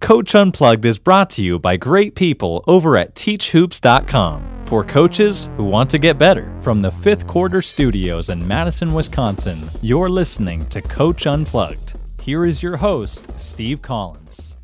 Coach 0.00 0.34
Unplugged 0.34 0.86
is 0.86 0.98
brought 0.98 1.28
to 1.30 1.42
you 1.42 1.58
by 1.58 1.76
great 1.76 2.14
people 2.14 2.64
over 2.66 2.96
at 2.96 3.14
TeachHoops.com 3.14 4.64
for 4.64 4.82
coaches 4.82 5.50
who 5.56 5.64
want 5.64 5.90
to 5.90 5.98
get 5.98 6.16
better. 6.16 6.58
From 6.62 6.80
the 6.80 6.90
fifth 6.90 7.26
quarter 7.26 7.60
studios 7.60 8.30
in 8.30 8.46
Madison, 8.48 8.94
Wisconsin, 8.94 9.58
you're 9.82 10.08
listening 10.08 10.66
to 10.70 10.80
Coach 10.80 11.26
Unplugged. 11.26 11.98
Here 12.22 12.46
is 12.46 12.62
your 12.62 12.78
host, 12.78 13.38
Steve 13.38 13.82
Collins. 13.82 14.56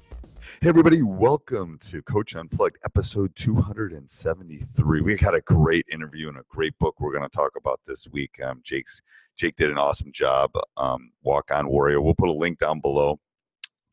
Hey, 0.62 0.70
everybody, 0.70 1.02
welcome 1.02 1.78
to 1.82 2.00
Coach 2.02 2.34
Unplugged, 2.34 2.78
episode 2.86 3.30
273. 3.36 5.00
We 5.02 5.16
got 5.16 5.34
a 5.34 5.42
great 5.42 5.84
interview 5.92 6.30
and 6.30 6.38
a 6.38 6.44
great 6.48 6.76
book 6.78 6.98
we're 6.98 7.12
going 7.12 7.28
to 7.28 7.36
talk 7.36 7.52
about 7.58 7.78
this 7.86 8.08
week. 8.10 8.40
Um, 8.42 8.62
Jake's 8.64 9.02
Jake 9.36 9.56
did 9.56 9.70
an 9.70 9.76
awesome 9.76 10.12
job. 10.12 10.50
Um, 10.78 11.10
Walk 11.22 11.50
on 11.52 11.68
Warrior. 11.68 12.00
We'll 12.00 12.14
put 12.14 12.30
a 12.30 12.32
link 12.32 12.58
down 12.58 12.80
below 12.80 13.20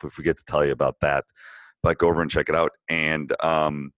we 0.03 0.09
forget 0.09 0.37
to 0.37 0.43
tell 0.45 0.65
you 0.65 0.71
about 0.71 0.99
that. 1.01 1.23
But 1.81 1.97
go 1.97 2.07
over 2.07 2.21
and 2.21 2.31
check 2.31 2.49
it 2.49 2.55
out. 2.55 2.71
And 2.89 3.33
um, 3.43 3.91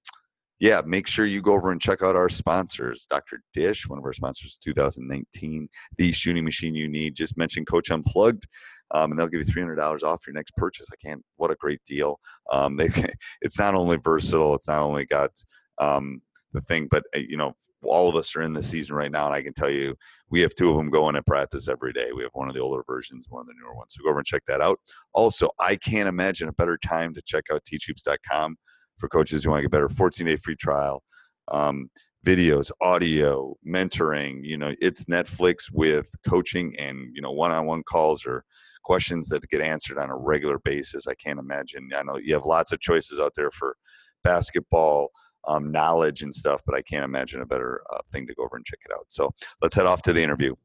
yeah, 0.60 0.82
make 0.86 1.08
sure 1.08 1.26
you 1.26 1.42
go 1.42 1.54
over 1.54 1.72
and 1.72 1.82
check 1.82 2.02
out 2.02 2.16
our 2.16 2.30
sponsors. 2.30 3.06
Dr. 3.10 3.42
Dish, 3.54 3.88
one 3.88 4.00
of 4.00 4.06
our 4.06 4.14
sponsors, 4.14 4.58
2019, 4.64 5.68
the 5.98 6.12
shooting 6.12 6.46
machine 6.46 6.74
you 6.74 6.88
need. 6.88 7.16
Just 7.16 7.38
mention 7.38 7.66
Coach 7.66 7.92
Unplugged 7.92 8.48
um, 8.92 9.12
and 9.12 9.20
they'll 9.20 9.28
give 9.28 9.40
you 9.40 9.46
three 9.46 9.62
hundred 9.62 9.76
dollars 9.76 10.04
off 10.04 10.26
your 10.28 10.34
next 10.34 10.56
purchase. 10.56 10.88
I 10.92 10.96
can't. 10.96 11.24
What 11.38 11.52
a 11.52 11.56
great 11.56 11.84
deal! 11.86 12.20
Um, 12.52 12.78
they, 12.78 12.90
it's 13.42 13.58
not 13.58 13.76
only 13.76 13.98
versatile, 13.98 14.56
it's 14.56 14.68
not 14.68 14.82
only 14.82 15.06
got 15.06 15.32
um, 15.80 16.22
the 16.54 16.62
thing, 16.62 16.88
but 16.90 17.04
uh, 17.16 17.20
you 17.20 17.38
know, 17.38 17.56
all 17.88 18.10
of 18.10 18.16
us 18.16 18.36
are 18.36 18.42
in 18.42 18.54
the 18.54 18.64
season 18.64 18.96
right 18.96 19.12
now, 19.12 19.26
and 19.26 19.36
I 19.36 19.42
can 19.42 19.54
tell 19.54 19.70
you, 19.70 19.96
we 20.30 20.42
have 20.42 20.56
two 20.56 20.70
of 20.70 20.78
them 20.78 20.90
going 20.90 21.16
at 21.16 21.26
practice 21.26 21.68
every 21.68 21.94
day. 21.94 22.12
We 22.16 22.24
have 22.24 22.32
one 22.34 22.48
of 22.48 22.56
the 22.56 22.62
older 22.62 22.84
versions, 22.88 23.26
one 23.30 23.42
of 23.42 23.48
the 23.48 23.54
newer 23.62 23.76
ones. 23.76 23.94
So 23.96 24.04
go 24.04 24.10
over 24.10 24.20
and 24.20 24.26
check 24.26 24.44
that 24.48 24.62
out. 24.62 24.80
Also, 25.14 25.50
I 25.60 25.76
can't 25.76 26.10
imagine 26.10 26.48
a 26.48 26.54
better 26.54 26.78
time 26.78 27.14
to 27.14 27.22
check 27.22 27.46
out 27.52 27.64
teachhoops.com 27.64 28.58
for 28.98 29.10
coaches 29.10 29.44
who 29.44 29.52
want 29.52 29.60
to 29.60 29.64
get 29.64 29.72
better. 29.72 29.90
14 29.90 30.26
day 30.26 30.36
free 30.36 30.56
trial. 30.56 31.04
Um, 31.52 31.90
videos, 32.26 32.72
audio, 32.82 33.56
mentoring. 33.66 34.40
You 34.44 34.58
know, 34.58 34.74
it's 34.82 35.06
Netflix 35.06 35.72
with 35.72 36.08
coaching 36.28 36.76
and 36.80 37.10
you 37.14 37.22
know 37.22 37.32
one-on-one 37.32 37.84
calls 37.84 38.26
or 38.26 38.44
questions 38.84 39.30
that 39.30 39.48
get 39.50 39.62
answered 39.62 39.98
on 39.98 40.10
a 40.10 40.18
regular 40.18 40.60
basis. 40.60 41.08
I 41.08 41.16
can't 41.16 41.40
imagine. 41.40 41.90
I 41.96 42.04
know 42.04 42.18
you 42.18 42.34
have 42.34 42.46
lots 42.46 42.72
of 42.72 42.80
choices 42.80 43.20
out 43.20 43.34
there 43.36 43.52
for 43.52 43.76
basketball 44.24 45.10
um, 45.48 45.72
knowledge 45.72 46.22
and 46.22 46.34
stuff, 46.34 46.62
but 46.66 46.76
I 46.76 46.82
can't 46.82 47.06
imagine 47.06 47.42
a 47.42 47.46
better 47.46 47.82
uh, 47.94 48.00
thing 48.12 48.28
to 48.28 48.34
go 48.34 48.44
over 48.44 48.56
and 48.56 48.66
check 48.66 48.80
it 48.86 48.92
out. 48.94 49.06
So 49.10 49.32
let's 49.62 49.76
head 49.76 49.86
off 49.86 50.02
to 50.04 50.14
the 50.14 50.22
interview. 50.22 50.56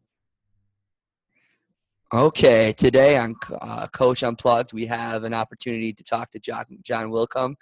Okay, 2.13 2.73
today 2.73 3.17
on 3.19 3.37
uh, 3.61 3.87
Coach 3.87 4.25
Unplugged, 4.25 4.73
we 4.73 4.85
have 4.87 5.23
an 5.23 5.33
opportunity 5.33 5.93
to 5.93 6.03
talk 6.03 6.33
to 6.33 6.41
John, 6.41 6.65
John. 6.83 7.15
Uh, 7.15 7.55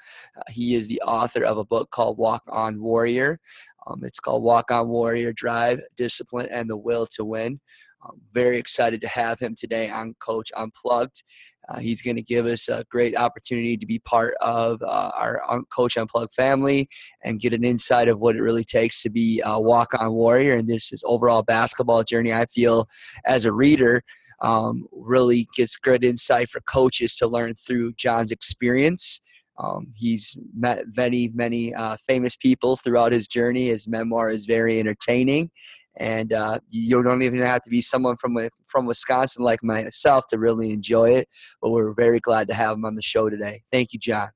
he 0.48 0.74
is 0.74 0.88
the 0.88 1.02
author 1.02 1.44
of 1.44 1.58
a 1.58 1.66
book 1.66 1.90
called 1.90 2.16
Walk 2.16 2.42
On 2.48 2.80
Warrior. 2.80 3.38
Um, 3.86 4.04
it's 4.04 4.20
called 4.20 4.42
Walk 4.42 4.70
On 4.70 4.88
Warrior 4.88 5.34
Drive, 5.34 5.82
Discipline, 5.98 6.48
and 6.50 6.70
the 6.70 6.78
Will 6.78 7.06
to 7.16 7.26
Win. 7.26 7.60
I'm 8.02 8.22
very 8.32 8.56
excited 8.56 9.02
to 9.02 9.08
have 9.08 9.38
him 9.38 9.54
today 9.54 9.90
on 9.90 10.14
Coach 10.18 10.50
Unplugged. 10.56 11.22
Uh, 11.68 11.78
he's 11.78 12.02
going 12.02 12.16
to 12.16 12.22
give 12.22 12.46
us 12.46 12.68
a 12.68 12.84
great 12.90 13.16
opportunity 13.16 13.76
to 13.76 13.86
be 13.86 13.98
part 14.00 14.34
of 14.40 14.80
uh, 14.82 15.10
our 15.16 15.42
Coach 15.70 15.96
Unplugged 15.96 16.32
family 16.32 16.88
and 17.22 17.40
get 17.40 17.52
an 17.52 17.64
insight 17.64 18.08
of 18.08 18.20
what 18.20 18.36
it 18.36 18.42
really 18.42 18.64
takes 18.64 19.02
to 19.02 19.10
be 19.10 19.42
a 19.44 19.60
walk 19.60 19.92
on 19.98 20.12
warrior. 20.12 20.54
And 20.54 20.68
this 20.68 20.92
is 20.92 21.04
overall 21.06 21.42
basketball 21.42 22.02
journey. 22.02 22.32
I 22.32 22.46
feel 22.46 22.88
as 23.26 23.44
a 23.44 23.52
reader, 23.52 24.02
um, 24.40 24.86
really 24.92 25.48
gets 25.56 25.76
good 25.76 26.04
insight 26.04 26.48
for 26.48 26.60
coaches 26.60 27.16
to 27.16 27.26
learn 27.26 27.54
through 27.54 27.94
John's 27.94 28.30
experience. 28.30 29.20
Um, 29.58 29.88
he's 29.96 30.38
met 30.56 30.84
many, 30.96 31.32
many 31.34 31.74
uh, 31.74 31.96
famous 32.06 32.36
people 32.36 32.76
throughout 32.76 33.10
his 33.10 33.26
journey. 33.26 33.66
His 33.66 33.88
memoir 33.88 34.30
is 34.30 34.46
very 34.46 34.78
entertaining, 34.78 35.50
and 35.98 36.32
uh, 36.32 36.58
you 36.68 37.02
don't 37.02 37.22
even 37.22 37.40
have 37.42 37.62
to 37.62 37.70
be 37.70 37.82
someone 37.82 38.16
from 38.16 38.38
from 38.66 38.86
Wisconsin 38.86 39.44
like 39.44 39.62
myself 39.62 40.26
to 40.28 40.38
really 40.38 40.70
enjoy 40.70 41.10
it. 41.10 41.28
But 41.60 41.70
we're 41.70 41.92
very 41.92 42.20
glad 42.20 42.48
to 42.48 42.54
have 42.54 42.76
him 42.76 42.84
on 42.84 42.94
the 42.94 43.02
show 43.02 43.28
today. 43.28 43.62
Thank 43.70 43.92
you, 43.92 43.98
John. 43.98 44.28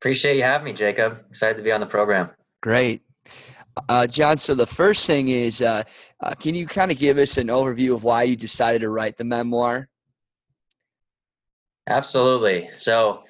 Appreciate 0.00 0.36
you 0.36 0.42
having 0.42 0.64
me, 0.64 0.72
Jacob. 0.72 1.22
Excited 1.28 1.58
to 1.58 1.62
be 1.62 1.70
on 1.70 1.80
the 1.80 1.86
program. 1.86 2.30
Great. 2.62 3.02
Uh, 3.88 4.06
John, 4.06 4.38
so 4.38 4.54
the 4.54 4.66
first 4.66 5.06
thing 5.06 5.28
is, 5.28 5.62
uh, 5.62 5.82
uh, 6.22 6.34
can 6.34 6.54
you 6.54 6.66
kind 6.66 6.90
of 6.90 6.98
give 6.98 7.18
us 7.18 7.36
an 7.36 7.48
overview 7.48 7.94
of 7.94 8.02
why 8.02 8.24
you 8.24 8.34
decided 8.34 8.80
to 8.80 8.88
write 8.88 9.16
the 9.16 9.24
memoir? 9.24 9.88
Absolutely. 11.86 12.70
So, 12.72 13.24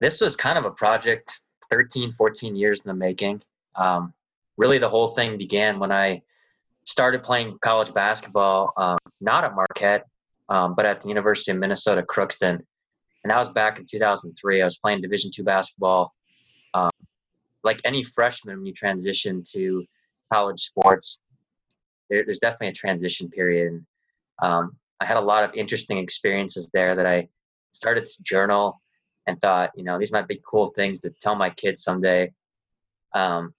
this 0.00 0.20
was 0.20 0.36
kind 0.36 0.58
of 0.58 0.64
a 0.64 0.70
project 0.70 1.40
13, 1.70 2.12
14 2.12 2.54
years 2.54 2.82
in 2.82 2.88
the 2.88 2.94
making. 2.94 3.42
Um, 3.76 4.12
really 4.56 4.78
the 4.78 4.88
whole 4.88 5.08
thing 5.08 5.38
began 5.38 5.78
when 5.78 5.92
I 5.92 6.22
started 6.84 7.22
playing 7.22 7.58
college 7.60 7.92
basketball, 7.92 8.72
um, 8.76 8.98
not 9.20 9.44
at 9.44 9.54
Marquette, 9.54 10.06
um, 10.48 10.74
but 10.74 10.86
at 10.86 11.02
the 11.02 11.08
University 11.08 11.50
of 11.50 11.58
Minnesota 11.58 12.02
Crookston, 12.02 12.60
and 13.26 13.30
that 13.32 13.38
was 13.38 13.48
back 13.50 13.78
in 13.78 13.84
2003. 13.84 14.62
I 14.62 14.64
was 14.64 14.76
playing 14.76 15.02
Division 15.02 15.32
two 15.34 15.42
basketball. 15.42 16.14
Um, 16.74 16.90
like 17.64 17.80
any 17.84 18.04
freshman, 18.04 18.58
when 18.58 18.66
you 18.66 18.72
transition 18.72 19.42
to 19.52 19.84
college 20.32 20.60
sports, 20.60 21.20
there, 22.08 22.24
there's 22.24 22.38
definitely 22.38 22.68
a 22.68 22.72
transition 22.72 23.28
period. 23.28 23.84
Um, 24.40 24.76
I 25.00 25.06
had 25.06 25.16
a 25.16 25.20
lot 25.20 25.42
of 25.42 25.52
interesting 25.54 25.98
experiences 25.98 26.70
there 26.72 26.94
that 26.94 27.06
I 27.06 27.28
started 27.72 28.06
to 28.06 28.22
journal 28.22 28.80
and 29.26 29.40
thought, 29.40 29.70
you 29.74 29.82
know, 29.82 29.98
these 29.98 30.12
might 30.12 30.28
be 30.28 30.40
cool 30.48 30.68
things 30.68 31.00
to 31.00 31.10
tell 31.20 31.34
my 31.34 31.50
kids 31.50 31.82
someday. 31.82 32.32
Um, 33.12 33.52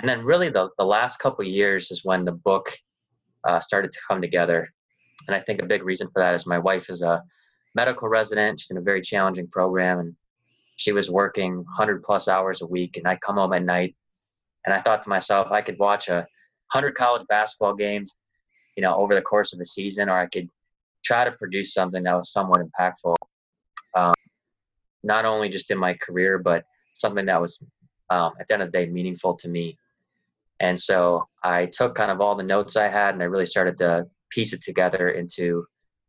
and 0.00 0.08
then 0.08 0.24
really 0.24 0.48
the, 0.48 0.68
the 0.78 0.84
last 0.84 1.18
couple 1.18 1.44
years 1.44 1.90
is 1.90 2.04
when 2.04 2.24
the 2.24 2.32
book 2.32 2.76
uh, 3.44 3.60
started 3.60 3.92
to 3.92 3.98
come 4.06 4.20
together. 4.20 4.72
And 5.26 5.34
i 5.34 5.40
think 5.40 5.60
a 5.60 5.66
big 5.66 5.84
reason 5.84 6.08
for 6.12 6.22
that 6.22 6.34
is 6.34 6.46
my 6.46 6.58
wife 6.58 6.88
is 6.90 7.02
a 7.02 7.22
medical 7.74 8.08
resident. 8.08 8.58
She's 8.58 8.70
in 8.70 8.78
a 8.78 8.82
very 8.82 9.00
challenging 9.00 9.46
program 9.46 10.00
and 10.00 10.14
she 10.80 10.92
was 10.92 11.10
working 11.10 11.56
100 11.56 12.02
plus 12.02 12.26
hours 12.26 12.62
a 12.62 12.66
week 12.66 12.96
and 12.96 13.06
i'd 13.06 13.20
come 13.20 13.36
home 13.36 13.52
at 13.52 13.62
night 13.62 13.94
and 14.64 14.74
i 14.74 14.80
thought 14.80 15.02
to 15.02 15.10
myself 15.10 15.48
i 15.52 15.60
could 15.60 15.78
watch 15.78 16.08
a 16.08 16.26
100 16.72 16.94
college 16.94 17.26
basketball 17.28 17.74
games 17.74 18.16
you 18.76 18.82
know 18.82 18.94
over 18.96 19.14
the 19.14 19.20
course 19.20 19.52
of 19.52 19.60
a 19.60 19.64
season 19.64 20.08
or 20.08 20.18
i 20.18 20.26
could 20.26 20.48
try 21.04 21.22
to 21.24 21.32
produce 21.32 21.74
something 21.74 22.02
that 22.02 22.16
was 22.16 22.32
somewhat 22.32 22.62
impactful 22.66 23.14
um, 23.94 24.14
not 25.02 25.26
only 25.26 25.50
just 25.50 25.70
in 25.70 25.76
my 25.76 25.92
career 25.94 26.38
but 26.38 26.64
something 26.94 27.26
that 27.26 27.40
was 27.40 27.62
um, 28.08 28.32
at 28.40 28.48
the 28.48 28.54
end 28.54 28.62
of 28.62 28.72
the 28.72 28.78
day 28.78 28.86
meaningful 28.86 29.34
to 29.36 29.48
me 29.48 29.76
And 30.60 30.78
so 30.78 31.26
I 31.42 31.66
took 31.66 31.94
kind 31.94 32.10
of 32.10 32.20
all 32.20 32.36
the 32.36 32.42
notes 32.42 32.76
I 32.76 32.88
had 32.88 33.14
and 33.14 33.22
I 33.22 33.26
really 33.26 33.46
started 33.46 33.78
to 33.78 34.06
piece 34.30 34.52
it 34.52 34.62
together 34.62 35.08
into 35.08 35.64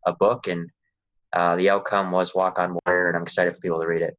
a 0.05 0.13
book. 0.13 0.47
And 0.47 0.69
uh, 1.33 1.55
the 1.55 1.69
outcome 1.69 2.11
was 2.11 2.35
Walk 2.35 2.59
on 2.59 2.77
Warrior, 2.85 3.07
and 3.07 3.17
I'm 3.17 3.23
excited 3.23 3.55
for 3.55 3.61
people 3.61 3.79
to 3.79 3.87
read 3.87 4.01
it. 4.01 4.17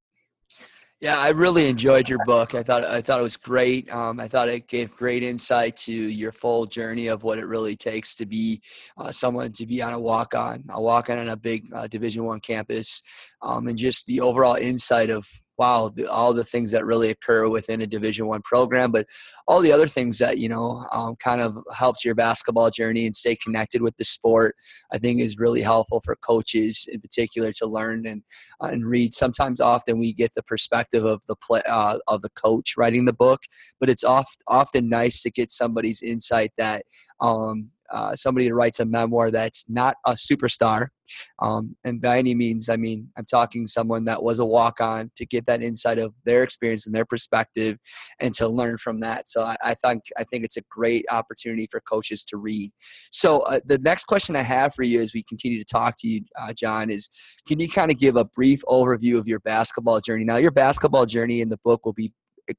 Yeah, 1.03 1.19
I 1.19 1.31
really 1.31 1.69
enjoyed 1.69 2.09
your 2.09 2.25
book. 2.25 2.55
I 2.55 2.63
thought 2.63 2.85
I 2.85 3.01
thought 3.01 3.19
it 3.19 3.25
was 3.25 3.37
great. 3.37 3.93
Um, 3.93 4.21
I 4.21 4.29
thought 4.29 4.49
it 4.49 4.69
gave 4.69 4.97
great 4.97 5.25
insight 5.25 5.77
to 5.79 5.93
your 5.93 6.31
full 6.31 6.65
journey 6.65 7.09
of 7.09 7.25
what 7.25 7.41
it 7.41 7.47
really 7.47 7.75
takes 7.75 8.15
to 8.15 8.25
be 8.25 8.63
uh, 8.97 9.11
someone 9.11 9.51
to 9.51 9.67
be 9.67 9.83
on 9.83 9.95
a 9.95 10.01
walk 10.01 10.37
on, 10.37 10.63
a 10.71 10.81
walk 10.81 11.11
on 11.11 11.19
on 11.19 11.31
a 11.31 11.37
big 11.37 11.69
uh, 11.75 11.89
Division 11.89 12.23
One 12.23 12.39
campus, 12.39 13.03
um, 13.43 13.67
and 13.67 13.77
just 13.77 14.07
the 14.07 14.21
overall 14.21 14.55
insight 14.55 15.11
of 15.11 15.29
wow, 15.59 15.93
all 16.11 16.33
the 16.33 16.45
things 16.45 16.73
that 16.73 16.85
really 16.85 17.11
occur 17.11 17.49
within 17.49 17.81
a 17.81 17.87
Division 17.87 18.27
One 18.27 18.43
program, 18.43 18.91
but 18.91 19.07
all 19.47 19.61
the 19.61 19.73
other 19.73 19.87
things 19.87 20.19
that 20.19 20.39
you 20.39 20.49
know 20.49 20.87
um, 20.93 21.17
kind 21.17 21.41
of 21.41 21.57
helps 21.75 22.05
your 22.05 22.15
basketball 22.15 22.71
journey 22.71 23.07
and 23.07 23.15
stay 23.15 23.37
connected 23.37 23.83
with 23.83 23.97
the 23.97 24.05
sport. 24.05 24.57
I 24.93 24.99
think 24.99 25.21
is 25.21 25.39
really 25.39 25.63
helpful 25.63 26.01
for 26.05 26.17
coaches 26.17 26.87
in 26.91 27.01
particular 27.01 27.53
to 27.53 27.67
learn 27.67 28.07
and 28.07 28.23
uh, 28.63 28.69
and 28.69 28.87
read. 28.87 29.15
Sometimes, 29.15 29.61
often 29.61 29.99
we 29.99 30.13
get 30.13 30.35
the 30.35 30.43
perspective 30.43 31.05
of 31.05 31.23
the 31.29 31.37
play 31.37 31.63
uh, 31.67 31.99
of 32.09 32.23
the 32.23 32.31
coach 32.31 32.75
writing 32.77 33.05
the 33.05 33.13
book, 33.13 33.43
but 33.81 33.91
it's 33.91 34.05
oft, 34.05 34.39
often 34.49 34.89
nice 34.89 35.23
to 35.23 35.31
get 35.31 35.51
somebody's 35.51 36.03
insight 36.03 36.53
that 36.57 36.85
um, 37.21 37.71
uh, 37.93 38.17
somebody 38.17 38.49
that 38.49 38.55
writes 38.55 38.81
a 38.81 38.85
memoir 38.85 39.31
that's 39.31 39.65
not 39.69 39.97
a 40.07 40.13
superstar. 40.13 40.89
Um, 41.41 41.77
and 41.85 42.01
by 42.01 42.19
any 42.19 42.35
means, 42.35 42.69
I 42.69 42.77
mean, 42.77 43.09
I'm 43.19 43.27
talking 43.27 43.67
someone 43.67 44.07
that 44.07 44.23
was 44.23 44.39
a 44.39 44.47
walk 44.47 44.81
on 44.81 45.11
to 45.17 45.27
get 45.27 45.45
that 45.47 45.63
insight 45.63 45.99
of 45.99 46.15
their 46.25 46.43
experience 46.43 46.87
and 46.87 46.95
their 46.95 47.05
perspective 47.05 47.77
and 48.19 48.33
to 48.35 48.49
learn 48.49 48.79
from 48.79 49.01
that. 49.01 49.29
So 49.29 49.43
I, 49.43 49.57
I 49.63 49.75
think, 49.75 50.05
I 50.17 50.25
think 50.25 50.45
it's 50.45 50.57
a 50.57 50.63
great 50.71 51.05
opportunity 51.11 51.69
for 51.71 51.81
coaches 51.81 52.25
to 52.27 52.39
read. 52.39 52.73
So 53.11 53.41
uh, 53.41 53.61
the 53.67 53.79
next 53.79 54.07
question 54.07 54.37
I 54.37 54.43
have 54.43 54.75
for 54.75 54.85
you 54.85 55.03
as 55.03 55.13
we 55.13 55.23
continue 55.23 55.59
to 55.59 55.65
talk 55.65 55.97
to 55.99 56.09
you, 56.09 56.23
uh, 56.41 56.53
John, 56.55 56.89
is 56.91 57.11
can 57.47 57.61
you 57.61 57.69
kind 57.69 57.91
of 57.91 57.99
give 57.99 58.17
a 58.17 58.25
brief 58.25 58.63
overview 58.69 59.19
of 59.19 59.29
your 59.29 59.41
basketball 59.41 60.01
journey? 60.01 60.25
Now, 60.25 60.37
your 60.37 60.51
basketball 60.51 61.05
journey 61.05 61.41
in 61.41 61.51
the 61.51 61.59
book 61.63 61.85
will 61.85 61.93
be 61.93 62.13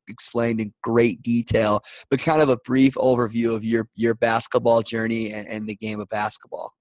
explained 0.08 0.62
in 0.62 0.74
great 0.82 1.22
detail, 1.22 1.82
but 2.10 2.20
kind 2.20 2.42
of 2.42 2.50
a 2.50 2.58
brief 2.58 2.96
overview 2.96 3.56
of 3.56 3.64
your 3.64 3.88
your 3.96 4.16
basketball 4.16 4.82
journey 4.82 5.32
and, 5.32 5.48
and 5.48 5.68
the 5.68 5.76
game 5.76 6.00
of 6.00 6.10
basketball. 6.10 6.74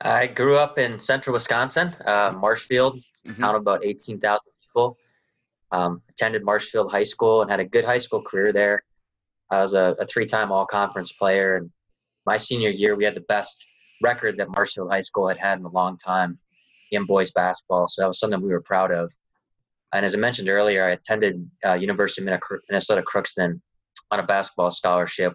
I 0.00 0.26
grew 0.26 0.58
up 0.58 0.78
in 0.78 0.98
central 0.98 1.32
Wisconsin, 1.32 1.96
uh, 2.04 2.32
Marshfield. 2.36 3.00
It's 3.14 3.24
mm-hmm. 3.24 3.40
town 3.40 3.54
of 3.54 3.62
about 3.62 3.84
18,000 3.84 4.52
people. 4.62 4.98
Um, 5.72 6.02
attended 6.10 6.44
Marshfield 6.44 6.90
High 6.90 7.04
School 7.04 7.42
and 7.42 7.50
had 7.50 7.58
a 7.58 7.64
good 7.64 7.84
high 7.84 7.96
school 7.96 8.22
career 8.22 8.52
there. 8.52 8.84
I 9.50 9.60
was 9.60 9.74
a, 9.74 9.96
a 9.98 10.06
three-time 10.06 10.52
all-conference 10.52 11.12
player, 11.12 11.56
and 11.56 11.70
my 12.26 12.36
senior 12.36 12.70
year 12.70 12.94
we 12.94 13.04
had 13.04 13.14
the 13.14 13.22
best 13.22 13.66
record 14.02 14.36
that 14.38 14.50
Marshfield 14.50 14.90
High 14.90 15.00
School 15.00 15.26
had 15.26 15.38
had 15.38 15.58
in 15.58 15.64
a 15.64 15.70
long 15.70 15.96
time 15.96 16.38
in 16.90 17.06
boys 17.06 17.30
basketball. 17.32 17.86
So 17.86 18.02
that 18.02 18.08
was 18.08 18.20
something 18.20 18.40
we 18.40 18.52
were 18.52 18.60
proud 18.60 18.92
of. 18.92 19.10
And 19.94 20.04
as 20.04 20.14
I 20.14 20.18
mentioned 20.18 20.48
earlier, 20.48 20.84
I 20.86 20.90
attended 20.90 21.48
uh, 21.64 21.74
University 21.74 22.20
of 22.28 22.38
Minnesota 22.68 23.02
Crookston 23.02 23.60
on 24.10 24.20
a 24.20 24.22
basketball 24.24 24.70
scholarship, 24.70 25.32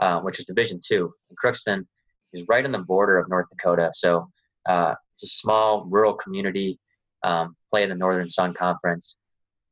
uh, 0.00 0.20
which 0.20 0.36
was 0.36 0.44
Division 0.46 0.80
two. 0.84 1.12
And 1.28 1.38
Crookston 1.42 1.86
is 2.32 2.44
right 2.48 2.64
on 2.64 2.72
the 2.72 2.80
border 2.80 3.18
of 3.18 3.28
North 3.28 3.46
Dakota, 3.48 3.90
so 3.94 4.28
uh, 4.68 4.94
it's 5.14 5.22
a 5.22 5.26
small 5.26 5.86
rural 5.88 6.14
community. 6.14 6.78
Um, 7.22 7.54
play 7.70 7.82
in 7.82 7.90
the 7.90 7.94
Northern 7.94 8.28
Sun 8.28 8.54
Conference, 8.54 9.16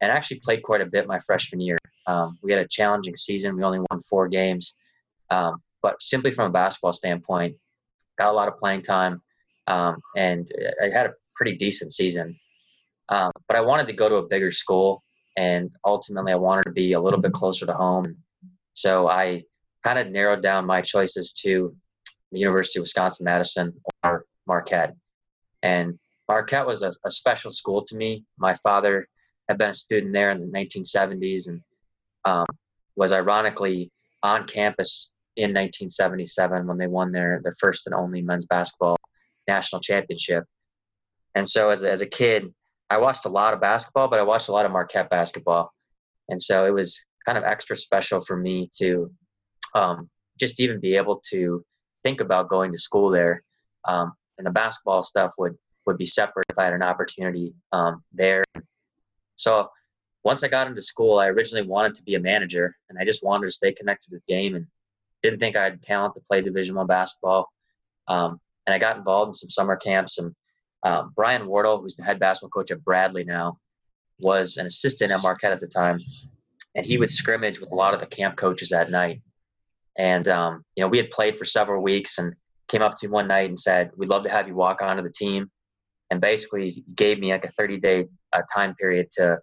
and 0.01 0.13
actually 0.13 0.39
played 0.41 0.63
quite 0.63 0.83
a 0.83 0.87
bit 0.87 1.07
my 1.07 1.19
freshman 1.21 1.61
year. 1.61 1.79
Um, 2.07 2.39
we 2.43 2.53
had 2.53 2.61
a 2.61 2.69
challenging 2.69 3.15
season. 3.15 3.57
We 3.57 3.65
only 3.65 3.81
won 3.91 4.01
four 4.03 4.29
games, 4.29 4.77
um, 5.31 5.63
but 5.83 6.01
simply 6.01 6.31
from 6.31 6.51
a 6.51 6.53
basketball 6.53 6.93
standpoint, 6.93 7.57
got 8.19 8.31
a 8.31 8.37
lot 8.37 8.49
of 8.49 8.57
playing 8.57 8.83
time, 8.83 9.23
um, 9.67 9.97
and 10.15 10.47
I 10.85 10.91
had 10.91 11.07
a 11.07 11.15
pretty 11.35 11.57
decent 11.57 11.91
season. 11.93 12.39
Um, 13.09 13.33
but 13.47 13.57
I 13.57 13.61
wanted 13.61 13.87
to 13.87 13.93
go 13.93 14.09
to 14.09 14.17
a 14.17 14.27
bigger 14.27 14.51
school, 14.51 15.03
and 15.37 15.71
ultimately, 15.85 16.33
I 16.33 16.37
wanted 16.37 16.65
to 16.65 16.73
be 16.73 16.93
a 16.93 17.01
little 17.01 17.21
bit 17.21 17.33
closer 17.33 17.67
to 17.67 17.73
home. 17.73 18.17
So 18.73 19.09
I 19.09 19.45
kind 19.85 19.99
of 19.99 20.09
narrowed 20.09 20.43
down 20.43 20.67
my 20.67 20.83
choices 20.83 21.33
to 21.45 21.75
the 22.33 22.41
University 22.41 22.79
of 22.79 22.83
Wisconsin 22.83 23.25
Madison 23.25 23.73
or 24.05 24.25
Marquette. 24.47 24.95
And 25.63 25.99
Marquette 26.29 26.67
was 26.67 26.83
a, 26.83 26.93
a 27.05 27.11
special 27.11 27.51
school 27.51 27.83
to 27.85 27.97
me. 27.97 28.25
My 28.39 28.55
father 28.63 29.09
had 29.49 29.59
been 29.59 29.71
a 29.71 29.75
student 29.75 30.13
there 30.13 30.31
in 30.31 30.41
the 30.41 30.59
1970s 30.59 31.49
and 31.49 31.61
um, 32.25 32.47
was 32.97 33.13
ironically 33.13 33.91
on 34.23 34.47
campus 34.47 35.11
in 35.37 35.51
1977 35.51 36.67
when 36.67 36.79
they 36.79 36.87
won 36.87 37.13
their, 37.13 37.41
their 37.43 37.55
first 37.59 37.87
and 37.87 37.95
only 37.95 38.21
men's 38.21 38.47
basketball 38.47 38.97
national 39.47 39.81
championship. 39.81 40.45
And 41.35 41.49
so 41.49 41.71
as 41.71 41.85
as 41.85 42.01
a 42.01 42.07
kid, 42.07 42.53
I 42.91 42.99
watched 42.99 43.27
a 43.27 43.29
lot 43.29 43.55
of 43.55 43.61
basketball, 43.61 44.09
but 44.09 44.19
I 44.19 44.23
watched 44.23 44.49
a 44.49 44.53
lot 44.53 44.65
of 44.67 44.73
Marquette 44.73 45.11
basketball, 45.11 45.73
and 46.29 46.41
so 46.41 46.65
it 46.65 46.71
was 46.73 46.99
kind 47.27 47.37
of 47.37 47.45
extra 47.45 47.77
special 47.77 48.21
for 48.21 48.37
me 48.37 48.71
to 48.79 49.11
um, 49.75 50.09
just 50.39 50.61
even 50.61 50.81
be 50.81 50.97
able 50.97 51.21
to 51.31 51.65
think 52.03 52.21
about 52.21 52.49
going 52.49 52.73
to 52.73 52.79
school 52.79 53.11
there. 53.11 53.43
Um, 53.85 54.13
and 54.39 54.47
the 54.47 54.51
basketball 54.51 55.03
stuff 55.03 55.33
would 55.39 55.57
would 55.87 55.99
be 55.99 56.07
separate 56.07 56.47
if 56.51 56.59
I 56.59 56.65
had 56.65 56.75
an 56.75 56.83
opportunity 56.83 57.55
um, 57.73 58.03
there. 58.13 58.45
So 59.37 59.69
once 60.25 60.43
I 60.43 60.49
got 60.49 60.67
into 60.67 60.83
school, 60.83 61.19
I 61.19 61.29
originally 61.29 61.67
wanted 61.67 61.95
to 61.97 62.03
be 62.03 62.15
a 62.15 62.21
manager, 62.21 62.77
and 62.89 62.99
I 62.99 63.05
just 63.05 63.25
wanted 63.25 63.47
to 63.47 63.53
stay 63.53 63.73
connected 63.73 64.11
to 64.11 64.17
the 64.17 64.33
game, 64.33 64.55
and 64.55 64.67
didn't 65.23 65.41
think 65.41 65.57
I 65.57 65.65
had 65.65 65.83
talent 65.83 66.15
to 66.15 66.21
play 66.21 66.41
Division 66.41 66.75
One 66.75 66.87
basketball. 66.87 67.49
Um, 68.07 68.41
and 68.67 68.75
I 68.75 68.79
got 68.79 68.97
involved 68.97 69.31
in 69.31 69.35
some 69.35 69.51
summer 69.51 69.77
camps 69.77 70.19
and 70.19 70.35
um, 70.83 71.13
Brian 71.17 71.47
Wardle, 71.47 71.81
who's 71.81 71.97
the 71.97 72.05
head 72.05 72.19
basketball 72.19 72.51
coach 72.51 72.71
at 72.71 72.85
Bradley 72.85 73.25
now, 73.25 73.59
was 74.21 74.57
an 74.57 74.67
assistant 74.67 75.13
at 75.13 75.21
Marquette 75.23 75.53
at 75.53 75.61
the 75.61 75.67
time, 75.67 76.01
and 76.75 76.87
he 76.87 76.99
would 76.99 77.11
scrimmage 77.11 77.61
with 77.61 77.71
a 77.71 77.75
lot 77.75 77.95
of 77.95 78.01
the 78.01 78.07
camp 78.07 78.37
coaches 78.37 78.73
at 78.73 78.91
night. 78.91 79.21
And 79.97 80.29
um, 80.29 80.65
you 80.77 80.83
know, 80.83 80.89
we 80.89 80.99
had 80.99 81.11
played 81.11 81.37
for 81.37 81.45
several 81.45 81.83
weeks, 81.83 82.19
and 82.19 82.35
came 82.69 82.83
up 82.83 82.97
to 82.99 83.07
me 83.07 83.13
one 83.13 83.29
night 83.29 83.49
and 83.49 83.59
said, 83.59 83.91
"We'd 83.97 84.09
love 84.09 84.23
to 84.23 84.29
have 84.29 84.47
you 84.47 84.55
walk 84.55 84.83
onto 84.83 85.03
the 85.03 85.13
team." 85.13 85.51
And 86.11 86.21
basically, 86.21 86.69
he 86.69 86.85
gave 86.95 87.19
me 87.19 87.33
like 87.33 87.45
a 87.45 87.53
30 87.53 87.81
day 87.81 88.07
uh, 88.33 88.43
time 88.55 88.75
period 88.77 89.09
to, 89.13 89.39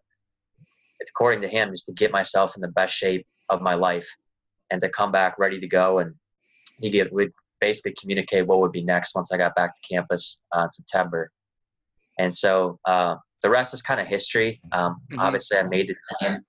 according 1.09 1.41
to 1.41 1.47
him, 1.47 1.71
just 1.71 1.85
to 1.87 1.93
get 1.93 2.11
myself 2.11 2.55
in 2.55 2.61
the 2.61 2.69
best 2.69 2.95
shape 2.95 3.25
of 3.49 3.61
my 3.61 3.75
life, 3.75 4.07
and 4.71 4.81
to 4.81 4.89
come 4.89 5.11
back 5.11 5.37
ready 5.37 5.59
to 5.59 5.67
go. 5.67 5.99
And 5.99 6.15
he. 6.79 7.03
Would 7.11 7.31
basically 7.61 7.93
communicate 7.99 8.47
what 8.47 8.59
would 8.59 8.71
be 8.71 8.83
next 8.83 9.15
once 9.15 9.31
I 9.31 9.37
got 9.37 9.55
back 9.55 9.73
to 9.75 9.81
campus 9.87 10.41
uh, 10.55 10.63
in 10.63 10.71
September. 10.71 11.31
And 12.19 12.33
so 12.33 12.79
uh, 12.85 13.15
the 13.41 13.49
rest 13.49 13.73
is 13.73 13.81
kind 13.81 13.99
of 13.99 14.07
history. 14.07 14.61
Um, 14.71 15.01
mm-hmm. 15.11 15.19
Obviously, 15.19 15.57
I 15.57 15.63
made 15.63 15.89
the 15.89 15.95
team. 16.19 16.39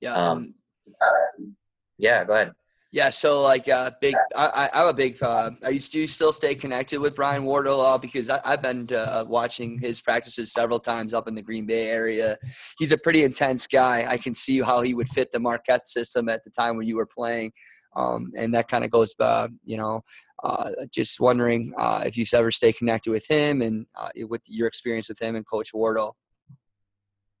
Yeah. 0.00 0.14
Um, 0.14 0.54
um, 1.02 1.56
yeah. 1.98 2.24
Go 2.24 2.32
ahead. 2.34 2.52
Yeah, 2.92 3.10
so 3.10 3.40
like 3.42 3.68
uh, 3.68 3.92
big, 4.00 4.16
I, 4.34 4.68
am 4.72 4.88
a 4.88 4.92
big. 4.92 5.22
Uh, 5.22 5.52
are 5.62 5.70
you, 5.70 5.78
do 5.78 6.00
you 6.00 6.08
still 6.08 6.32
stay 6.32 6.56
connected 6.56 6.98
with 6.98 7.14
Brian 7.14 7.44
Wardle? 7.44 7.80
Uh, 7.80 7.98
because 7.98 8.28
I, 8.28 8.40
have 8.44 8.62
been 8.62 8.88
to, 8.88 8.98
uh, 8.98 9.24
watching 9.24 9.78
his 9.78 10.00
practices 10.00 10.52
several 10.52 10.80
times 10.80 11.14
up 11.14 11.28
in 11.28 11.36
the 11.36 11.42
Green 11.42 11.66
Bay 11.66 11.88
area. 11.88 12.36
He's 12.80 12.90
a 12.90 12.98
pretty 12.98 13.22
intense 13.22 13.68
guy. 13.68 14.06
I 14.08 14.16
can 14.16 14.34
see 14.34 14.60
how 14.60 14.82
he 14.82 14.94
would 14.94 15.08
fit 15.08 15.30
the 15.30 15.38
Marquette 15.38 15.86
system 15.86 16.28
at 16.28 16.42
the 16.42 16.50
time 16.50 16.76
when 16.76 16.84
you 16.84 16.96
were 16.96 17.06
playing, 17.06 17.52
um, 17.96 18.32
and 18.36 18.54
that 18.54 18.68
kind 18.68 18.84
of 18.84 18.90
goes, 18.90 19.14
uh, 19.18 19.48
you 19.64 19.76
know, 19.76 20.02
uh, 20.42 20.70
just 20.92 21.20
wondering 21.20 21.72
uh, 21.76 22.02
if 22.06 22.16
you 22.16 22.24
ever 22.32 22.50
stay 22.50 22.72
connected 22.72 23.10
with 23.10 23.28
him 23.28 23.62
and 23.62 23.86
uh, 23.96 24.08
with 24.28 24.42
your 24.46 24.66
experience 24.66 25.08
with 25.08 25.20
him 25.20 25.36
and 25.36 25.46
Coach 25.46 25.74
Wardle. 25.74 26.16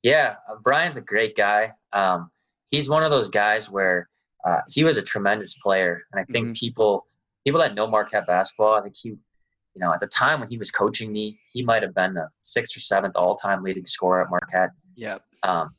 Yeah, 0.02 0.36
uh, 0.50 0.56
Brian's 0.62 0.96
a 0.96 1.02
great 1.02 1.36
guy. 1.36 1.72
Um, 1.92 2.30
he's 2.70 2.88
one 2.88 3.04
of 3.04 3.10
those 3.10 3.28
guys 3.28 3.70
where 3.70 4.08
uh, 4.44 4.60
he 4.68 4.84
was 4.84 4.96
a 4.96 5.02
tremendous 5.02 5.54
player, 5.54 6.02
and 6.12 6.20
I 6.20 6.24
think 6.32 6.46
mm-hmm. 6.46 6.52
people 6.54 7.06
people 7.44 7.60
that 7.60 7.74
know 7.74 7.86
Marquette 7.86 8.26
basketball, 8.26 8.74
I 8.74 8.82
think 8.82 8.94
he, 8.96 9.10
you 9.10 9.18
know, 9.76 9.92
at 9.92 10.00
the 10.00 10.06
time 10.06 10.40
when 10.40 10.48
he 10.48 10.58
was 10.58 10.70
coaching 10.70 11.12
me, 11.12 11.38
he 11.52 11.62
might 11.62 11.82
have 11.82 11.94
been 11.94 12.14
the 12.14 12.28
sixth 12.42 12.76
or 12.76 12.80
seventh 12.80 13.16
all 13.16 13.36
time 13.36 13.62
leading 13.62 13.86
scorer 13.86 14.22
at 14.22 14.30
Marquette. 14.30 14.70
Yeah. 14.94 15.18
Um, 15.42 15.70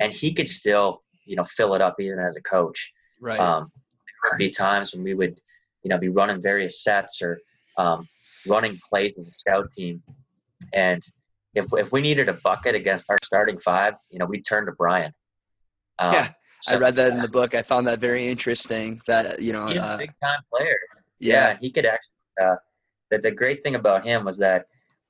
and 0.00 0.12
he 0.12 0.34
could 0.34 0.48
still, 0.48 1.02
you 1.24 1.36
know, 1.36 1.44
fill 1.44 1.74
it 1.74 1.80
up 1.80 1.96
even 1.98 2.18
as 2.18 2.36
a 2.36 2.42
coach. 2.42 2.92
Right. 3.20 3.40
Um, 3.40 3.70
would 4.24 4.38
be 4.38 4.50
times 4.50 4.94
when 4.94 5.02
we 5.02 5.14
would 5.14 5.40
you 5.82 5.88
know, 5.88 5.98
be 5.98 6.08
running 6.08 6.40
various 6.40 6.82
sets 6.82 7.22
or 7.22 7.40
um, 7.76 8.06
running 8.46 8.78
plays 8.88 9.18
in 9.18 9.24
the 9.24 9.32
scout 9.32 9.70
team. 9.70 10.02
And 10.74 11.02
if, 11.54 11.66
if 11.72 11.92
we 11.92 12.00
needed 12.00 12.28
a 12.28 12.34
bucket 12.34 12.74
against 12.74 13.08
our 13.10 13.18
starting 13.24 13.58
five, 13.58 13.94
you 14.10 14.18
know, 14.18 14.26
we'd 14.26 14.44
turn 14.44 14.66
to 14.66 14.72
Brian. 14.72 15.12
Um, 16.00 16.12
yeah, 16.12 16.28
so, 16.60 16.76
I 16.76 16.78
read 16.78 16.94
that 16.94 17.12
in 17.12 17.18
the 17.18 17.26
book. 17.26 17.56
I 17.56 17.62
found 17.62 17.88
that 17.88 17.98
very 17.98 18.28
interesting. 18.28 19.02
That 19.08 19.42
you 19.42 19.52
know, 19.52 19.66
he's 19.66 19.82
uh, 19.82 19.94
a 19.96 19.98
big 19.98 20.12
time 20.22 20.38
player. 20.48 20.78
Yeah. 21.18 21.34
yeah, 21.34 21.56
he 21.60 21.72
could 21.72 21.86
actually. 21.86 22.12
Uh, 22.40 22.54
the, 23.10 23.18
the 23.18 23.30
great 23.32 23.64
thing 23.64 23.74
about 23.74 24.06
him 24.06 24.24
was 24.24 24.38
that 24.38 24.66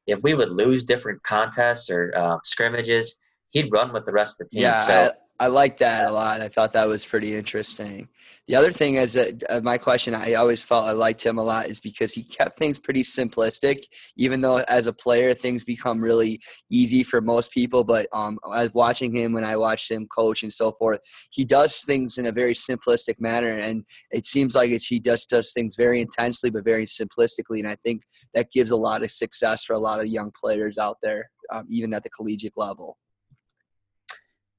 if 0.07 0.23
we 0.23 0.33
would 0.33 0.49
lose 0.49 0.85
different 0.85 1.23
contests 1.25 1.91
or 1.91 2.11
uh, 2.17 2.39
scrimmages, 2.43 3.17
he'd 3.51 3.71
run 3.71 3.93
with 3.93 4.07
the 4.07 4.13
rest 4.13 4.41
of 4.41 4.49
the 4.49 4.57
team. 4.57 4.63
Yeah, 4.63 4.81
so, 4.81 5.13
I 5.41 5.47
like 5.47 5.79
that 5.79 6.11
a 6.11 6.13
lot. 6.13 6.41
I 6.41 6.49
thought 6.49 6.73
that 6.73 6.89
was 6.89 7.05
pretty 7.05 7.37
interesting. 7.37 8.09
The 8.49 8.57
other 8.57 8.73
thing 8.73 8.97
is 8.97 9.13
that 9.13 9.45
uh, 9.49 9.61
my 9.61 9.79
question, 9.79 10.13
I 10.13 10.35
always 10.35 10.65
felt 10.65 10.87
I 10.87 10.93
liked 10.93 11.25
him 11.25 11.39
a 11.39 11.43
lot, 11.43 11.67
is 11.67 11.79
because 11.79 12.13
he 12.13 12.25
kept 12.25 12.59
things 12.59 12.81
pretty 12.81 13.05
simplistic. 13.05 13.85
Even 14.17 14.41
though 14.41 14.65
as 14.69 14.89
a 14.89 14.93
player 14.93 15.35
things 15.35 15.63
become 15.63 16.03
really 16.03 16.41
easy 16.73 17.05
for 17.05 17.21
most 17.21 17.53
people, 17.53 17.85
but 17.85 18.09
um, 18.13 18.39
I 18.51 18.65
was 18.65 18.75
watching 18.75 19.15
him 19.15 19.33
when 19.33 19.45
I 19.45 19.57
watched 19.57 19.89
him 19.91 20.09
coach 20.09 20.43
and 20.43 20.53
so 20.53 20.73
forth. 20.73 21.01
He 21.31 21.45
does 21.45 21.83
things 21.83 22.19
in 22.19 22.27
a 22.27 22.33
very 22.33 22.55
simplistic 22.55 23.21
manner, 23.21 23.59
and 23.59 23.85
it 24.11 24.27
seems 24.27 24.57
like 24.57 24.71
he 24.71 24.99
just 24.99 25.31
does 25.31 25.53
things 25.53 25.77
very 25.77 26.01
intensely 26.01 26.51
but 26.51 26.65
very 26.65 26.87
simplistically. 26.87 27.61
And 27.61 27.69
I 27.69 27.77
think 27.85 28.03
that 28.35 28.51
gives 28.51 28.73
a 28.73 28.77
lot 28.77 29.05
of 29.05 29.13
success 29.13 29.63
for 29.63 29.75
a 29.75 29.79
lot 29.79 30.01
of 30.01 30.07
young 30.07 30.33
players 30.43 30.79
out 30.79 30.97
there, 31.01 31.31
um, 31.53 31.67
even 31.71 31.95
at 31.95 32.03
the 32.03 32.11
collegiate 32.11 32.55
level. 32.57 32.97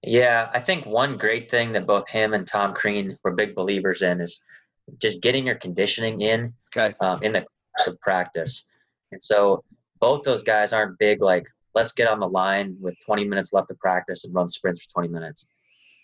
Yeah, 0.04 0.50
I 0.54 0.60
think 0.60 0.86
one 0.86 1.18
great 1.18 1.52
thing 1.52 1.74
that 1.74 1.86
both 1.86 2.08
him 2.10 2.34
and 2.34 2.48
Tom 2.48 2.74
Crean 2.74 3.18
were 3.24 3.32
big 3.32 3.54
believers 3.54 4.02
in 4.02 4.22
is 4.22 4.42
just 4.98 5.22
getting 5.22 5.46
your 5.46 5.56
conditioning 5.56 6.22
in 6.22 6.54
okay. 6.76 6.96
um, 7.02 7.22
in 7.22 7.34
the 7.34 7.42
course 7.42 7.88
of 7.88 8.00
practice. 8.00 8.66
And 9.12 9.22
so 9.22 9.64
both 10.00 10.24
those 10.24 10.44
guys 10.44 10.72
aren't 10.72 10.98
big 11.00 11.22
like 11.22 11.46
let's 11.76 11.92
get 11.92 12.08
on 12.08 12.20
the 12.20 12.28
line 12.28 12.76
with 12.80 12.96
20 13.06 13.26
minutes 13.26 13.54
left 13.54 13.72
of 13.72 13.80
practice 13.80 14.26
and 14.26 14.34
run 14.34 14.50
sprints 14.50 14.84
for 14.84 14.90
20 15.02 15.10
minutes. 15.10 15.48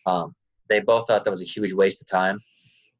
Um, 0.05 0.35
they 0.69 0.79
both 0.79 1.07
thought 1.07 1.23
that 1.23 1.29
was 1.29 1.41
a 1.41 1.45
huge 1.45 1.73
waste 1.73 2.01
of 2.01 2.07
time. 2.07 2.39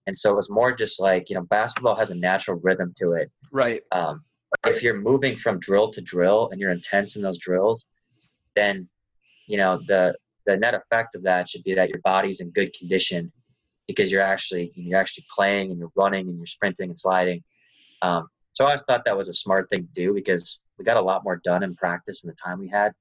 And 0.07 0.15
so 0.15 0.31
it 0.31 0.35
was 0.35 0.49
more 0.49 0.73
just 0.73 0.99
like, 0.99 1.29
you 1.29 1.35
know, 1.35 1.43
basketball 1.43 1.95
has 1.95 2.11
a 2.11 2.15
natural 2.15 2.59
rhythm 2.63 2.93
to 2.97 3.13
it. 3.13 3.31
Right. 3.51 3.81
Um, 3.91 4.23
if 4.65 4.83
you're 4.83 4.99
moving 4.99 5.35
from 5.35 5.59
drill 5.59 5.89
to 5.91 6.01
drill 6.01 6.49
and 6.51 6.61
you're 6.61 6.71
intense 6.71 7.15
in 7.15 7.21
those 7.21 7.39
drills, 7.39 7.87
then, 8.55 8.87
you 9.47 9.57
know, 9.57 9.79
the 9.87 10.15
the 10.45 10.57
net 10.57 10.73
effect 10.73 11.15
of 11.15 11.23
that 11.23 11.49
should 11.49 11.63
be 11.63 11.73
that 11.73 11.89
your 11.89 11.99
body's 12.03 12.39
in 12.39 12.49
good 12.51 12.73
condition 12.73 13.31
because 13.87 14.11
you're 14.11 14.21
actually 14.21 14.71
you're 14.75 14.99
actually 14.99 15.25
playing 15.33 15.71
and 15.71 15.79
you're 15.79 15.91
running 15.95 16.27
and 16.27 16.37
you're 16.37 16.45
sprinting 16.45 16.89
and 16.89 16.99
sliding. 16.99 17.43
Um, 18.01 18.27
so 18.51 18.63
I 18.63 18.69
always 18.69 18.83
thought 18.83 19.03
that 19.05 19.17
was 19.17 19.27
a 19.27 19.33
smart 19.33 19.69
thing 19.69 19.81
to 19.81 19.93
do 19.93 20.13
because 20.13 20.61
we 20.77 20.85
got 20.85 20.97
a 20.97 21.01
lot 21.01 21.23
more 21.23 21.41
done 21.43 21.63
in 21.63 21.75
practice 21.75 22.23
in 22.23 22.29
the 22.29 22.35
time 22.35 22.59
we 22.59 22.69
had 22.69 22.93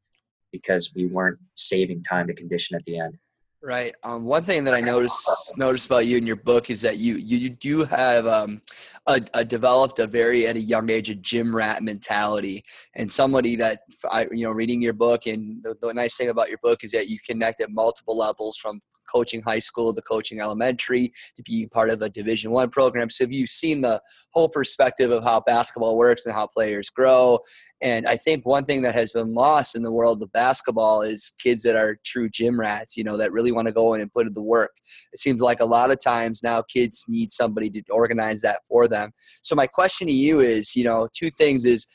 because 0.52 0.92
we 0.94 1.06
weren't 1.06 1.38
saving 1.54 2.02
time 2.02 2.26
to 2.26 2.34
condition 2.34 2.76
at 2.76 2.84
the 2.84 2.98
end. 2.98 3.16
Right. 3.64 3.94
Um, 4.02 4.24
one 4.26 4.42
thing 4.42 4.62
that 4.64 4.74
I 4.74 4.82
noticed 4.82 5.26
noticed 5.56 5.86
about 5.86 6.04
you 6.04 6.18
in 6.18 6.26
your 6.26 6.36
book 6.36 6.68
is 6.68 6.82
that 6.82 6.98
you 6.98 7.14
you 7.14 7.48
do 7.48 7.84
have 7.84 8.26
um, 8.26 8.60
a, 9.06 9.22
a 9.32 9.42
developed 9.42 9.98
a 10.00 10.06
very 10.06 10.46
at 10.46 10.56
a 10.56 10.60
young 10.60 10.90
age 10.90 11.08
a 11.08 11.14
gym 11.14 11.56
rat 11.56 11.82
mentality, 11.82 12.62
and 12.94 13.10
somebody 13.10 13.56
that 13.56 13.80
I 14.10 14.28
you 14.30 14.42
know 14.42 14.50
reading 14.50 14.82
your 14.82 14.92
book 14.92 15.26
and 15.26 15.62
the, 15.62 15.74
the 15.80 15.94
nice 15.94 16.18
thing 16.18 16.28
about 16.28 16.50
your 16.50 16.58
book 16.62 16.84
is 16.84 16.90
that 16.90 17.08
you 17.08 17.16
connect 17.26 17.62
at 17.62 17.70
multiple 17.70 18.18
levels 18.18 18.58
from 18.58 18.82
coaching 19.14 19.42
high 19.42 19.58
school 19.58 19.94
to 19.94 20.02
coaching 20.02 20.40
elementary 20.40 21.12
to 21.36 21.42
being 21.42 21.68
part 21.68 21.90
of 21.90 22.02
a 22.02 22.08
division 22.08 22.50
one 22.50 22.70
program. 22.70 23.10
So 23.10 23.26
you've 23.28 23.50
seen 23.50 23.80
the 23.80 24.00
whole 24.30 24.48
perspective 24.48 25.10
of 25.10 25.22
how 25.22 25.40
basketball 25.40 25.96
works 25.96 26.26
and 26.26 26.34
how 26.34 26.46
players 26.46 26.90
grow 26.90 27.38
and 27.80 28.06
i 28.06 28.16
think 28.16 28.44
one 28.46 28.64
thing 28.64 28.82
that 28.82 28.94
has 28.94 29.12
been 29.12 29.34
lost 29.34 29.76
in 29.76 29.82
the 29.82 29.92
world 29.92 30.22
of 30.22 30.32
basketball 30.32 31.02
is 31.02 31.32
kids 31.38 31.62
that 31.62 31.76
are 31.76 31.98
true 32.04 32.28
gym 32.28 32.58
rats 32.58 32.96
you 32.96 33.04
know 33.04 33.16
that 33.16 33.32
really 33.32 33.52
want 33.52 33.68
to 33.68 33.72
go 33.72 33.94
in 33.94 34.00
and 34.00 34.12
put 34.12 34.26
in 34.26 34.32
the 34.34 34.42
work. 34.42 34.72
It 35.12 35.20
seems 35.20 35.40
like 35.40 35.60
a 35.60 35.64
lot 35.64 35.90
of 35.90 36.02
times 36.02 36.42
now 36.42 36.62
kids 36.62 37.04
need 37.08 37.32
somebody 37.32 37.70
to 37.70 37.82
organize 37.90 38.40
that 38.42 38.60
for 38.68 38.88
them. 38.88 39.12
So 39.42 39.54
my 39.54 39.66
question 39.66 40.06
to 40.08 40.14
you 40.14 40.40
is 40.40 40.76
you 40.76 40.84
know 40.84 41.08
two 41.12 41.30
things 41.30 41.64
is 41.64 41.86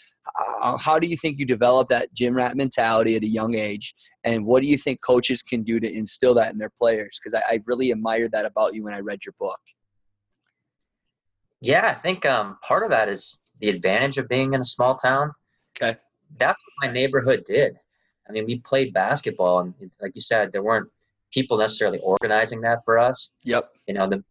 uh, 0.62 0.78
how 0.78 1.00
do 1.00 1.08
you 1.08 1.18
think 1.18 1.40
you 1.40 1.46
develop 1.46 1.88
that 1.88 2.14
gym 2.14 2.36
rat 2.36 2.56
mentality 2.56 3.16
at 3.16 3.24
a 3.24 3.28
young 3.28 3.56
age? 3.56 3.94
And 4.24 4.46
what 4.46 4.62
do 4.62 4.68
you 4.68 4.78
think 4.78 5.00
coaches 5.02 5.42
can 5.42 5.64
do 5.64 5.80
to 5.80 5.92
instill 5.92 6.34
that 6.36 6.52
in 6.52 6.58
their 6.58 6.72
players? 6.80 7.20
Because 7.22 7.42
I, 7.50 7.54
I, 7.54 7.62
really 7.66 7.92
admired 7.92 8.32
that 8.32 8.46
about 8.46 8.74
you 8.74 8.84
when 8.84 8.94
i 8.94 9.00
read 9.00 9.20
your 9.26 9.34
book. 9.40 9.60
Yeah 11.62 11.88
i 11.88 11.94
think 11.94 12.26
um, 12.26 12.58
part 12.62 12.84
of 12.84 12.90
that 12.90 13.10
is 13.10 13.40
the 13.60 13.70
advantage 13.70 14.18
of 14.18 14.28
being 14.30 14.54
in 14.54 14.62
a 14.62 14.66
small 14.66 14.96
town. 14.96 15.32
Okay. 15.76 15.98
That's 16.38 16.60
what 16.64 16.88
my 16.88 16.94
neighborhood 16.94 17.44
did. 17.46 17.78
I 18.28 18.32
mean 18.32 18.46
we 18.46 18.60
played 18.60 18.94
basketball 18.94 19.60
and 19.60 19.74
like 20.02 20.16
you 20.16 20.22
said 20.22 20.52
there 20.52 20.64
weren't 20.64 20.90
people 21.32 21.58
necessarily 21.58 22.00
organizing 22.00 22.62
that 22.62 22.80
for 22.86 22.98
us. 22.98 23.32
Yep. 23.44 23.70
You 23.88 23.94
know 23.96 24.10
the, 24.10 24.24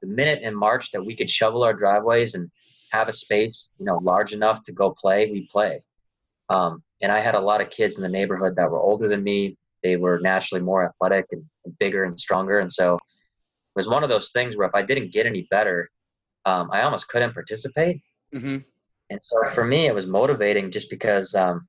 the 0.00 0.08
minute 0.08 0.42
in 0.42 0.54
march 0.54 0.90
that 0.92 1.04
we 1.04 1.14
could 1.14 1.30
shovel 1.30 1.62
our 1.62 1.72
driveways 1.72 2.34
and 2.34 2.50
have 2.92 3.08
a 3.08 3.12
space, 3.12 3.70
you 3.78 3.86
know, 3.86 3.98
large 3.98 4.32
enough 4.32 4.62
to 4.64 4.72
go 4.72 4.90
play, 4.90 5.30
we 5.30 5.48
play. 5.50 5.82
Um, 6.50 6.82
and 7.00 7.10
I 7.10 7.20
had 7.20 7.34
a 7.34 7.40
lot 7.40 7.60
of 7.60 7.70
kids 7.70 7.96
in 7.96 8.02
the 8.02 8.08
neighborhood 8.08 8.54
that 8.56 8.70
were 8.70 8.80
older 8.80 9.08
than 9.08 9.24
me. 9.24 9.56
They 9.82 9.96
were 9.96 10.20
naturally 10.20 10.62
more 10.62 10.84
athletic 10.84 11.26
and, 11.32 11.44
and 11.64 11.76
bigger 11.78 12.04
and 12.04 12.18
stronger. 12.20 12.60
And 12.60 12.72
so 12.72 12.94
it 12.94 13.00
was 13.74 13.88
one 13.88 14.04
of 14.04 14.10
those 14.10 14.30
things 14.30 14.56
where 14.56 14.68
if 14.68 14.74
I 14.74 14.82
didn't 14.82 15.12
get 15.12 15.26
any 15.26 15.48
better, 15.50 15.90
um, 16.44 16.70
I 16.70 16.82
almost 16.82 17.08
couldn't 17.08 17.32
participate. 17.32 18.00
Mm-hmm. 18.34 18.58
And 19.10 19.20
so 19.22 19.36
for 19.54 19.64
me, 19.64 19.86
it 19.86 19.94
was 19.94 20.06
motivating 20.06 20.70
just 20.70 20.90
because, 20.90 21.34
um, 21.34 21.66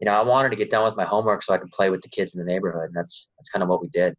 you 0.00 0.06
know, 0.06 0.14
I 0.14 0.22
wanted 0.22 0.50
to 0.50 0.56
get 0.56 0.70
done 0.70 0.84
with 0.84 0.96
my 0.96 1.04
homework 1.04 1.42
so 1.42 1.54
I 1.54 1.58
could 1.58 1.70
play 1.70 1.90
with 1.90 2.02
the 2.02 2.08
kids 2.08 2.34
in 2.34 2.38
the 2.38 2.50
neighborhood. 2.50 2.86
And 2.86 2.94
that's, 2.94 3.28
that's 3.36 3.48
kind 3.50 3.62
of 3.62 3.68
what 3.68 3.82
we 3.82 3.88
did. 3.88 4.16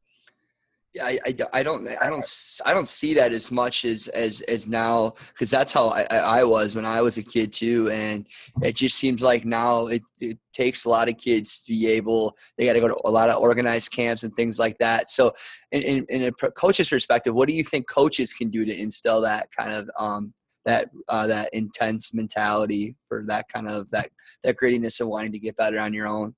I, 1.01 1.19
I, 1.25 1.35
I, 1.53 1.63
don't 1.63 1.87
I 2.01 2.09
don't 2.09 2.25
I 2.65 2.73
don't 2.73 2.87
see 2.87 3.15
that 3.15 3.33
as 3.33 3.51
much 3.51 3.83
as 3.83 4.07
as 4.09 4.41
as 4.41 4.67
now 4.67 5.13
because 5.29 5.49
that's 5.49 5.73
how 5.73 5.87
I, 5.87 6.03
I 6.03 6.43
was 6.43 6.75
when 6.75 6.85
I 6.85 7.01
was 7.01 7.17
a 7.17 7.23
kid 7.23 7.51
too, 7.51 7.89
and 7.89 8.27
it 8.61 8.75
just 8.75 8.97
seems 8.97 9.21
like 9.21 9.43
now 9.43 9.87
it, 9.87 10.03
it 10.21 10.37
takes 10.53 10.85
a 10.85 10.89
lot 10.89 11.09
of 11.09 11.17
kids 11.17 11.63
to 11.63 11.71
be 11.71 11.87
able 11.87 12.35
they 12.57 12.65
got 12.65 12.73
to 12.73 12.79
go 12.79 12.89
to 12.89 13.01
a 13.05 13.09
lot 13.09 13.29
of 13.29 13.37
organized 13.37 13.91
camps 13.91 14.23
and 14.23 14.35
things 14.35 14.59
like 14.59 14.77
that. 14.77 15.09
So, 15.09 15.33
in, 15.71 15.81
in, 15.81 16.05
in 16.09 16.23
a 16.23 16.31
coach's 16.51 16.89
perspective, 16.89 17.33
what 17.33 17.49
do 17.49 17.55
you 17.55 17.63
think 17.63 17.89
coaches 17.89 18.31
can 18.31 18.49
do 18.49 18.63
to 18.63 18.79
instill 18.79 19.21
that 19.21 19.49
kind 19.57 19.73
of 19.73 19.89
um, 19.97 20.33
that 20.65 20.89
uh, 21.09 21.25
that 21.27 21.49
intense 21.53 22.13
mentality 22.13 22.95
for 23.07 23.23
that 23.27 23.47
kind 23.51 23.67
of 23.67 23.89
that 23.89 24.09
that 24.43 24.57
grittiness 24.57 25.01
of 25.01 25.07
wanting 25.07 25.31
to 25.31 25.39
get 25.39 25.57
better 25.57 25.79
on 25.79 25.93
your 25.93 26.07
own? 26.07 26.35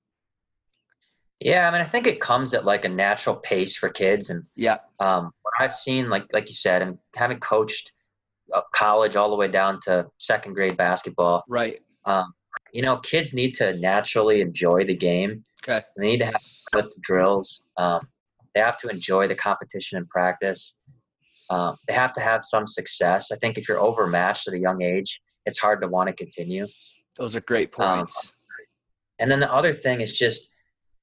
Yeah, 1.40 1.68
I 1.68 1.72
mean, 1.72 1.82
I 1.82 1.86
think 1.86 2.08
it 2.08 2.22
comes 2.22 2.54
at 2.54 2.66
like 2.66 2.86
a 2.86 2.90
natural 2.90 3.36
pace 3.36 3.76
for 3.76 3.90
kids, 3.90 4.30
and 4.30 4.44
yeah, 4.56 4.78
um, 5.00 5.32
what 5.42 5.54
I've 5.60 5.74
seen, 5.74 6.10
like 6.10 6.26
like 6.32 6.48
you 6.50 6.56
said, 6.56 6.82
and 6.82 6.98
having 7.16 7.40
coached 7.40 7.92
uh, 8.54 8.62
college 8.74 9.16
all 9.16 9.30
the 9.30 9.36
way 9.36 9.50
down 9.50 9.80
to 9.84 10.08
second 10.18 10.54
grade 10.54 10.78
basketball, 10.78 11.44
right? 11.50 11.80
Um, 12.06 12.34
you 12.72 12.82
know, 12.82 12.98
kids 12.98 13.34
need 13.34 13.54
to 13.56 13.76
naturally 13.78 14.42
enjoy 14.42 14.86
the 14.86 14.96
game. 14.96 15.44
Okay, 15.64 15.86
they 15.98 16.08
need 16.08 16.20
to 16.20 16.26
have 16.28 16.42
with 16.74 16.94
the 16.94 17.02
drills. 17.02 17.62
Um, 17.78 18.08
they 18.54 18.62
have 18.62 18.78
to 18.78 18.88
enjoy 18.88 19.28
the 19.28 19.36
competition 19.36 19.98
and 19.98 20.08
practice. 20.10 20.76
Um, 21.50 21.76
they 21.88 21.94
have 21.94 22.14
to 22.14 22.22
have 22.22 22.44
some 22.44 22.66
success. 22.66 23.32
I 23.32 23.36
think 23.38 23.58
if 23.58 23.68
you're 23.68 23.80
overmatched 23.80 24.48
at 24.48 24.54
a 24.54 24.60
young 24.60 24.82
age, 24.82 25.22
it's 25.46 25.60
hard 25.60 25.82
to 25.82 25.88
want 25.88 26.08
to 26.08 26.14
continue. 26.14 26.68
Those 27.18 27.36
are 27.36 27.42
great 27.42 27.78
um, 27.80 28.00
points. 28.00 28.34
and 29.20 29.30
then 29.30 29.40
the 29.40 29.54
other 29.54 29.74
thing 29.74 30.02
is 30.02 30.14
just 30.14 30.50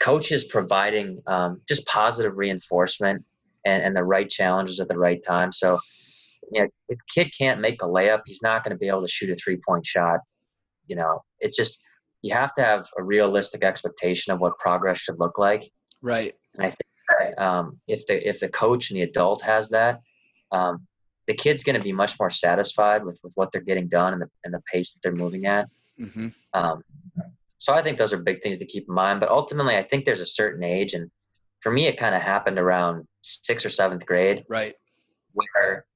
coaches 0.03 0.45
providing 0.45 1.23
um, 1.29 1.61
just 1.69 1.87
positive 1.87 2.37
reinforcement 2.37 3.25
and, 3.65 3.83
and 3.83 3.97
the 3.97 4.03
right 4.03 4.29
challenges 4.29 4.81
at 4.81 4.89
the 4.89 4.99
right 4.99 5.23
time. 5.23 5.53
So, 5.53 5.79
you 6.51 6.63
know, 6.63 6.69
if 6.89 6.99
kid 7.15 7.33
can't 7.37 7.61
make 7.61 7.83
a 7.83 7.87
layup, 7.87 8.23
he's 8.27 8.43
not 8.43 8.65
going 8.65 8.73
to 8.73 8.79
be 8.79 8.89
able 8.89 9.03
to 9.03 9.09
shoot 9.09 9.31
a 9.31 9.35
three 9.37 9.59
point 9.67 9.87
shot. 9.87 10.19
You 10.89 10.97
know, 10.97 11.23
it's 11.39 11.57
just 11.57 11.79
you 12.23 12.35
have 12.35 12.53
to 12.55 12.63
have 12.63 12.85
a 12.99 13.03
realistic 13.03 13.63
expectation 13.63 14.33
of 14.33 14.41
what 14.41 14.59
progress 14.59 14.99
should 14.99 15.21
look 15.21 15.39
like. 15.39 15.71
Right. 16.03 16.35
And 16.55 16.67
I 16.67 16.71
think 16.71 17.39
um, 17.39 17.79
if 17.87 18.05
the 18.07 18.29
if 18.29 18.41
the 18.41 18.49
coach 18.49 18.91
and 18.91 18.99
the 18.99 19.05
adult 19.05 19.41
has 19.43 19.69
that, 19.69 20.01
um, 20.51 20.85
the 21.29 21.35
kid's 21.35 21.63
going 21.63 21.79
to 21.79 21.85
be 21.85 21.93
much 21.93 22.19
more 22.19 22.31
satisfied 22.31 23.05
with, 23.05 23.19
with 23.23 23.33
what 23.37 23.53
they're 23.53 23.61
getting 23.61 23.89
done 23.89 24.13
and 24.15 24.23
the 24.23 24.29
and 24.45 24.53
the 24.53 24.63
pace 24.73 24.93
that 24.93 25.01
they're 25.03 25.13
moving 25.13 25.47
at. 25.47 25.69
Mm-hmm. 26.01 26.29
Um, 26.55 26.83
so 27.63 27.73
I 27.73 27.81
think 27.81 27.97
those 27.97 28.13
are 28.13 28.19
big 28.19 28.43
things 28.43 28.59
to 28.59 28.67
keep 28.67 28.89
in 28.89 28.95
mind. 28.95 29.21
But 29.21 29.31
ultimately, 29.31 29.77
I 29.77 29.85
think 29.85 30.05
there's 30.05 30.21
a 30.21 30.27
certain 30.27 30.65
age, 30.65 30.95
and 30.95 31.09
for 31.61 31.71
me, 31.71 31.87
it 31.87 31.97
kind 31.97 32.13
of 32.13 32.21
happened 32.21 32.59
around 32.59 33.07
sixth 33.23 33.65
or 33.65 33.71
seventh 33.71 34.05
grade, 34.05 34.45
right? 34.49 34.75
Where 35.33 35.87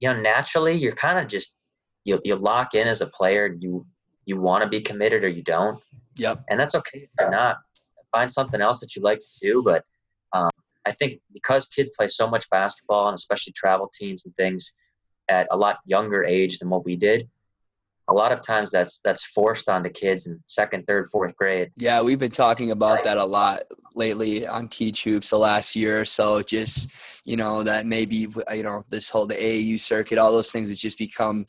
you 0.00 0.12
know 0.12 0.20
naturally 0.20 0.74
you're 0.74 0.94
kind 0.94 1.18
of 1.18 1.26
just 1.26 1.56
you 2.04 2.20
you 2.24 2.36
lock 2.36 2.74
in 2.74 2.86
as 2.86 3.00
a 3.00 3.06
player. 3.06 3.56
You 3.58 3.86
you 4.26 4.38
want 4.38 4.62
to 4.64 4.68
be 4.68 4.82
committed 4.82 5.24
or 5.24 5.28
you 5.28 5.42
don't. 5.42 5.80
Yep. 6.16 6.44
And 6.50 6.60
that's 6.60 6.74
okay 6.74 6.98
if 6.98 7.08
you're 7.18 7.30
not. 7.30 7.56
Find 8.12 8.30
something 8.30 8.60
else 8.60 8.80
that 8.80 8.94
you 8.94 9.00
like 9.00 9.20
to 9.20 9.38
do. 9.40 9.62
But 9.64 9.84
um, 10.34 10.50
I 10.84 10.92
think 10.92 11.22
because 11.32 11.68
kids 11.68 11.90
play 11.96 12.08
so 12.08 12.28
much 12.28 12.50
basketball 12.50 13.08
and 13.08 13.14
especially 13.14 13.54
travel 13.54 13.90
teams 13.98 14.26
and 14.26 14.36
things 14.36 14.74
at 15.30 15.46
a 15.50 15.56
lot 15.56 15.78
younger 15.86 16.22
age 16.22 16.58
than 16.58 16.68
what 16.68 16.84
we 16.84 16.96
did, 16.96 17.30
a 18.08 18.14
lot 18.14 18.32
of 18.32 18.40
times 18.40 18.70
that's 18.70 19.00
that's 19.04 19.24
forced 19.24 19.68
onto 19.68 19.90
kids 19.90 20.26
in 20.26 20.42
second, 20.46 20.84
third, 20.86 21.08
fourth 21.10 21.36
grade. 21.36 21.70
Yeah, 21.76 22.00
we've 22.00 22.18
been 22.18 22.30
talking 22.30 22.70
about 22.70 23.04
that 23.04 23.18
a 23.18 23.24
lot 23.24 23.62
lately 23.94 24.46
on 24.46 24.68
Teach 24.68 25.04
Hoops 25.04 25.30
the 25.30 25.38
last 25.38 25.76
year 25.76 26.00
or 26.00 26.04
so. 26.04 26.42
Just 26.42 26.90
you 27.24 27.36
know 27.36 27.62
that 27.62 27.86
maybe 27.86 28.26
uh, 28.50 28.54
you 28.54 28.62
know 28.62 28.82
this 28.88 29.10
whole 29.10 29.26
the 29.26 29.34
AAU 29.34 29.78
circuit, 29.78 30.18
all 30.18 30.32
those 30.32 30.50
things 30.50 30.70
have 30.70 30.78
just 30.78 30.98
become 30.98 31.44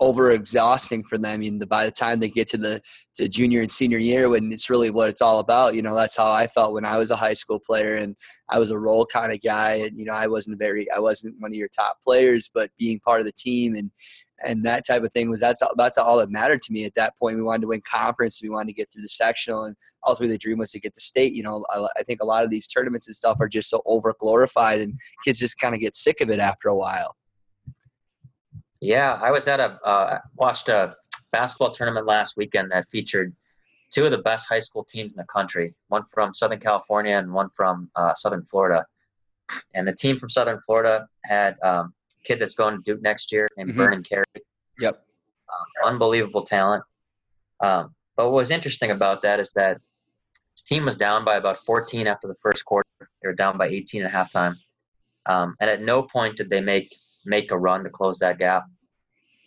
over 0.00 0.32
exhausting 0.32 1.04
for 1.04 1.18
them. 1.18 1.42
And 1.42 1.68
by 1.68 1.84
the 1.84 1.90
time 1.90 2.18
they 2.18 2.28
get 2.28 2.48
to 2.48 2.56
the 2.56 2.80
to 3.14 3.28
junior 3.28 3.60
and 3.60 3.70
senior 3.70 3.98
year, 3.98 4.28
when 4.28 4.52
it's 4.52 4.68
really 4.68 4.90
what 4.90 5.08
it's 5.08 5.22
all 5.22 5.38
about, 5.38 5.74
you 5.74 5.82
know, 5.82 5.94
that's 5.94 6.16
how 6.16 6.30
I 6.30 6.46
felt 6.48 6.74
when 6.74 6.84
I 6.84 6.98
was 6.98 7.10
a 7.10 7.16
high 7.16 7.34
school 7.34 7.60
player 7.60 7.94
and 7.94 8.16
I 8.48 8.58
was 8.58 8.70
a 8.70 8.78
role 8.78 9.06
kind 9.06 9.32
of 9.32 9.40
guy. 9.40 9.74
And 9.74 9.98
you 9.98 10.04
know, 10.04 10.14
I 10.14 10.26
wasn't 10.26 10.58
very, 10.58 10.90
I 10.90 10.98
wasn't 10.98 11.36
one 11.38 11.52
of 11.52 11.56
your 11.56 11.68
top 11.68 11.98
players, 12.04 12.50
but 12.52 12.70
being 12.78 13.00
part 13.00 13.20
of 13.20 13.26
the 13.26 13.32
team 13.32 13.76
and 13.76 13.90
and 14.46 14.64
that 14.64 14.86
type 14.86 15.02
of 15.02 15.12
thing 15.12 15.30
was 15.30 15.40
that's 15.40 15.62
all, 15.62 15.72
that's 15.76 15.98
all 15.98 16.18
that 16.18 16.30
mattered 16.30 16.60
to 16.62 16.72
me 16.72 16.84
at 16.84 16.94
that 16.94 17.16
point. 17.18 17.36
We 17.36 17.42
wanted 17.42 17.62
to 17.62 17.68
win 17.68 17.82
conference, 17.82 18.42
we 18.42 18.48
wanted 18.50 18.68
to 18.68 18.74
get 18.74 18.92
through 18.92 19.02
the 19.02 19.08
sectional, 19.08 19.64
and 19.64 19.76
ultimately 20.06 20.34
the 20.34 20.38
dream 20.38 20.58
was 20.58 20.70
to 20.72 20.80
get 20.80 20.94
the 20.94 21.00
state. 21.00 21.32
You 21.32 21.42
know, 21.42 21.64
I, 21.70 21.86
I 21.98 22.02
think 22.02 22.20
a 22.20 22.26
lot 22.26 22.44
of 22.44 22.50
these 22.50 22.66
tournaments 22.66 23.06
and 23.06 23.16
stuff 23.16 23.38
are 23.40 23.48
just 23.48 23.70
so 23.70 23.82
over 23.86 24.14
glorified, 24.18 24.80
and 24.80 24.98
kids 25.24 25.38
just 25.38 25.58
kind 25.58 25.74
of 25.74 25.80
get 25.80 25.96
sick 25.96 26.20
of 26.20 26.30
it 26.30 26.38
after 26.38 26.68
a 26.68 26.76
while. 26.76 27.16
Yeah, 28.80 29.14
I 29.14 29.30
was 29.30 29.48
at 29.48 29.60
a 29.60 29.78
uh, 29.84 30.18
watched 30.36 30.68
a 30.68 30.96
basketball 31.32 31.70
tournament 31.70 32.06
last 32.06 32.36
weekend 32.36 32.70
that 32.70 32.86
featured 32.90 33.34
two 33.94 34.04
of 34.04 34.10
the 34.10 34.18
best 34.18 34.46
high 34.48 34.58
school 34.58 34.84
teams 34.84 35.14
in 35.14 35.18
the 35.18 35.26
country. 35.32 35.74
One 35.88 36.02
from 36.12 36.34
Southern 36.34 36.60
California 36.60 37.16
and 37.16 37.32
one 37.32 37.48
from 37.56 37.90
uh, 37.96 38.12
Southern 38.14 38.44
Florida. 38.44 38.84
And 39.74 39.86
the 39.86 39.92
team 39.92 40.18
from 40.18 40.30
Southern 40.30 40.60
Florida 40.66 41.06
had 41.24 41.56
um, 41.62 41.94
kid 42.24 42.40
that's 42.40 42.54
going 42.54 42.76
to 42.76 42.82
Duke 42.82 43.02
next 43.02 43.32
year 43.32 43.48
named 43.56 43.70
mm-hmm. 43.70 43.78
Vernon 43.78 44.02
Carey. 44.02 44.24
Yep, 44.80 44.94
um, 45.48 45.92
unbelievable 45.92 46.42
talent. 46.42 46.84
Um, 47.60 47.94
but 48.16 48.26
what 48.26 48.34
was 48.34 48.50
interesting 48.50 48.90
about 48.90 49.22
that 49.22 49.40
is 49.40 49.52
that 49.52 49.78
his 50.54 50.62
team 50.62 50.84
was 50.84 50.96
down 50.96 51.24
by 51.24 51.36
about 51.36 51.58
14 51.58 52.06
after 52.06 52.28
the 52.28 52.36
first 52.36 52.64
quarter. 52.64 52.88
They 53.00 53.28
were 53.28 53.34
down 53.34 53.58
by 53.58 53.66
18 53.66 54.04
at 54.04 54.12
halftime. 54.12 54.56
Um, 55.26 55.56
and 55.60 55.70
at 55.70 55.82
no 55.82 56.02
point 56.02 56.36
did 56.36 56.50
they 56.50 56.60
make 56.60 56.94
make 57.24 57.50
a 57.50 57.58
run 57.58 57.82
to 57.84 57.90
close 57.90 58.18
that 58.18 58.38
gap. 58.38 58.64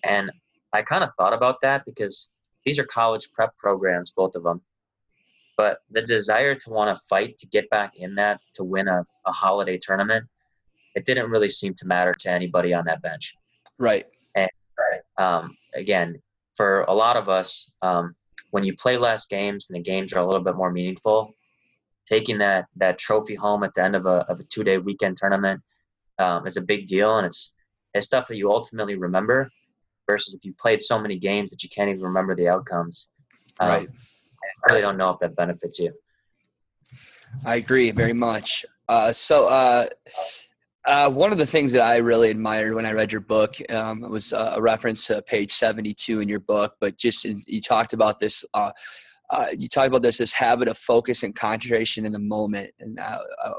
And 0.03 0.31
I 0.74 0.81
kind 0.81 1.03
of 1.03 1.12
thought 1.17 1.34
about 1.34 1.62
that 1.62 1.86
because 1.86 2.29
these 2.65 2.79
are 2.79 2.86
college 2.86 3.29
prep 3.34 3.55
programs, 3.57 4.12
both 4.12 4.36
of 4.36 4.43
them. 4.43 4.62
But 5.57 5.79
the 5.89 6.01
desire 6.01 6.55
to 6.55 6.69
want 6.69 6.96
to 6.96 7.03
fight 7.10 7.38
to 7.39 7.48
get 7.48 7.69
back 7.69 7.93
in 7.96 8.15
that 8.15 8.39
to 8.55 8.63
win 8.63 8.88
a, 8.88 9.05
a 9.25 9.31
holiday 9.31 9.77
tournament, 9.77 10.25
it 10.98 11.06
didn't 11.06 11.30
really 11.30 11.48
seem 11.48 11.75
to 11.75 11.86
matter 11.86 12.12
to 12.12 12.30
anybody 12.30 12.74
on 12.74 12.84
that 12.86 13.04
bench. 13.04 13.36
Right. 13.77 14.06
And 14.36 14.50
um, 15.20 15.56
again, 15.75 16.20
for 16.56 16.82
a 16.88 16.94
lot 16.94 17.16
of 17.16 17.30
us, 17.30 17.72
um, 17.84 18.16
when 18.50 18.63
you 18.63 18.75
play 18.75 18.98
less 18.98 19.27
games 19.27 19.68
and 19.70 19.77
the 19.77 19.84
games 19.84 20.12
are 20.12 20.20
a 20.20 20.25
little 20.25 20.44
bit 20.44 20.56
more 20.56 20.72
meaningful, 20.72 21.36
taking 22.10 22.39
that 22.39 22.66
that 22.77 22.98
trophy 22.98 23.36
home 23.36 23.63
at 23.63 23.74
the 23.75 23.84
end 23.84 23.96
of 23.96 24.08
a 24.08 24.25
of 24.32 24.39
a 24.39 24.44
two 24.44 24.63
day 24.63 24.80
weekend 24.80 25.18
tournament 25.18 25.62
um, 26.18 26.48
is 26.48 26.58
a 26.58 26.62
big 26.62 26.88
deal, 26.88 27.18
and 27.18 27.27
it's 27.27 27.54
it's 27.94 28.08
stuff 28.08 28.27
that 28.27 28.38
you 28.38 28.51
ultimately 28.51 28.96
remember 28.96 29.51
versus 30.10 30.34
if 30.34 30.44
you 30.44 30.54
played 30.60 30.82
so 30.82 30.98
many 30.98 31.20
games 31.20 31.51
that 31.51 31.62
you 31.62 31.70
can't 31.70 31.89
even 31.89 32.01
remember 32.01 32.36
the 32.36 32.48
outcomes. 32.48 33.10
Um, 33.60 33.70
right. 33.70 33.89
I 34.63 34.74
really 34.74 34.82
don't 34.82 34.98
know 34.98 35.10
if 35.10 35.20
that 35.20 35.36
benefits 35.36 35.77
you. 35.77 35.94
I 37.46 37.58
agree 37.58 37.92
very 37.92 38.13
much. 38.13 38.66
Uh, 38.89 39.12
so, 39.12 39.50
uh, 39.50 39.88
uh, 40.88 41.10
one 41.10 41.32
of 41.32 41.38
the 41.38 41.46
things 41.46 41.74
that 41.74 41.82
I 41.82 41.98
really 41.98 42.32
admired 42.32 42.74
when 42.74 42.86
I 42.86 42.94
read 42.94 43.12
your 43.12 43.22
book 43.22 43.56
um, 43.70 44.01
was 44.01 44.32
a 44.32 44.60
reference 44.60 45.06
to 45.08 45.22
page 45.22 45.51
72 45.51 46.22
in 46.22 46.29
your 46.29 46.39
book, 46.39 46.75
but 46.79 46.98
just 46.98 47.25
in, 47.25 47.44
you 47.46 47.62
talked 47.62 47.94
about 47.94 48.20
this 48.20 48.44
uh, 48.53 48.72
uh, 49.29 49.48
you 49.58 49.67
talk 49.67 49.88
about 49.88 50.01
this 50.01 50.20
this 50.20 50.32
habit 50.32 50.70
of 50.70 50.77
focus 50.77 51.24
and 51.24 51.36
concentration 51.36 52.06
in 52.06 52.13
the 52.13 52.20
moment. 52.20 52.72
And 52.79 52.98
uh, 53.00 53.20
uh, 53.44 53.53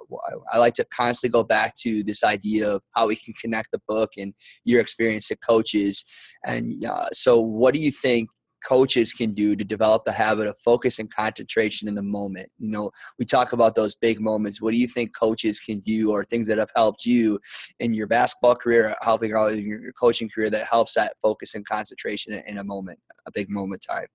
I 0.50 0.58
like 0.58 0.74
to 0.74 0.86
constantly 0.86 1.32
go 1.32 1.44
back 1.44 1.74
to 1.82 2.02
this 2.02 2.24
idea 2.24 2.70
of 2.70 2.82
how 2.96 3.08
we 3.08 3.16
can 3.16 3.34
connect 3.40 3.68
the 3.72 3.80
book 3.86 4.12
and 4.16 4.32
your 4.64 4.80
experience 4.80 5.28
to 5.28 5.36
coaches. 5.36 6.04
And 6.46 6.84
uh, 6.86 7.08
so 7.12 7.40
what 7.40 7.74
do 7.74 7.80
you 7.80 7.90
think 7.90 8.30
coaches 8.64 9.12
can 9.12 9.34
do 9.34 9.54
to 9.54 9.64
develop 9.64 10.04
the 10.04 10.12
habit 10.12 10.46
of 10.46 10.58
focus 10.58 10.98
and 10.98 11.14
concentration 11.14 11.88
in 11.88 11.94
the 11.94 12.02
moment 12.02 12.48
you 12.58 12.70
know 12.70 12.90
we 13.18 13.24
talk 13.24 13.52
about 13.52 13.74
those 13.74 13.94
big 13.96 14.20
moments 14.20 14.60
what 14.60 14.72
do 14.72 14.78
you 14.78 14.88
think 14.88 15.16
coaches 15.16 15.60
can 15.60 15.80
do 15.80 16.10
or 16.10 16.24
things 16.24 16.46
that 16.46 16.58
have 16.58 16.70
helped 16.74 17.04
you 17.04 17.38
in 17.80 17.94
your 17.94 18.06
basketball 18.06 18.54
career 18.54 18.94
helping 19.02 19.32
out 19.32 19.52
in 19.52 19.66
your 19.66 19.92
coaching 19.92 20.28
career 20.28 20.50
that 20.50 20.66
helps 20.70 20.94
that 20.94 21.14
focus 21.22 21.54
and 21.54 21.66
concentration 21.66 22.34
in 22.46 22.58
a 22.58 22.64
moment 22.64 22.98
a 23.26 23.30
big 23.32 23.50
moment 23.50 23.84
time 23.88 24.06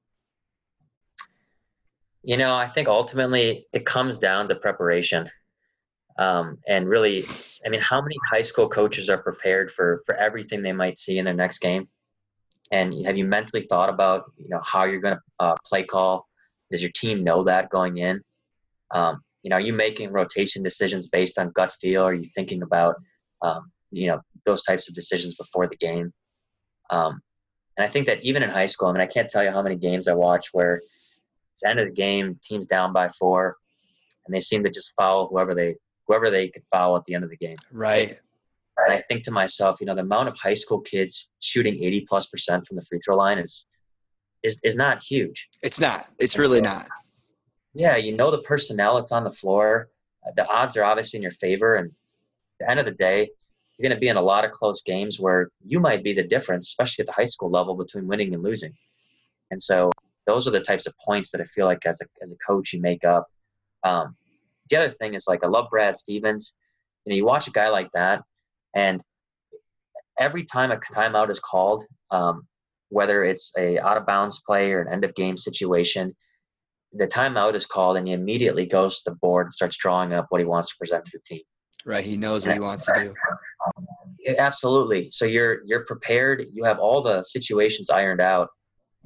you 2.24 2.38
know, 2.38 2.56
I 2.56 2.68
think 2.68 2.88
ultimately 2.88 3.68
it 3.74 3.86
comes 3.86 4.18
down 4.18 4.48
to 4.48 4.56
preparation. 4.56 5.30
Um, 6.18 6.60
and 6.68 6.88
really, 6.88 7.24
I 7.66 7.70
mean, 7.70 7.82
how 7.82 8.02
many 8.02 8.16
high 8.32 8.42
school 8.42 8.70
coaches 8.70 9.10
are 9.10 9.18
prepared 9.18 9.72
for 9.72 10.02
for 10.06 10.16
everything 10.16 10.62
they 10.62 10.72
might 10.72 10.98
see 10.98 11.18
in 11.18 11.26
their 11.26 11.34
next 11.34 11.60
game? 11.60 11.88
And 12.74 13.06
have 13.06 13.16
you 13.16 13.26
mentally 13.26 13.62
thought 13.62 13.90
about 13.90 14.24
you 14.36 14.50
know 14.50 14.60
how 14.64 14.86
you're 14.86 15.00
going 15.00 15.16
to 15.16 15.22
uh, 15.40 15.56
play 15.64 15.84
call? 15.84 16.28
Does 16.72 16.82
your 16.82 16.92
team 16.96 17.24
know 17.24 17.44
that 17.44 17.70
going 17.70 18.00
in? 18.00 18.20
Um, 18.90 19.22
you 19.44 19.52
know, 19.52 19.58
are 19.58 19.62
you 19.62 19.74
making 19.74 20.12
rotation 20.12 20.64
decisions 20.64 21.08
based 21.08 21.38
on 21.38 21.52
gut 21.52 21.72
feel? 21.80 22.02
Are 22.02 22.16
you 22.16 22.28
thinking 22.36 22.64
about 22.64 22.96
um, 23.44 23.72
you 23.92 24.08
know 24.08 24.20
those 24.44 24.64
types 24.64 24.90
of 24.90 24.96
decisions 24.96 25.36
before 25.36 25.68
the 25.68 25.76
game? 25.76 26.12
Um, 26.90 27.22
and 27.78 27.86
I 27.86 27.90
think 27.92 28.08
that 28.08 28.24
even 28.24 28.42
in 28.42 28.50
high 28.50 28.66
school, 28.66 28.88
I 28.88 28.94
mean, 28.94 29.02
I 29.02 29.06
can't 29.06 29.30
tell 29.30 29.44
you 29.44 29.52
how 29.52 29.62
many 29.62 29.76
games 29.76 30.08
I 30.08 30.14
watch 30.14 30.48
where 30.52 30.82
it's 31.52 31.62
the 31.62 31.70
end 31.70 31.80
of 31.80 31.88
the 31.88 31.94
game, 31.94 32.40
team's 32.44 32.66
down 32.66 32.92
by 32.92 33.08
four, 33.10 33.56
and 34.26 34.34
they 34.34 34.40
seem 34.40 34.64
to 34.64 34.72
just 34.72 34.94
foul 34.98 35.28
whoever 35.28 35.54
they 35.54 35.76
whoever 36.08 36.32
they 36.32 36.48
could 36.48 36.64
foul 36.72 36.98
at 36.98 37.06
the 37.06 37.14
end 37.14 37.24
of 37.24 37.30
the 37.30 37.38
game. 37.38 37.58
Right. 37.72 38.20
And 38.78 38.94
I 38.94 39.04
think 39.08 39.24
to 39.26 39.32
myself, 39.32 39.80
you 39.80 39.86
know, 39.86 39.96
the 39.96 40.02
amount 40.02 40.30
of 40.30 40.38
high 40.38 40.54
school 40.54 40.82
kids 40.82 41.30
shooting 41.40 41.84
80 41.84 42.06
plus 42.10 42.26
percent 42.26 42.68
from 42.68 42.78
the 42.78 42.86
free 42.86 43.00
throw 43.04 43.16
line 43.16 43.38
is 43.38 43.68
is 44.42 44.60
is 44.64 44.76
not 44.76 45.04
huge. 45.04 45.48
It's 45.62 45.80
not. 45.80 46.02
It's 46.20 46.38
really 46.38 46.60
so, 46.60 46.66
not. 46.66 46.88
Yeah, 47.74 47.96
you 47.96 48.16
know 48.16 48.30
the 48.30 48.42
personnel 48.42 48.96
that's 48.96 49.12
on 49.12 49.24
the 49.24 49.32
floor. 49.32 49.90
Uh, 50.26 50.32
the 50.36 50.48
odds 50.48 50.78
are 50.78 50.84
obviously 50.84 51.18
in 51.18 51.24
your 51.24 51.32
favor, 51.32 51.76
and 51.76 51.90
at 51.90 51.94
the 52.60 52.70
end 52.72 52.80
of 52.80 52.86
the 52.86 52.92
day, 52.92 53.30
you're 53.78 53.90
going 53.90 53.96
to 53.96 54.00
be 54.00 54.10
in 54.10 54.18
a 54.18 54.22
lot 54.22 54.46
of 54.46 54.52
close 54.52 54.82
games 54.82 55.20
where 55.20 55.50
you 55.66 55.80
might 55.80 56.04
be 56.04 56.14
the 56.14 56.24
difference, 56.24 56.68
especially 56.68 57.04
at 57.04 57.08
the 57.08 57.14
high 57.14 57.24
school 57.24 57.50
level, 57.50 57.76
between 57.76 58.08
winning 58.08 58.34
and 58.34 58.44
losing. 58.44 58.74
And 59.50 59.62
so 59.62 59.92
those 60.28 60.48
are 60.48 60.52
the 60.52 60.60
types 60.60 60.86
of 60.86 60.94
points 61.04 61.32
that 61.32 61.42
I 61.42 61.46
feel 61.46 61.66
like 61.66 61.86
as 61.86 62.00
a 62.02 62.06
as 62.22 62.32
a 62.32 62.38
coach 62.38 62.74
you 62.74 62.82
make 62.82 63.04
up. 63.04 63.28
Um, 63.84 64.16
the 64.70 64.78
other 64.78 64.92
thing 64.92 65.14
is 65.14 65.28
like 65.28 65.44
I 65.44 65.48
love 65.48 65.68
Brad 65.70 65.98
Stevens. 65.98 66.54
You 67.06 67.12
know, 67.12 67.16
you 67.16 67.26
watch 67.26 67.48
a 67.48 67.52
guy 67.52 67.70
like 67.70 67.90
that, 67.94 68.24
and 68.76 69.04
every 70.20 70.44
time 70.44 70.72
a 70.72 70.78
timeout 70.78 71.30
is 71.30 71.40
called, 71.40 71.84
um, 72.12 72.48
whether 72.90 73.24
it's 73.24 73.52
a 73.58 73.80
out 73.80 73.98
of 73.98 74.06
bounds 74.06 74.42
play 74.46 74.72
or 74.72 74.82
an 74.82 74.92
end 74.92 75.04
of 75.04 75.16
game 75.16 75.38
situation, 75.38 76.16
the 76.94 77.08
timeout 77.08 77.56
is 77.56 77.66
called, 77.66 77.98
and 77.98 78.08
he 78.08 78.14
immediately 78.14 78.66
goes 78.66 79.02
to 79.02 79.10
the 79.10 79.16
board 79.18 79.48
and 79.48 79.54
starts 79.54 79.78
drawing 79.78 80.14
up 80.14 80.28
what 80.30 80.40
he 80.40 80.46
wants 80.46 80.70
to 80.70 80.76
present 80.78 81.06
to 81.06 81.12
the 81.18 81.24
team. 81.26 81.42
Right, 81.86 82.04
he 82.04 82.16
knows 82.16 82.46
what 82.46 82.54
he 82.54 82.62
wants 82.62 82.86
to 82.86 82.94
do. 83.04 84.36
Absolutely. 84.38 85.10
So 85.12 85.26
you're 85.26 85.62
you're 85.66 85.86
prepared. 85.86 86.46
You 86.54 86.64
have 86.64 86.80
all 86.80 87.02
the 87.02 87.24
situations 87.24 87.90
ironed 87.90 88.22
out, 88.22 88.50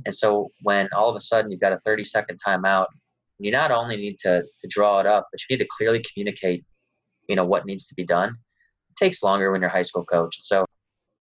and 0.06 0.14
so 0.14 0.52
when 0.62 0.88
all 0.96 1.10
of 1.10 1.16
a 1.16 1.20
sudden 1.20 1.50
you've 1.50 1.62
got 1.62 1.74
a 1.74 1.80
30 1.86 2.04
second 2.04 2.40
timeout, 2.46 2.88
you 3.40 3.52
not 3.52 3.72
only 3.72 3.98
need 3.98 4.18
to, 4.20 4.44
to 4.60 4.68
draw 4.68 5.00
it 5.00 5.06
up, 5.06 5.28
but 5.32 5.40
you 5.42 5.56
need 5.56 5.64
to 5.64 5.70
clearly 5.70 6.04
communicate, 6.12 6.66
you 7.28 7.36
know, 7.36 7.46
what 7.46 7.66
needs 7.66 7.88
to 7.88 7.96
be 7.96 8.04
done. 8.04 8.36
Takes 8.98 9.24
longer 9.24 9.52
when 9.52 9.62
you're 9.62 9.70
a 9.70 9.74
high 9.74 9.84
school 9.84 10.06
coach. 10.06 10.36
So 10.42 10.66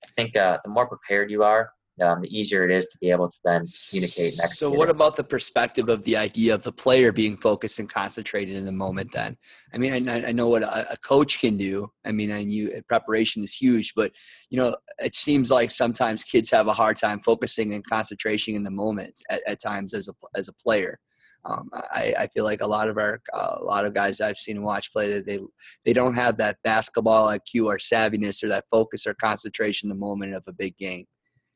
I 0.04 0.10
think 0.16 0.36
uh, 0.36 0.60
the 0.64 0.70
more 0.70 0.88
prepared 0.88 1.30
you 1.30 1.44
are, 1.44 1.72
um, 2.02 2.22
the 2.22 2.38
easier 2.38 2.64
it 2.64 2.72
is 2.72 2.86
to 2.88 2.98
be 2.98 3.10
able 3.10 3.30
to 3.30 3.38
then 3.46 3.64
communicate. 3.90 4.38
And 4.42 4.52
so, 4.52 4.70
what 4.70 4.90
about 4.90 5.16
the 5.16 5.24
perspective 5.24 5.88
of 5.88 6.04
the 6.04 6.18
idea 6.18 6.54
of 6.54 6.64
the 6.64 6.72
player 6.72 7.12
being 7.12 7.38
focused 7.38 7.80
and 7.80 7.90
concentrated 7.90 8.58
in 8.58 8.66
the 8.66 8.72
moment? 8.72 9.12
Then, 9.14 9.38
I 9.74 9.78
mean, 9.78 10.10
I, 10.10 10.28
I 10.28 10.32
know 10.34 10.50
what 10.50 10.64
a, 10.64 10.92
a, 10.92 10.98
coach 10.98 11.40
can 11.40 11.56
do. 11.56 11.90
I 12.06 12.12
mean, 12.12 12.32
and 12.32 12.52
you 12.52 12.82
preparation 12.90 13.44
is 13.44 13.54
huge, 13.54 13.94
but 13.96 14.12
you 14.50 14.58
know, 14.58 14.76
it 15.00 15.14
seems 15.14 15.50
like 15.50 15.72
sometimes 15.72 16.24
kids 16.24 16.52
have 16.52 16.68
a 16.68 16.74
hard 16.74 16.98
time 16.98 17.20
focusing 17.20 17.74
and 17.74 17.86
concentration 17.86 18.56
in 18.56 18.64
the 18.64 18.72
moment 18.72 19.22
at, 19.30 19.42
at 19.48 19.62
times 19.62 19.94
as 19.94 20.10
a 20.10 20.14
as 20.36 20.50
a 20.50 20.54
player. 20.54 21.00
Um, 21.48 21.70
I, 21.74 22.14
I, 22.18 22.28
feel 22.28 22.44
like 22.44 22.62
a 22.62 22.68
lot 22.68 22.90
of 22.90 22.98
our 22.98 23.22
uh, 23.32 23.58
a 23.58 23.64
lot 23.64 23.86
of 23.86 23.94
guys 23.94 24.20
I've 24.20 24.38
seen 24.38 24.56
and 24.56 24.66
watch 24.66 24.92
play 24.92 25.14
that 25.14 25.28
they 25.28 25.40
they 25.86 25.94
don't 25.94 26.16
have 26.16 26.38
that 26.38 26.58
basketball 26.64 27.28
IQ 27.28 27.66
or 27.66 27.78
savviness 27.78 28.44
or 28.44 28.48
that 28.48 28.66
focus 28.72 29.06
or 29.06 29.14
concentration 29.14 29.88
in 29.88 29.96
the 29.96 30.00
moment 30.00 30.34
of 30.34 30.44
a 30.48 30.52
big 30.52 30.76
game. 30.78 31.06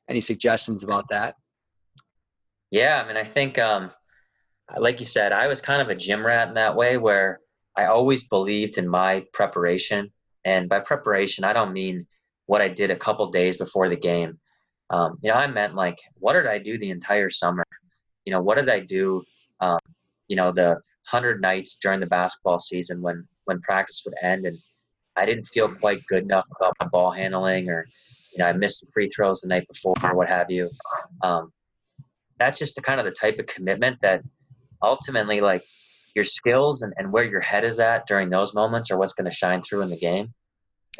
Any 0.07 0.21
suggestions 0.21 0.83
about 0.83 1.09
that? 1.09 1.33
Yeah, 2.71 3.01
I 3.03 3.07
mean, 3.07 3.17
I 3.17 3.23
think, 3.23 3.57
um, 3.57 3.91
like 4.77 4.99
you 4.99 5.05
said, 5.05 5.31
I 5.31 5.47
was 5.47 5.61
kind 5.61 5.81
of 5.81 5.89
a 5.89 5.95
gym 5.95 6.25
rat 6.25 6.47
in 6.47 6.53
that 6.53 6.75
way 6.75 6.97
where 6.97 7.39
I 7.75 7.85
always 7.85 8.23
believed 8.23 8.77
in 8.77 8.87
my 8.87 9.25
preparation. 9.33 10.11
And 10.45 10.69
by 10.69 10.79
preparation, 10.79 11.43
I 11.43 11.53
don't 11.53 11.73
mean 11.73 12.05
what 12.45 12.61
I 12.61 12.67
did 12.67 12.91
a 12.91 12.95
couple 12.95 13.29
days 13.31 13.57
before 13.57 13.89
the 13.89 13.95
game. 13.95 14.39
Um, 14.89 15.17
you 15.21 15.31
know, 15.31 15.37
I 15.37 15.47
meant 15.47 15.75
like, 15.75 15.99
what 16.15 16.33
did 16.33 16.47
I 16.47 16.59
do 16.59 16.77
the 16.77 16.89
entire 16.89 17.29
summer? 17.29 17.63
You 18.25 18.33
know, 18.33 18.41
what 18.41 18.57
did 18.57 18.69
I 18.69 18.79
do, 18.79 19.23
um, 19.61 19.79
you 20.27 20.35
know, 20.35 20.51
the 20.51 20.79
hundred 21.05 21.41
nights 21.41 21.77
during 21.81 21.99
the 21.99 22.05
basketball 22.05 22.59
season 22.59 23.01
when, 23.01 23.27
when 23.45 23.59
practice 23.61 24.01
would 24.05 24.15
end 24.21 24.45
and 24.45 24.57
I 25.15 25.25
didn't 25.25 25.45
feel 25.45 25.73
quite 25.73 26.05
good 26.05 26.23
enough 26.23 26.47
about 26.55 26.73
my 26.79 26.87
ball 26.87 27.11
handling, 27.11 27.69
or 27.69 27.85
you 28.31 28.37
know, 28.37 28.45
I 28.45 28.53
missed 28.53 28.79
some 28.79 28.89
free 28.93 29.09
throws 29.09 29.41
the 29.41 29.49
night 29.49 29.67
before, 29.67 29.95
or 30.03 30.15
what 30.15 30.29
have 30.29 30.49
you. 30.49 30.69
Um, 31.21 31.51
that's 32.37 32.57
just 32.57 32.75
the 32.75 32.81
kind 32.81 32.99
of 32.99 33.05
the 33.05 33.11
type 33.11 33.37
of 33.39 33.47
commitment 33.47 33.99
that 34.01 34.21
ultimately, 34.81 35.41
like 35.41 35.63
your 36.15 36.23
skills 36.23 36.83
and, 36.83 36.93
and 36.97 37.11
where 37.11 37.25
your 37.25 37.41
head 37.41 37.65
is 37.65 37.79
at 37.79 38.07
during 38.07 38.29
those 38.29 38.53
moments 38.53 38.91
are 38.91 38.97
what's 38.97 39.13
going 39.13 39.29
to 39.29 39.35
shine 39.35 39.61
through 39.61 39.81
in 39.81 39.89
the 39.89 39.97
game. 39.97 40.33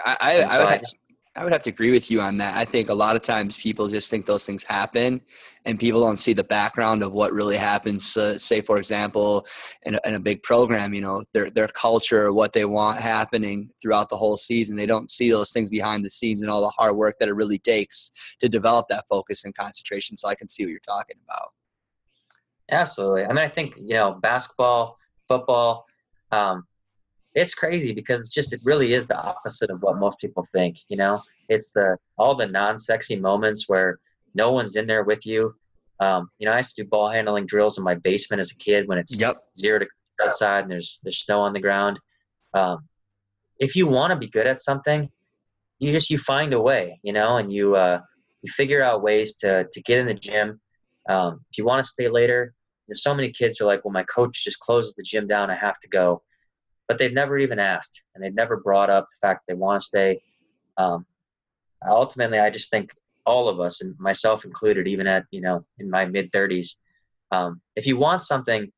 I, 0.06 0.18
I, 0.20 0.48
so 0.48 0.64
I, 0.64 0.66
would, 0.66 0.74
I 0.74 0.78
just, 0.80 0.98
I 1.40 1.44
would 1.44 1.54
have 1.54 1.64
to 1.64 1.70
agree 1.70 1.92
with 1.92 2.12
you 2.12 2.20
on 2.20 2.36
that. 2.40 2.58
I 2.58 2.66
think 2.66 2.90
a 2.90 2.94
lot 2.94 3.16
of 3.16 3.22
times 3.22 3.58
people 3.58 3.88
just 3.88 4.10
think 4.10 4.26
those 4.26 4.46
things 4.46 4.62
happen, 4.62 5.22
and 5.64 5.80
people 5.80 6.02
don't 6.02 6.18
see 6.18 6.34
the 6.34 6.44
background 6.44 7.02
of 7.02 7.14
what 7.14 7.32
really 7.32 7.56
happens. 7.56 8.18
Uh, 8.18 8.38
say, 8.38 8.60
for 8.60 8.78
example, 8.78 9.48
in 9.84 9.96
a, 9.96 10.00
in 10.04 10.16
a, 10.16 10.20
big 10.20 10.44
program, 10.44 10.94
you 10.94 11.00
know, 11.00 11.24
their 11.32 11.50
their 11.50 11.70
culture, 11.70 12.34
what 12.34 12.52
they 12.52 12.66
want 12.66 13.00
happening 13.00 13.70
throughout 13.82 14.10
the 14.10 14.18
whole 14.18 14.36
season. 14.36 14.76
They 14.76 14.86
don't 14.86 15.10
see 15.10 15.32
those 15.32 15.54
things 15.54 15.70
behind 15.70 16.04
the 16.04 16.10
scenes 16.10 16.42
and 16.42 16.52
all 16.52 16.60
the 16.60 16.72
hard 16.72 16.98
work 16.98 17.18
that 17.20 17.30
it 17.30 17.34
really 17.34 17.60
takes 17.60 18.12
to 18.42 18.50
develop 18.50 18.90
that 18.90 19.06
focus 19.10 19.46
and 19.46 19.56
concentration. 19.56 20.18
So 20.18 20.28
I 20.28 20.36
can 20.36 20.50
see 20.50 20.66
what 20.66 20.72
you're 20.72 20.80
talking 20.82 21.16
about. 21.24 21.54
Absolutely. 22.70 23.24
I 23.24 23.30
mean, 23.30 23.38
I 23.38 23.48
think 23.48 23.76
you 23.78 23.94
know, 23.94 24.20
basketball, 24.22 24.98
football. 25.26 25.86
Um, 26.34 26.66
it's 27.36 27.54
crazy 27.54 27.94
because 27.94 28.22
it's 28.22 28.34
just 28.34 28.54
it 28.54 28.60
really 28.64 28.94
is 28.94 29.08
the 29.08 29.18
opposite 29.18 29.70
of 29.70 29.82
what 29.82 29.98
most 29.98 30.20
people 30.20 30.46
think 30.52 30.78
you 30.88 30.98
know? 30.98 31.22
It's 31.48 31.72
the 31.74 31.98
all 32.18 32.36
the 32.36 32.48
non-sexy 32.48 33.16
moments 33.16 33.68
where 33.68 34.00
no 34.36 34.52
one's 34.52 34.76
in 34.76 34.88
there 34.88 35.04
with 35.04 35.26
you. 35.26 35.54
Um, 36.02 36.30
you 36.40 36.46
know 36.46 36.54
i 36.54 36.58
used 36.58 36.76
to 36.78 36.84
do 36.84 36.90
ball 36.90 37.10
handling 37.10 37.46
drills 37.46 37.78
in 37.78 37.84
my 37.84 37.96
basement 37.96 38.40
as 38.40 38.52
a 38.52 38.56
kid 38.56 38.88
when 38.88 38.98
it's 38.98 39.18
yep. 39.18 39.44
zero 39.58 39.80
degrees 39.80 39.92
outside 40.24 40.64
and 40.64 40.72
there's 40.72 41.00
there's 41.04 41.20
snow 41.20 41.42
on 41.42 41.54
the 41.54 41.60
ground. 41.60 42.00
Um, 42.54 42.88
if 43.58 43.76
you 43.76 43.86
want 43.86 44.12
to 44.12 44.16
be 44.16 44.28
good 44.28 44.48
at 44.48 44.62
something 44.62 45.10
you 45.80 45.92
just 45.92 46.10
you 46.10 46.18
find 46.18 46.54
a 46.54 46.60
way 46.60 47.00
you 47.04 47.14
know 47.14 47.38
and 47.38 47.52
you 47.52 47.76
uh, 47.76 48.00
you 48.42 48.52
figure 48.52 48.84
out 48.84 49.02
ways 49.02 49.36
to 49.38 49.66
to 49.72 49.82
get 49.84 49.98
in 49.98 50.06
the 50.08 50.14
gym. 50.14 50.60
Um, 51.10 51.42
if 51.52 51.58
you 51.58 51.66
want 51.66 51.84
to 51.84 51.90
stay 51.90 52.08
later 52.08 52.54
there's 52.88 53.04
so 53.04 53.14
many 53.14 53.32
kids 53.32 53.62
are 53.62 53.66
like 53.66 53.84
well 53.84 53.92
my 53.92 54.04
coach 54.04 54.44
just 54.44 54.60
closes 54.60 54.94
the 54.96 55.04
gym 55.04 55.28
down 55.28 55.50
i 55.50 55.56
have 55.56 55.80
to 55.80 55.88
go 55.88 56.22
but 56.90 56.98
they've 56.98 57.14
never 57.14 57.38
even 57.38 57.60
asked 57.60 58.04
and 58.14 58.22
they've 58.22 58.34
never 58.34 58.58
brought 58.58 58.90
up 58.90 59.08
the 59.10 59.28
fact 59.28 59.44
that 59.46 59.54
they 59.54 59.58
want 59.58 59.80
to 59.80 59.86
stay. 59.86 60.22
Um, 60.76 61.06
ultimately, 61.88 62.40
I 62.40 62.50
just 62.50 62.72
think 62.72 62.92
all 63.26 63.48
of 63.48 63.60
us, 63.60 63.82
and 63.82 63.96
myself 64.00 64.44
included, 64.44 64.88
even 64.88 65.08
at 65.08 65.24
you 65.32 65.40
know 65.40 65.64
in 65.78 65.90
my 65.90 66.06
mid 66.06 66.32
30s, 66.32 66.76
um, 67.32 67.62
if 67.76 67.86
you 67.86 67.96
want 67.96 68.24
something, 68.24 68.72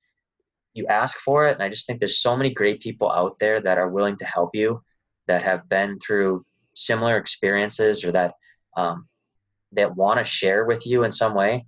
you 0.74 0.86
ask 0.88 1.18
for 1.20 1.48
it. 1.48 1.54
And 1.54 1.64
I 1.64 1.70
just 1.70 1.88
think 1.88 2.00
there's 2.00 2.22
so 2.22 2.36
many 2.36 2.54
great 2.54 2.82
people 2.82 3.10
out 3.10 3.38
there 3.40 3.62
that 3.62 3.78
are 3.78 3.90
willing 3.90 4.18
to 4.18 4.26
help 4.26 4.52
you, 4.54 4.84
that 5.28 5.42
have 5.42 5.68
been 5.70 5.98
through 6.00 6.46
similar 6.76 7.18
experiences 7.18 8.04
or 8.04 8.12
that 8.12 8.34
um, 8.76 9.08
that 9.72 9.96
want 9.96 10.20
to 10.20 10.26
share 10.26 10.66
with 10.66 10.86
you 10.86 11.06
in 11.06 11.14
some 11.14 11.34
way. 11.34 11.66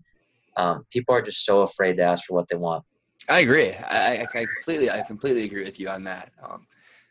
Um, 0.57 0.85
people 0.91 1.15
are 1.15 1.21
just 1.21 1.45
so 1.45 1.61
afraid 1.61 1.97
to 1.97 2.03
ask 2.03 2.25
for 2.25 2.35
what 2.35 2.49
they 2.49 2.57
want. 2.57 2.83
I 3.29 3.39
agree. 3.39 3.71
I, 3.71 4.27
I 4.33 4.45
completely, 4.45 4.89
I 4.89 5.01
completely 5.01 5.43
agree 5.43 5.63
with 5.63 5.79
you 5.79 5.87
on 5.89 6.03
that. 6.03 6.31
Um, 6.41 6.67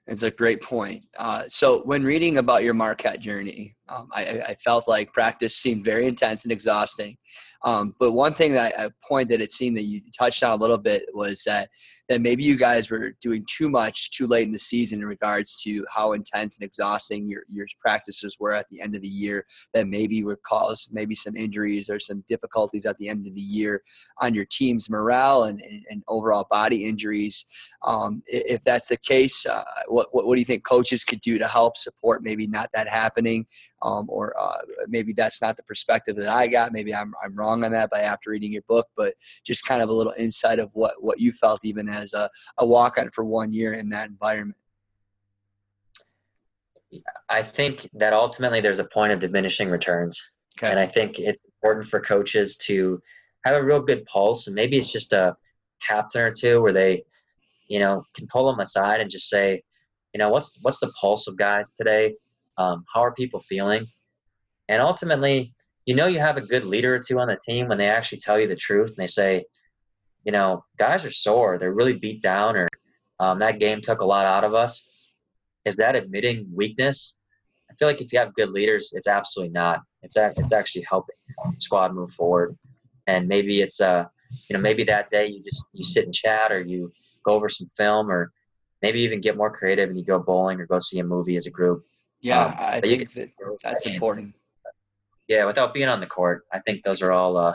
it's 0.07 0.23
a 0.25 0.31
great 0.31 0.63
point. 0.63 1.07
Uh, 1.17 1.45
so, 1.49 1.83
when 1.85 2.03
reading 2.05 2.39
about 2.39 2.65
your 2.65 2.75
Marquette 2.75 3.21
journey, 3.21 3.77
um, 3.89 4.09
I, 4.13 4.23
I, 4.49 4.55
felt 4.55 4.87
like 4.87 5.13
practice 5.13 5.57
seemed 5.57 5.85
very 5.85 6.07
intense 6.07 6.45
and 6.45 6.53
exhausting. 6.53 7.17
Um, 7.65 7.95
but 7.99 8.13
one 8.13 8.33
thing 8.33 8.53
that 8.55 8.73
a 8.79 8.91
point 9.07 9.29
that 9.31 9.41
it 9.41 9.53
seemed 9.53 9.77
that 9.77 9.85
you 9.85 10.01
touched 10.17 10.43
on 10.43 10.59
a 10.59 10.61
little 10.61 10.79
bit 10.79 11.05
was 11.15 11.43
that 11.47 11.69
that 12.09 12.21
maybe 12.21 12.43
you 12.43 12.57
guys 12.57 12.91
were 12.91 13.13
doing 13.21 13.47
too 13.49 13.71
much 13.71 14.11
too 14.11 14.27
late 14.27 14.47
in 14.47 14.53
the 14.53 14.59
season 14.59 15.01
in 15.01 15.07
regards 15.07 15.57
to 15.63 15.85
how 15.89 16.13
intense 16.13 16.59
and 16.59 16.67
exhausting 16.67 17.29
your, 17.29 17.43
your 17.49 17.67
practices 17.81 18.37
were 18.41 18.53
at 18.53 18.67
the 18.71 18.81
end 18.81 18.97
of 18.97 19.03
the 19.03 19.09
year. 19.09 19.45
That 19.75 19.87
maybe 19.87 20.23
would 20.25 20.43
cause 20.43 20.89
maybe 20.91 21.15
some 21.15 21.37
injuries 21.37 21.89
or 21.89 22.01
some 22.01 22.25
difficulties 22.29 22.85
at 22.85 22.99
the 22.99 23.09
end 23.09 23.27
of 23.27 23.35
the 23.35 23.41
year 23.41 23.83
on 24.21 24.35
your 24.35 24.47
team's 24.51 24.91
morale 24.91 25.45
and, 25.45 25.61
and, 25.63 25.85
and 25.89 26.03
overall 26.09 26.47
body 26.51 26.85
injuries. 26.85 27.47
Um, 27.85 28.23
if 28.27 28.63
that's 28.63 28.89
the 28.89 28.97
case, 28.97 29.47
uh, 29.47 29.65
what, 29.87 30.09
what, 30.13 30.27
what 30.27 30.35
do 30.35 30.41
you 30.41 30.47
think 30.47 30.65
coaches 30.65 31.05
could 31.05 31.21
do 31.21 31.39
to 31.39 31.47
help 31.47 31.77
support 31.77 32.23
maybe 32.23 32.47
not 32.47 32.71
that 32.75 32.89
happening? 32.89 33.47
Um, 33.83 34.07
or 34.09 34.39
uh, 34.41 34.59
maybe 34.87 35.13
that's 35.13 35.43
not 35.43 35.57
the 35.57 35.63
perspective 35.65 36.17
that 36.17 36.29
I 36.29 36.47
got. 36.47 36.73
Maybe 36.73 36.95
I'm, 36.95 37.13
I'm 37.23 37.35
wrong 37.35 37.65
on 37.65 37.73
that 37.73 37.91
by 37.91 38.03
after 38.03 38.31
reading 38.31 38.53
your 38.53 38.63
book, 38.69 38.87
but 38.97 39.15
just 39.45 39.67
kind 39.67 39.83
of 39.83 39.89
a 39.89 39.93
little 39.93 40.15
insight 40.17 40.61
of 40.61 40.71
what, 40.75 41.03
what 41.03 41.19
you 41.19 41.33
felt 41.33 41.61
even 41.65 41.89
as 41.89 42.15
a, 42.15 42.31
a 42.59 42.67
walk 42.67 42.97
on 42.99 43.11
for 43.11 43.25
one 43.25 43.53
year 43.53 43.75
in 43.75 43.89
that 43.89 44.09
environment. 44.09 44.57
I 47.29 47.43
think 47.43 47.89
that 47.95 48.13
ultimately 48.13 48.61
there's 48.61 48.79
a 48.79 48.85
point 48.85 49.13
of 49.13 49.19
diminishing 49.19 49.71
returns. 49.71 50.23
Okay. 50.59 50.71
And 50.71 50.79
I 50.79 50.87
think 50.87 51.19
it's 51.19 51.45
important 51.45 51.87
for 51.87 52.01
coaches 52.01 52.57
to 52.59 53.01
have 53.45 53.57
a 53.57 53.65
real 53.65 53.81
good 53.81 54.05
pulse. 54.07 54.47
And 54.47 54.55
maybe 54.55 54.77
it's 54.77 54.93
just 54.93 55.13
a 55.13 55.35
captain 55.87 56.23
or 56.23 56.31
two 56.31 56.61
where 56.61 56.73
they, 56.73 57.03
you 57.69 57.79
know, 57.79 58.05
can 58.15 58.27
pull 58.27 58.51
them 58.51 58.61
aside 58.61 59.01
and 59.01 59.11
just 59.11 59.29
say, 59.29 59.63
you 60.13 60.19
know, 60.19 60.29
what's 60.29 60.59
what's 60.61 60.79
the 60.79 60.93
pulse 61.01 61.27
of 61.27 61.39
guys 61.39 61.71
today? 61.71 62.15
Um, 62.59 62.85
how 62.93 63.01
are 63.01 63.13
people 63.13 63.41
feeling? 63.41 63.87
And 64.69 64.81
ultimately, 64.81 65.55
you 65.87 65.95
know 65.95 66.07
you 66.07 66.19
have 66.19 66.37
a 66.37 66.43
good 66.43 66.65
leader 66.65 66.95
or 66.95 66.99
two 66.99 67.19
on 67.19 67.29
the 67.29 67.39
team 67.45 67.69
when 67.69 67.79
they 67.79 67.89
actually 67.89 68.19
tell 68.19 68.39
you 68.39 68.47
the 68.47 68.57
truth 68.57 68.91
and 68.91 68.99
they 68.99 69.07
say, 69.07 69.45
you 70.25 70.33
know, 70.33 70.65
guys 70.79 71.05
are 71.05 71.11
sore, 71.11 71.59
they're 71.59 71.73
really 71.73 71.95
beat 71.95 72.23
down, 72.23 72.57
or 72.57 72.69
um, 73.19 73.39
that 73.41 73.59
game 73.59 73.81
took 73.81 74.01
a 74.01 74.07
lot 74.07 74.27
out 74.27 74.45
of 74.45 74.55
us. 74.55 74.87
Is 75.65 75.77
that 75.77 75.97
admitting 75.97 76.49
weakness? 76.55 77.19
I 77.71 77.75
feel 77.75 77.89
like 77.89 78.01
if 78.01 78.13
you 78.13 78.19
have 78.19 78.35
good 78.35 78.51
leaders, 78.51 78.93
it's 78.95 79.07
absolutely 79.07 79.53
not. 79.53 79.81
It's 80.03 80.17
it's 80.17 80.53
actually 80.53 80.87
helping 80.89 81.17
the 81.29 81.55
squad 81.59 81.95
move 81.95 82.13
forward. 82.13 82.57
And 83.07 83.27
maybe 83.27 83.63
it's 83.63 83.81
uh, 83.81 84.05
you 84.49 84.55
know, 84.55 84.61
maybe 84.61 84.85
that 84.85 85.11
day 85.11 85.27
you 85.27 85.43
just 85.43 85.65
you 85.73 85.83
sit 85.83 86.05
and 86.05 86.15
chat, 86.15 86.53
or 86.53 86.61
you 86.61 86.93
go 87.25 87.33
over 87.33 87.49
some 87.49 87.67
film, 87.67 88.11
or 88.11 88.33
maybe 88.83 89.01
even 89.01 89.21
get 89.21 89.37
more 89.37 89.51
creative 89.51 89.89
and 89.89 89.99
you 89.99 90.05
go 90.05 90.19
bowling 90.19 90.61
or 90.61 90.67
go 90.67 90.79
see 90.79 90.99
a 90.99 91.05
movie 91.05 91.37
as 91.37 91.47
a 91.47 91.51
group. 91.51 91.85
Yeah, 92.23 92.45
um, 92.45 92.55
I 92.59 92.81
think 92.81 93.11
that 93.13 93.31
that's 93.63 93.87
important 93.87 94.35
yeah, 95.29 95.45
without 95.45 95.73
being 95.73 95.89
on 95.89 96.01
the 96.01 96.07
court, 96.07 96.45
I 96.53 96.59
think 96.61 96.85
those 96.85 97.03
are 97.03 97.13
all 97.13 97.37
uh, 97.37 97.55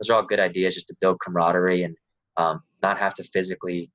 those 0.00 0.10
are 0.10 0.14
all 0.14 0.22
good 0.24 0.40
ideas 0.40 0.74
just 0.74 0.88
to 0.88 0.96
build 1.00 1.20
camaraderie 1.20 1.84
and 1.84 1.96
um, 2.36 2.62
not 2.82 2.98
have 2.98 3.14
to 3.14 3.24
physically 3.24 3.90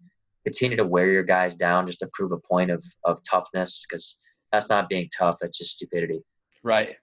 continue 0.46 0.78
to 0.78 0.86
wear 0.86 1.10
your 1.10 1.24
guys 1.24 1.56
down 1.56 1.88
just 1.88 2.00
to 2.00 2.10
prove 2.14 2.32
a 2.32 2.38
point 2.38 2.72
of 2.72 2.84
of 3.04 3.20
toughness 3.30 3.86
because 3.88 4.18
that's 4.52 4.70
not 4.70 4.88
being 4.88 5.10
tough. 5.18 5.38
That's 5.42 5.58
just 5.58 5.74
stupidity. 5.74 6.22
Right. 6.64 6.96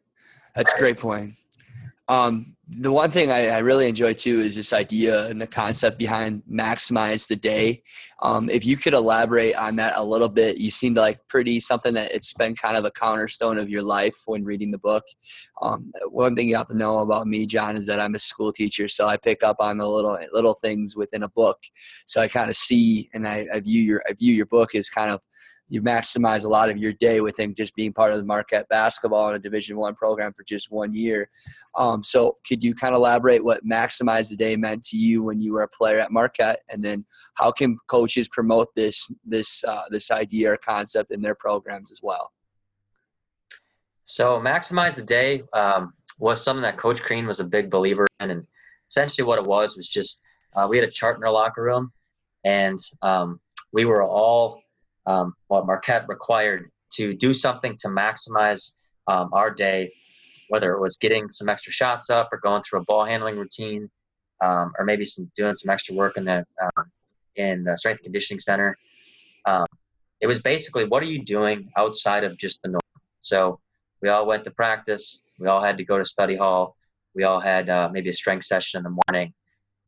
That's 0.54 0.72
a 0.72 0.78
great 0.78 0.98
point. 0.98 1.34
Um, 2.08 2.54
the 2.68 2.92
one 2.92 3.10
thing 3.10 3.30
I, 3.30 3.48
I, 3.48 3.58
really 3.58 3.88
enjoy 3.88 4.12
too 4.12 4.40
is 4.40 4.54
this 4.54 4.74
idea 4.74 5.26
and 5.26 5.40
the 5.40 5.46
concept 5.46 5.98
behind 5.98 6.42
maximize 6.50 7.28
the 7.28 7.36
day. 7.36 7.82
Um, 8.20 8.50
if 8.50 8.66
you 8.66 8.76
could 8.76 8.92
elaborate 8.92 9.54
on 9.54 9.76
that 9.76 9.96
a 9.96 10.04
little 10.04 10.28
bit, 10.28 10.58
you 10.58 10.70
seemed 10.70 10.96
like 10.96 11.18
pretty 11.28 11.60
something 11.60 11.94
that 11.94 12.12
it's 12.12 12.34
been 12.34 12.54
kind 12.54 12.76
of 12.76 12.84
a 12.84 12.90
cornerstone 12.90 13.58
of 13.58 13.70
your 13.70 13.82
life 13.82 14.16
when 14.26 14.44
reading 14.44 14.70
the 14.70 14.78
book. 14.78 15.04
Um, 15.62 15.92
one 16.08 16.36
thing 16.36 16.48
you 16.48 16.56
have 16.56 16.68
to 16.68 16.76
know 16.76 16.98
about 16.98 17.26
me, 17.26 17.46
John, 17.46 17.76
is 17.76 17.86
that 17.86 18.00
I'm 18.00 18.14
a 18.14 18.18
school 18.18 18.52
teacher, 18.52 18.88
so 18.88 19.06
I 19.06 19.16
pick 19.16 19.42
up 19.42 19.56
on 19.60 19.78
the 19.78 19.88
little 19.88 20.18
little 20.32 20.54
things 20.54 20.96
within 20.96 21.22
a 21.22 21.28
book. 21.28 21.58
So 22.06 22.20
I 22.20 22.28
kind 22.28 22.50
of 22.50 22.56
see 22.56 23.08
and 23.14 23.26
I, 23.26 23.46
I 23.52 23.60
view 23.60 23.82
your 23.82 24.02
I 24.08 24.12
view 24.12 24.34
your 24.34 24.46
book 24.46 24.74
as 24.74 24.90
kind 24.90 25.10
of 25.10 25.20
you 25.74 25.82
maximize 25.82 26.44
a 26.44 26.48
lot 26.48 26.70
of 26.70 26.78
your 26.78 26.92
day 26.92 27.20
with 27.20 27.38
him 27.38 27.52
just 27.52 27.74
being 27.74 27.92
part 27.92 28.12
of 28.12 28.18
the 28.18 28.24
Marquette 28.24 28.68
basketball 28.68 29.30
in 29.30 29.34
a 29.34 29.38
Division 29.38 29.76
One 29.76 29.94
program 29.94 30.32
for 30.32 30.44
just 30.44 30.70
one 30.70 30.94
year. 30.94 31.28
Um, 31.74 32.04
so, 32.04 32.38
could 32.46 32.62
you 32.62 32.74
kind 32.74 32.94
of 32.94 32.98
elaborate 32.98 33.44
what 33.44 33.66
maximize 33.66 34.30
the 34.30 34.36
day 34.36 34.56
meant 34.56 34.84
to 34.84 34.96
you 34.96 35.24
when 35.24 35.40
you 35.40 35.52
were 35.52 35.62
a 35.62 35.68
player 35.68 35.98
at 35.98 36.12
Marquette, 36.12 36.60
and 36.70 36.82
then 36.82 37.04
how 37.34 37.50
can 37.50 37.76
coaches 37.88 38.28
promote 38.28 38.68
this 38.76 39.12
this 39.24 39.64
uh, 39.64 39.82
this 39.90 40.10
idea 40.10 40.52
or 40.52 40.56
concept 40.56 41.12
in 41.12 41.20
their 41.20 41.34
programs 41.34 41.90
as 41.90 42.00
well? 42.02 42.32
So, 44.04 44.40
maximize 44.40 44.94
the 44.94 45.02
day 45.02 45.42
um, 45.52 45.92
was 46.18 46.42
something 46.42 46.62
that 46.62 46.78
Coach 46.78 47.02
Crean 47.02 47.26
was 47.26 47.40
a 47.40 47.44
big 47.44 47.68
believer 47.68 48.06
in, 48.20 48.30
and 48.30 48.46
essentially 48.88 49.26
what 49.26 49.38
it 49.38 49.44
was 49.44 49.76
was 49.76 49.88
just 49.88 50.22
uh, 50.54 50.68
we 50.70 50.78
had 50.78 50.88
a 50.88 50.92
chart 50.92 51.16
in 51.16 51.24
our 51.24 51.32
locker 51.32 51.62
room, 51.62 51.92
and 52.44 52.78
um, 53.02 53.40
we 53.72 53.84
were 53.84 54.04
all 54.04 54.62
um, 55.06 55.34
what 55.48 55.66
Marquette 55.66 56.08
required 56.08 56.70
to 56.94 57.14
do 57.14 57.34
something 57.34 57.76
to 57.78 57.88
maximize 57.88 58.70
um, 59.08 59.30
our 59.32 59.50
day, 59.50 59.92
whether 60.48 60.72
it 60.72 60.80
was 60.80 60.96
getting 60.96 61.30
some 61.30 61.48
extra 61.48 61.72
shots 61.72 62.10
up 62.10 62.28
or 62.32 62.38
going 62.38 62.62
through 62.62 62.80
a 62.80 62.84
ball 62.84 63.04
handling 63.04 63.36
routine, 63.36 63.90
um, 64.42 64.72
or 64.78 64.84
maybe 64.84 65.04
some 65.04 65.30
doing 65.36 65.54
some 65.54 65.70
extra 65.70 65.94
work 65.94 66.16
in 66.16 66.24
the 66.24 66.44
um, 66.62 66.90
in 67.36 67.64
the 67.64 67.76
strength 67.76 68.02
conditioning 68.02 68.40
center. 68.40 68.76
Um, 69.46 69.66
it 70.20 70.26
was 70.26 70.40
basically 70.40 70.84
what 70.84 71.02
are 71.02 71.06
you 71.06 71.24
doing 71.24 71.68
outside 71.76 72.24
of 72.24 72.38
just 72.38 72.62
the 72.62 72.68
norm. 72.68 72.80
So 73.20 73.60
we 74.00 74.08
all 74.08 74.26
went 74.26 74.44
to 74.44 74.50
practice. 74.50 75.22
We 75.38 75.48
all 75.48 75.62
had 75.62 75.76
to 75.78 75.84
go 75.84 75.98
to 75.98 76.04
study 76.04 76.36
hall. 76.36 76.76
We 77.14 77.24
all 77.24 77.40
had 77.40 77.68
uh, 77.68 77.88
maybe 77.92 78.10
a 78.10 78.12
strength 78.12 78.44
session 78.44 78.78
in 78.78 78.84
the 78.84 78.96
morning. 79.06 79.32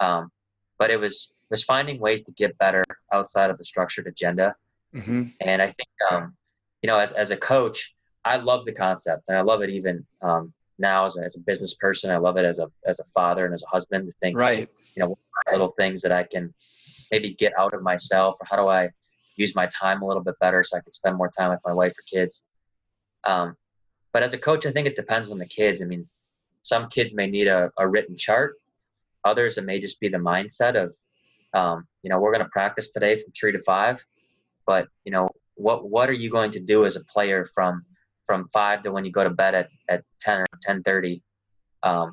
Um, 0.01 0.31
but 0.79 0.91
it 0.91 0.99
was 0.99 1.35
was 1.49 1.63
finding 1.63 2.01
ways 2.01 2.23
to 2.23 2.33
get 2.33 2.59
better 2.59 2.83
outside 3.13 3.51
of 3.51 3.59
the 3.59 3.65
structured 3.65 4.07
agenda 4.09 4.55
Mm-hmm. 4.97 5.23
And 5.41 5.63
I 5.63 5.67
think 5.67 5.89
um, 6.11 6.35
you 6.83 6.89
know, 6.89 6.99
as 6.99 7.13
as 7.13 7.31
a 7.31 7.37
coach, 7.37 7.95
I 8.25 8.37
love 8.37 8.65
the 8.65 8.73
concept, 8.73 9.25
and 9.29 9.37
I 9.37 9.43
love 9.43 9.63
it 9.63 9.71
even 9.71 10.07
um, 10.23 10.53
now 10.79 11.05
as 11.05 11.17
a, 11.17 11.23
as 11.23 11.37
a 11.37 11.41
business 11.41 11.75
person. 11.75 12.11
I 12.11 12.17
love 12.17 12.37
it 12.37 12.45
as 12.45 12.59
a 12.59 12.69
as 12.87 12.99
a 13.01 13.05
father 13.15 13.45
and 13.45 13.55
as 13.55 13.63
a 13.63 13.69
husband 13.69 14.07
to 14.07 14.13
think, 14.21 14.37
right? 14.39 14.69
You 14.95 15.03
know, 15.03 15.19
little 15.51 15.71
things 15.71 16.03
that 16.03 16.13
I 16.13 16.25
can 16.25 16.53
maybe 17.11 17.35
get 17.35 17.53
out 17.59 17.75
of 17.75 17.83
myself, 17.83 18.37
or 18.41 18.47
how 18.51 18.57
do 18.57 18.69
I 18.69 18.91
use 19.37 19.55
my 19.55 19.67
time 19.67 20.03
a 20.03 20.07
little 20.07 20.23
bit 20.23 20.35
better 20.41 20.63
so 20.63 20.77
I 20.77 20.81
can 20.81 20.93
spend 20.93 21.17
more 21.17 21.31
time 21.31 21.51
with 21.51 21.61
my 21.65 21.73
wife 21.73 21.93
or 21.93 22.03
kids. 22.07 22.45
Um, 23.25 23.57
but 24.13 24.23
as 24.23 24.33
a 24.33 24.39
coach, 24.39 24.65
I 24.67 24.73
think 24.73 24.87
it 24.87 24.97
depends 24.97 25.31
on 25.31 25.39
the 25.39 25.47
kids. 25.47 25.83
I 25.83 25.85
mean, 25.85 26.09
some 26.63 26.89
kids 26.89 27.15
may 27.15 27.27
need 27.27 27.49
a, 27.49 27.71
a 27.79 27.87
written 27.87 28.17
chart. 28.17 28.55
Others, 29.25 29.59
it 29.59 29.65
may 29.65 29.79
just 29.79 30.01
be 30.01 30.09
the 30.09 30.19
mindset 30.19 30.75
of, 30.83 30.97
um, 31.53 31.87
you 32.03 32.11
know, 32.11 32.19
we're 32.19 32.33
going 32.33 32.45
to 32.45 32.51
practice 32.51 32.93
today 32.93 33.17
from 33.17 33.33
three 33.39 33.53
to 33.53 33.59
five, 33.59 34.05
but 34.67 34.89
you 35.05 35.13
know, 35.13 35.29
what 35.55 35.89
what 35.89 36.09
are 36.11 36.15
you 36.15 36.31
going 36.31 36.51
to 36.53 36.61
do 36.61 36.85
as 36.85 36.97
a 36.97 37.05
player 37.05 37.47
from 37.55 37.85
from 38.27 38.49
five 38.49 38.83
to 38.83 38.93
when 38.93 39.05
you 39.05 39.13
go 39.13 39.25
to 39.25 39.31
bed 39.31 39.55
at, 39.55 39.69
at 39.89 40.03
ten 40.21 40.41
or 40.41 40.47
ten 40.63 40.83
thirty, 40.83 41.23
um, 41.83 42.13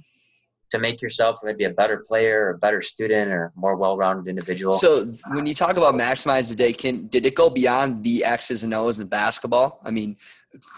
to 0.73 0.79
make 0.79 1.03
yourself 1.03 1.38
maybe 1.43 1.65
a 1.65 1.69
better 1.69 2.03
player 2.07 2.45
or 2.45 2.49
a 2.49 2.57
better 2.57 2.81
student 2.81 3.31
or 3.31 3.53
more 3.55 3.75
well-rounded 3.75 4.27
individual. 4.27 4.73
So 4.73 5.05
when 5.29 5.45
you 5.45 5.53
talk 5.53 5.77
about 5.77 5.93
maximize 5.93 6.49
the 6.49 6.55
day, 6.55 6.73
can 6.73 7.05
did 7.07 7.27
it 7.27 7.36
go 7.36 7.47
beyond 7.47 8.03
the 8.03 8.25
X's 8.25 8.63
and 8.63 8.73
O's 8.73 8.99
in 8.99 9.05
basketball? 9.05 9.79
I 9.86 9.91
mean, 9.91 10.17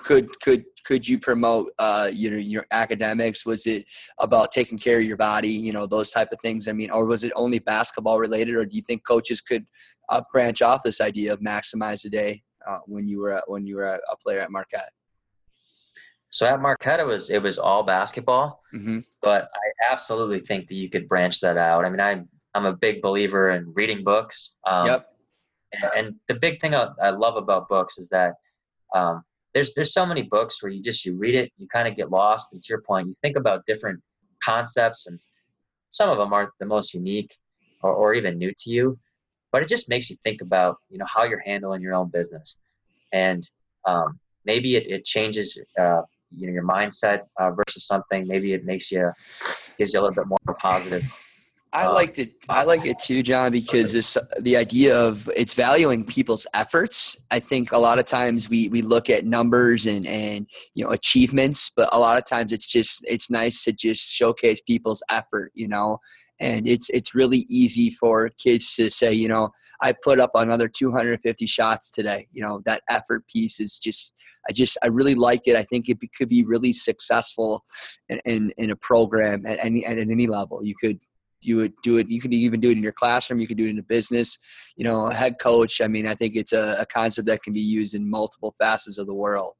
could 0.04 0.28
could 0.42 0.66
could 0.86 1.08
you 1.08 1.18
promote 1.18 1.72
uh, 1.80 2.10
you 2.14 2.30
know 2.30 2.36
your 2.38 2.66
academics? 2.72 3.46
Was 3.46 3.66
it 3.68 3.86
about 4.20 4.52
taking 4.52 4.78
care 4.78 5.00
of 5.00 5.06
your 5.06 5.18
body? 5.18 5.50
You 5.50 5.72
know 5.72 5.88
those 5.88 6.12
type 6.12 6.34
of 6.34 6.42
things. 6.42 6.68
I 6.68 6.74
mean, 6.74 6.92
or 6.92 7.06
was 7.06 7.24
it 7.24 7.32
only 7.38 7.60
basketball 7.60 8.20
related? 8.20 8.56
Or 8.56 8.66
do 8.66 8.76
you 8.76 8.84
think 8.84 9.08
coaches 9.08 9.40
could 9.40 9.66
uh, 10.10 10.22
branch 10.34 10.62
off 10.62 10.84
this 10.84 11.00
idea 11.00 11.32
of 11.32 11.40
maximize 11.40 12.04
the 12.04 12.10
day 12.10 12.44
uh, 12.68 12.80
when 12.86 13.08
you 13.08 13.22
were 13.22 13.32
at, 13.32 13.46
when 13.48 13.66
you 13.66 13.78
were 13.78 13.86
a 13.86 14.18
player 14.18 14.40
at 14.40 14.52
Marquette? 14.52 14.92
So 16.36 16.46
at 16.46 16.62
Marquette, 16.62 17.00
it 17.00 17.06
was 17.06 17.30
it 17.30 17.42
was 17.42 17.58
all 17.58 17.84
basketball, 17.84 18.62
mm-hmm. 18.74 19.00
but 19.22 19.44
I 19.56 19.94
absolutely 19.94 20.42
think 20.42 20.68
that 20.68 20.76
you 20.76 20.90
could 20.90 21.08
branch 21.08 21.40
that 21.40 21.56
out. 21.56 21.86
I 21.86 21.90
mean, 21.90 22.02
I 22.02 22.26
I'm 22.54 22.66
a 22.66 22.74
big 22.74 23.02
believer 23.02 23.52
in 23.52 23.72
reading 23.74 24.04
books. 24.04 24.58
Um, 24.68 24.86
yep. 24.86 25.06
And, 25.72 25.92
and, 25.96 26.16
the 26.28 26.34
big 26.34 26.60
thing 26.60 26.76
I, 26.76 26.90
I, 27.02 27.12
love 27.12 27.38
about 27.38 27.70
books 27.70 27.98
is 27.98 28.10
that 28.10 28.34
um, 28.94 29.24
there's 29.54 29.74
there's 29.76 29.94
so 29.94 30.06
many 30.06 30.24
books 30.24 30.62
where 30.62 30.70
you 30.70 30.84
just 30.84 31.06
you 31.06 31.16
read 31.16 31.36
it, 31.36 31.54
you 31.58 31.70
kind 31.70 31.88
of 31.88 31.96
get 31.96 32.12
lost. 32.12 32.52
And 32.52 32.62
to 32.62 32.68
your 32.68 32.82
point, 32.82 33.08
you 33.08 33.16
think 33.22 33.38
about 33.38 33.66
different 33.66 34.02
concepts, 34.44 35.08
and 35.08 35.18
some 35.88 36.10
of 36.10 36.18
them 36.18 36.34
aren't 36.34 36.52
the 36.60 36.66
most 36.66 36.94
unique 36.94 37.34
or, 37.82 37.94
or 37.94 38.14
even 38.14 38.38
new 38.38 38.52
to 38.52 38.70
you, 38.70 39.00
but 39.54 39.62
it 39.62 39.70
just 39.70 39.88
makes 39.88 40.10
you 40.10 40.18
think 40.22 40.42
about 40.42 40.80
you 40.90 40.98
know 40.98 41.06
how 41.08 41.24
you're 41.24 41.40
handling 41.40 41.82
your 41.82 41.96
own 41.96 42.10
business, 42.10 42.60
and 43.14 43.50
um, 43.86 44.20
maybe 44.44 44.76
it, 44.76 44.86
it 44.88 45.06
changes 45.06 45.58
uh, 45.80 46.02
you 46.38 46.48
know 46.48 46.54
your 46.54 46.68
mindset 46.68 47.22
uh, 47.40 47.52
versus 47.52 47.86
something. 47.86 48.28
Maybe 48.28 48.54
it 48.54 48.66
makes 48.66 48.92
you 48.92 49.12
gives 49.78 49.94
you 49.94 50.00
a 50.00 50.02
little 50.02 50.16
bit 50.16 50.28
more 50.28 50.56
positive. 50.60 51.04
I 51.76 51.88
uh, 51.88 51.94
liked 51.94 52.20
it. 52.20 52.32
I 52.48 52.64
like 52.64 52.86
it 52.86 53.00
too, 53.00 53.22
John, 53.22 53.52
because 53.52 53.92
this 53.92 54.18
the 54.40 54.56
idea 54.56 54.98
of 54.98 55.30
it's 55.36 55.54
valuing 55.54 56.06
people's 56.06 56.48
efforts. 56.54 57.18
I 57.32 57.40
think 57.40 57.74
a 57.74 57.78
lot 57.78 58.00
of 58.00 58.06
times 58.06 58.50
we 58.50 58.70
we 58.70 58.82
look 58.82 59.10
at 59.10 59.26
numbers 59.26 59.86
and 59.86 60.08
and 60.08 60.48
you 60.74 60.86
know 60.86 60.92
achievements, 60.92 61.70
but 61.76 61.90
a 61.92 62.00
lot 62.00 62.18
of 62.18 62.26
times 62.26 62.54
it's 62.54 62.66
just 62.66 63.04
it's 63.10 63.30
nice 63.30 63.66
to 63.66 63.74
just 63.74 64.14
showcase 64.14 64.62
people's 64.62 65.04
effort. 65.10 65.52
You 65.54 65.68
know, 65.68 65.98
and 66.40 66.66
it's 66.66 66.90
it's 66.92 67.14
really 67.14 67.46
easy 67.50 67.90
for 67.92 68.30
kids 68.38 68.74
to 68.78 68.90
say, 68.90 69.12
you 69.12 69.28
know, 69.28 69.50
I 69.82 69.94
put 70.02 70.22
up 70.22 70.32
another 70.34 70.70
250 70.70 71.46
shots 71.46 71.92
today. 71.92 72.30
You 72.32 72.42
know, 72.42 72.62
that 72.66 72.84
effort 72.90 73.28
piece 73.28 73.60
is 73.60 73.80
just 73.80 74.14
I 74.50 74.54
just 74.54 74.78
I 74.82 74.88
really 74.88 75.16
like 75.16 75.42
it. 75.46 75.58
I 75.58 75.64
think 75.64 75.90
it 75.90 75.98
could 76.18 76.30
be 76.30 76.46
really 76.46 76.72
successful 76.72 77.66
in, 78.08 78.22
in, 78.24 78.54
in 78.58 78.72
a 78.72 78.78
program 78.78 79.46
at 79.46 79.60
any 79.62 79.86
at 79.86 79.98
any 79.98 80.28
level. 80.28 80.64
You 80.64 80.76
could 80.80 81.00
you 81.46 81.58
would 81.58 81.74
do 81.84 81.98
it 81.98 82.10
you 82.10 82.20
could 82.22 82.34
even 82.34 82.60
do 82.60 82.70
it 82.70 82.78
in 82.78 82.84
your 82.84 82.92
classroom 82.92 83.40
you 83.40 83.48
could 83.48 83.58
do 83.58 83.66
it 83.66 83.70
in 83.70 83.80
a 83.80 83.84
business 83.84 84.38
you 84.76 84.84
know 84.84 85.10
head 85.10 85.36
coach 85.40 85.82
i 85.82 85.88
mean 85.88 86.08
i 86.08 86.14
think 86.14 86.36
it's 86.36 86.54
a, 86.54 86.78
a 86.80 86.86
concept 86.86 87.28
that 87.28 87.42
can 87.44 87.54
be 87.54 87.60
used 87.60 87.94
in 87.94 88.10
multiple 88.10 88.56
facets 88.60 88.98
of 88.98 89.08
the 89.08 89.14
world 89.14 89.54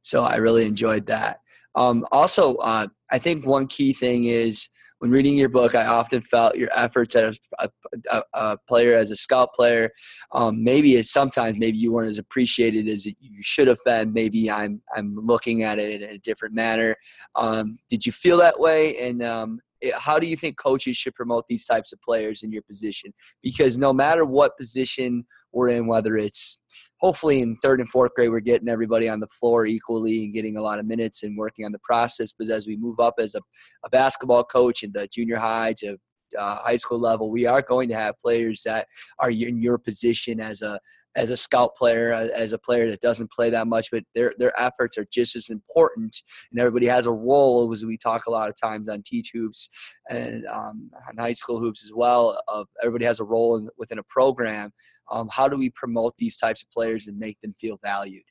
so 0.00 0.22
i 0.22 0.36
really 0.36 0.66
enjoyed 0.66 1.06
that 1.06 1.38
um, 1.76 2.06
also 2.12 2.56
uh, 2.56 2.86
i 3.10 3.18
think 3.18 3.46
one 3.46 3.66
key 3.66 3.92
thing 3.92 4.24
is 4.24 4.68
when 5.04 5.10
reading 5.10 5.36
your 5.36 5.50
book, 5.50 5.74
I 5.74 5.84
often 5.84 6.22
felt 6.22 6.56
your 6.56 6.70
efforts 6.74 7.14
as 7.14 7.38
a, 7.58 7.68
a, 8.10 8.22
a 8.32 8.58
player, 8.66 8.94
as 8.94 9.10
a 9.10 9.16
scout 9.16 9.52
player, 9.52 9.90
um, 10.32 10.64
maybe 10.64 10.94
it's 10.94 11.10
sometimes 11.10 11.58
maybe 11.58 11.76
you 11.76 11.92
weren't 11.92 12.08
as 12.08 12.18
appreciated 12.18 12.88
as 12.88 13.04
you 13.04 13.42
should 13.42 13.68
have 13.68 13.76
been. 13.84 14.14
Maybe 14.14 14.50
I'm 14.50 14.80
I'm 14.96 15.14
looking 15.14 15.62
at 15.62 15.78
it 15.78 16.00
in 16.00 16.08
a 16.08 16.18
different 16.18 16.54
manner. 16.54 16.96
Um, 17.34 17.76
did 17.90 18.06
you 18.06 18.12
feel 18.12 18.38
that 18.38 18.58
way? 18.58 18.96
And 18.96 19.22
um, 19.22 19.60
Eh, 19.84 19.90
how 19.98 20.18
do 20.18 20.26
you 20.26 20.36
think 20.36 20.56
coaches 20.56 20.96
should 20.96 21.14
promote 21.14 21.46
these 21.46 21.66
types 21.66 21.92
of 21.92 22.00
players 22.00 22.42
in 22.42 22.50
your 22.50 22.62
position? 22.62 23.12
Because 23.42 23.76
no 23.78 23.92
matter 23.92 24.24
what 24.24 24.56
position 24.56 25.26
we're 25.52 25.68
in, 25.68 25.86
whether 25.86 26.16
it's 26.16 26.60
hopefully 26.98 27.40
in 27.40 27.54
third 27.56 27.80
and 27.80 27.88
fourth 27.88 28.12
grade, 28.14 28.30
we're 28.30 28.40
getting 28.40 28.68
everybody 28.68 29.08
on 29.08 29.20
the 29.20 29.28
floor 29.28 29.66
equally 29.66 30.24
and 30.24 30.34
getting 30.34 30.56
a 30.56 30.62
lot 30.62 30.78
of 30.78 30.86
minutes 30.86 31.22
and 31.22 31.36
working 31.36 31.64
on 31.64 31.72
the 31.72 31.78
process. 31.80 32.32
But 32.36 32.48
as 32.48 32.66
we 32.66 32.76
move 32.76 32.98
up 32.98 33.14
as 33.18 33.34
a, 33.34 33.40
a 33.84 33.90
basketball 33.90 34.44
coach 34.44 34.82
in 34.82 34.92
the 34.92 35.06
junior 35.06 35.38
high 35.38 35.74
to 35.78 35.98
uh, 36.38 36.56
high 36.56 36.76
school 36.76 36.98
level, 36.98 37.30
we 37.30 37.46
are 37.46 37.62
going 37.62 37.88
to 37.88 37.96
have 37.96 38.20
players 38.20 38.62
that 38.62 38.86
are 39.18 39.30
in 39.30 39.60
your 39.60 39.78
position 39.78 40.40
as 40.40 40.62
a 40.62 40.78
as 41.16 41.30
a 41.30 41.36
scout 41.36 41.76
player, 41.76 42.12
uh, 42.12 42.26
as 42.34 42.52
a 42.52 42.58
player 42.58 42.90
that 42.90 43.00
doesn't 43.00 43.30
play 43.30 43.48
that 43.50 43.68
much, 43.68 43.90
but 43.92 44.02
their 44.14 44.34
their 44.38 44.52
efforts 44.60 44.98
are 44.98 45.06
just 45.12 45.36
as 45.36 45.48
important. 45.48 46.16
And 46.50 46.60
everybody 46.60 46.86
has 46.86 47.06
a 47.06 47.12
role, 47.12 47.72
as 47.72 47.84
we 47.84 47.96
talk 47.96 48.26
a 48.26 48.30
lot 48.30 48.48
of 48.48 48.56
times 48.60 48.88
on 48.88 49.02
T 49.02 49.24
hoops 49.32 49.68
and 50.10 50.46
um, 50.46 50.90
on 51.08 51.16
high 51.16 51.34
school 51.34 51.58
hoops 51.58 51.84
as 51.84 51.92
well. 51.94 52.38
Of 52.48 52.66
everybody 52.82 53.04
has 53.04 53.20
a 53.20 53.24
role 53.24 53.56
in, 53.56 53.68
within 53.78 53.98
a 53.98 54.04
program. 54.04 54.72
Um, 55.10 55.28
how 55.30 55.48
do 55.48 55.56
we 55.56 55.70
promote 55.70 56.16
these 56.16 56.36
types 56.36 56.62
of 56.62 56.70
players 56.70 57.06
and 57.06 57.18
make 57.18 57.40
them 57.40 57.54
feel 57.58 57.78
valued? 57.82 58.24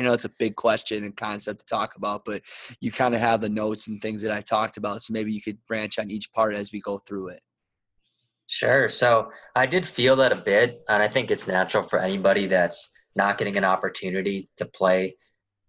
I 0.00 0.02
know 0.02 0.14
it's 0.14 0.24
a 0.24 0.30
big 0.30 0.56
question 0.56 1.04
and 1.04 1.14
concept 1.14 1.60
to 1.60 1.66
talk 1.66 1.94
about, 1.94 2.24
but 2.24 2.40
you 2.80 2.90
kind 2.90 3.14
of 3.14 3.20
have 3.20 3.42
the 3.42 3.50
notes 3.50 3.86
and 3.86 4.00
things 4.00 4.22
that 4.22 4.32
I 4.32 4.40
talked 4.40 4.78
about. 4.78 5.02
So 5.02 5.12
maybe 5.12 5.30
you 5.30 5.42
could 5.42 5.58
branch 5.66 5.98
on 5.98 6.10
each 6.10 6.32
part 6.32 6.54
as 6.54 6.72
we 6.72 6.80
go 6.80 6.96
through 6.96 7.28
it. 7.28 7.40
Sure. 8.46 8.88
So 8.88 9.30
I 9.54 9.66
did 9.66 9.86
feel 9.86 10.16
that 10.16 10.32
a 10.32 10.36
bit, 10.36 10.82
and 10.88 11.02
I 11.02 11.08
think 11.08 11.30
it's 11.30 11.46
natural 11.46 11.82
for 11.82 11.98
anybody 11.98 12.46
that's 12.46 12.90
not 13.14 13.36
getting 13.36 13.58
an 13.58 13.64
opportunity 13.64 14.48
to 14.56 14.64
play 14.64 15.16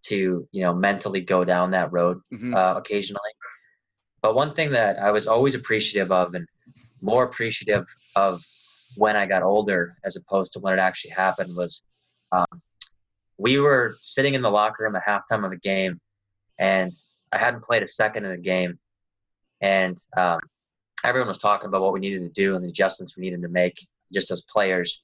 to 0.03 0.47
you 0.51 0.63
know 0.63 0.73
mentally 0.73 1.21
go 1.21 1.43
down 1.43 1.71
that 1.71 1.91
road 1.91 2.21
mm-hmm. 2.33 2.55
uh, 2.55 2.75
occasionally. 2.75 3.19
But 4.21 4.35
one 4.35 4.55
thing 4.55 4.71
that 4.71 4.97
I 4.97 5.11
was 5.11 5.27
always 5.27 5.55
appreciative 5.55 6.09
of, 6.11 6.35
and 6.35 6.47
more 7.01 7.25
appreciative 7.25 7.85
of 8.15 8.41
when 8.95 9.17
I 9.17 9.25
got 9.25 9.43
older, 9.43 9.97
as 10.05 10.15
opposed 10.15 10.53
to 10.53 10.59
when 10.59 10.73
it 10.73 10.79
actually 10.79 11.11
happened, 11.11 11.55
was 11.55 11.83
um, 12.31 12.61
we 13.41 13.59
were 13.59 13.97
sitting 14.01 14.35
in 14.35 14.43
the 14.43 14.51
locker 14.51 14.83
room 14.83 14.95
at 14.95 15.05
halftime 15.05 15.43
of 15.43 15.51
a 15.51 15.57
game, 15.57 15.99
and 16.59 16.93
I 17.31 17.39
hadn't 17.39 17.63
played 17.63 17.81
a 17.81 17.87
second 17.87 18.25
in 18.25 18.31
the 18.31 18.37
game, 18.37 18.77
and 19.61 19.97
um, 20.15 20.39
everyone 21.03 21.27
was 21.27 21.39
talking 21.39 21.67
about 21.67 21.81
what 21.81 21.93
we 21.93 21.99
needed 21.99 22.21
to 22.21 22.29
do 22.29 22.55
and 22.55 22.63
the 22.63 22.69
adjustments 22.69 23.17
we 23.17 23.23
needed 23.23 23.41
to 23.41 23.47
make 23.47 23.75
just 24.13 24.29
as 24.29 24.43
players. 24.43 25.01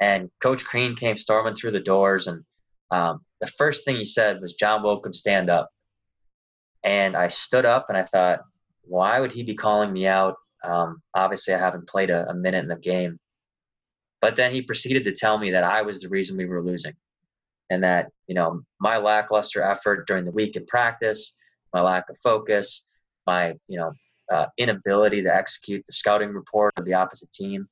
And 0.00 0.30
Coach 0.40 0.64
Crean 0.66 0.96
came 0.96 1.16
storming 1.16 1.54
through 1.54 1.70
the 1.70 1.80
doors, 1.80 2.26
and 2.26 2.44
um, 2.90 3.20
the 3.40 3.46
first 3.46 3.86
thing 3.86 3.96
he 3.96 4.04
said 4.04 4.42
was, 4.42 4.52
"John 4.52 4.82
Wilkham, 4.82 5.14
stand 5.14 5.48
up." 5.48 5.70
And 6.84 7.16
I 7.16 7.28
stood 7.28 7.64
up, 7.64 7.86
and 7.88 7.96
I 7.96 8.04
thought, 8.04 8.40
why 8.82 9.18
would 9.18 9.32
he 9.32 9.42
be 9.42 9.54
calling 9.54 9.92
me 9.92 10.06
out? 10.06 10.36
Um, 10.62 11.02
obviously, 11.14 11.54
I 11.54 11.58
haven't 11.58 11.88
played 11.88 12.10
a, 12.10 12.28
a 12.28 12.34
minute 12.34 12.62
in 12.62 12.68
the 12.68 12.76
game. 12.76 13.18
But 14.20 14.36
then 14.36 14.52
he 14.52 14.62
proceeded 14.62 15.04
to 15.04 15.12
tell 15.12 15.38
me 15.38 15.50
that 15.52 15.64
I 15.64 15.82
was 15.82 16.00
the 16.00 16.08
reason 16.08 16.36
we 16.36 16.44
were 16.44 16.62
losing, 16.62 16.94
and 17.70 17.82
that 17.82 18.10
you 18.26 18.34
know 18.34 18.62
my 18.80 18.96
lackluster 18.96 19.62
effort 19.62 20.06
during 20.06 20.24
the 20.24 20.32
week 20.32 20.56
in 20.56 20.66
practice, 20.66 21.34
my 21.72 21.80
lack 21.80 22.08
of 22.10 22.18
focus, 22.18 22.86
my 23.26 23.54
you 23.68 23.78
know 23.78 23.92
uh, 24.30 24.46
inability 24.58 25.22
to 25.22 25.34
execute 25.34 25.84
the 25.86 25.92
scouting 25.92 26.30
report 26.30 26.72
of 26.76 26.84
the 26.84 26.94
opposite 26.94 27.32
team. 27.32 27.68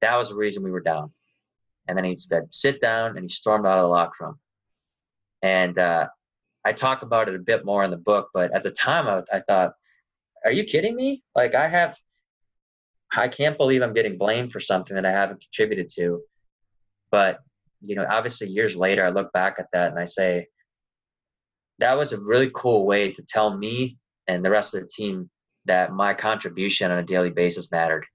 That 0.00 0.16
was 0.16 0.30
the 0.30 0.34
reason 0.34 0.62
we 0.62 0.70
were 0.70 0.80
down. 0.80 1.12
And 1.88 1.96
then 1.96 2.04
he 2.04 2.14
said, 2.14 2.48
sit 2.52 2.80
down, 2.80 3.16
and 3.16 3.24
he 3.24 3.28
stormed 3.28 3.66
out 3.66 3.78
of 3.78 3.84
the 3.84 3.88
locker 3.88 4.24
room. 4.24 4.38
And 5.42 5.78
uh, 5.78 6.08
I 6.64 6.72
talk 6.72 7.02
about 7.02 7.28
it 7.28 7.34
a 7.34 7.40
bit 7.40 7.64
more 7.64 7.82
in 7.82 7.90
the 7.90 7.96
book, 7.96 8.28
but 8.32 8.54
at 8.54 8.62
the 8.62 8.70
time 8.70 9.08
I, 9.08 9.36
I 9.36 9.40
thought, 9.40 9.72
are 10.44 10.52
you 10.52 10.64
kidding 10.64 10.94
me? 10.94 11.22
Like, 11.34 11.54
I 11.54 11.68
have, 11.68 11.96
I 13.14 13.28
can't 13.28 13.56
believe 13.58 13.82
I'm 13.82 13.94
getting 13.94 14.16
blamed 14.16 14.52
for 14.52 14.60
something 14.60 14.94
that 14.94 15.06
I 15.06 15.10
haven't 15.10 15.40
contributed 15.40 15.88
to. 15.96 16.22
But, 17.10 17.40
you 17.82 17.96
know, 17.96 18.06
obviously 18.08 18.48
years 18.48 18.76
later, 18.76 19.04
I 19.04 19.10
look 19.10 19.32
back 19.32 19.56
at 19.58 19.66
that 19.72 19.90
and 19.90 19.98
I 19.98 20.04
say, 20.04 20.46
that 21.78 21.94
was 21.94 22.12
a 22.12 22.20
really 22.20 22.50
cool 22.54 22.86
way 22.86 23.10
to 23.12 23.24
tell 23.28 23.56
me 23.56 23.98
and 24.28 24.44
the 24.44 24.50
rest 24.50 24.74
of 24.74 24.82
the 24.82 24.88
team 24.88 25.28
that 25.64 25.92
my 25.92 26.14
contribution 26.14 26.90
on 26.90 26.98
a 26.98 27.02
daily 27.02 27.30
basis 27.30 27.70
mattered 27.70 28.06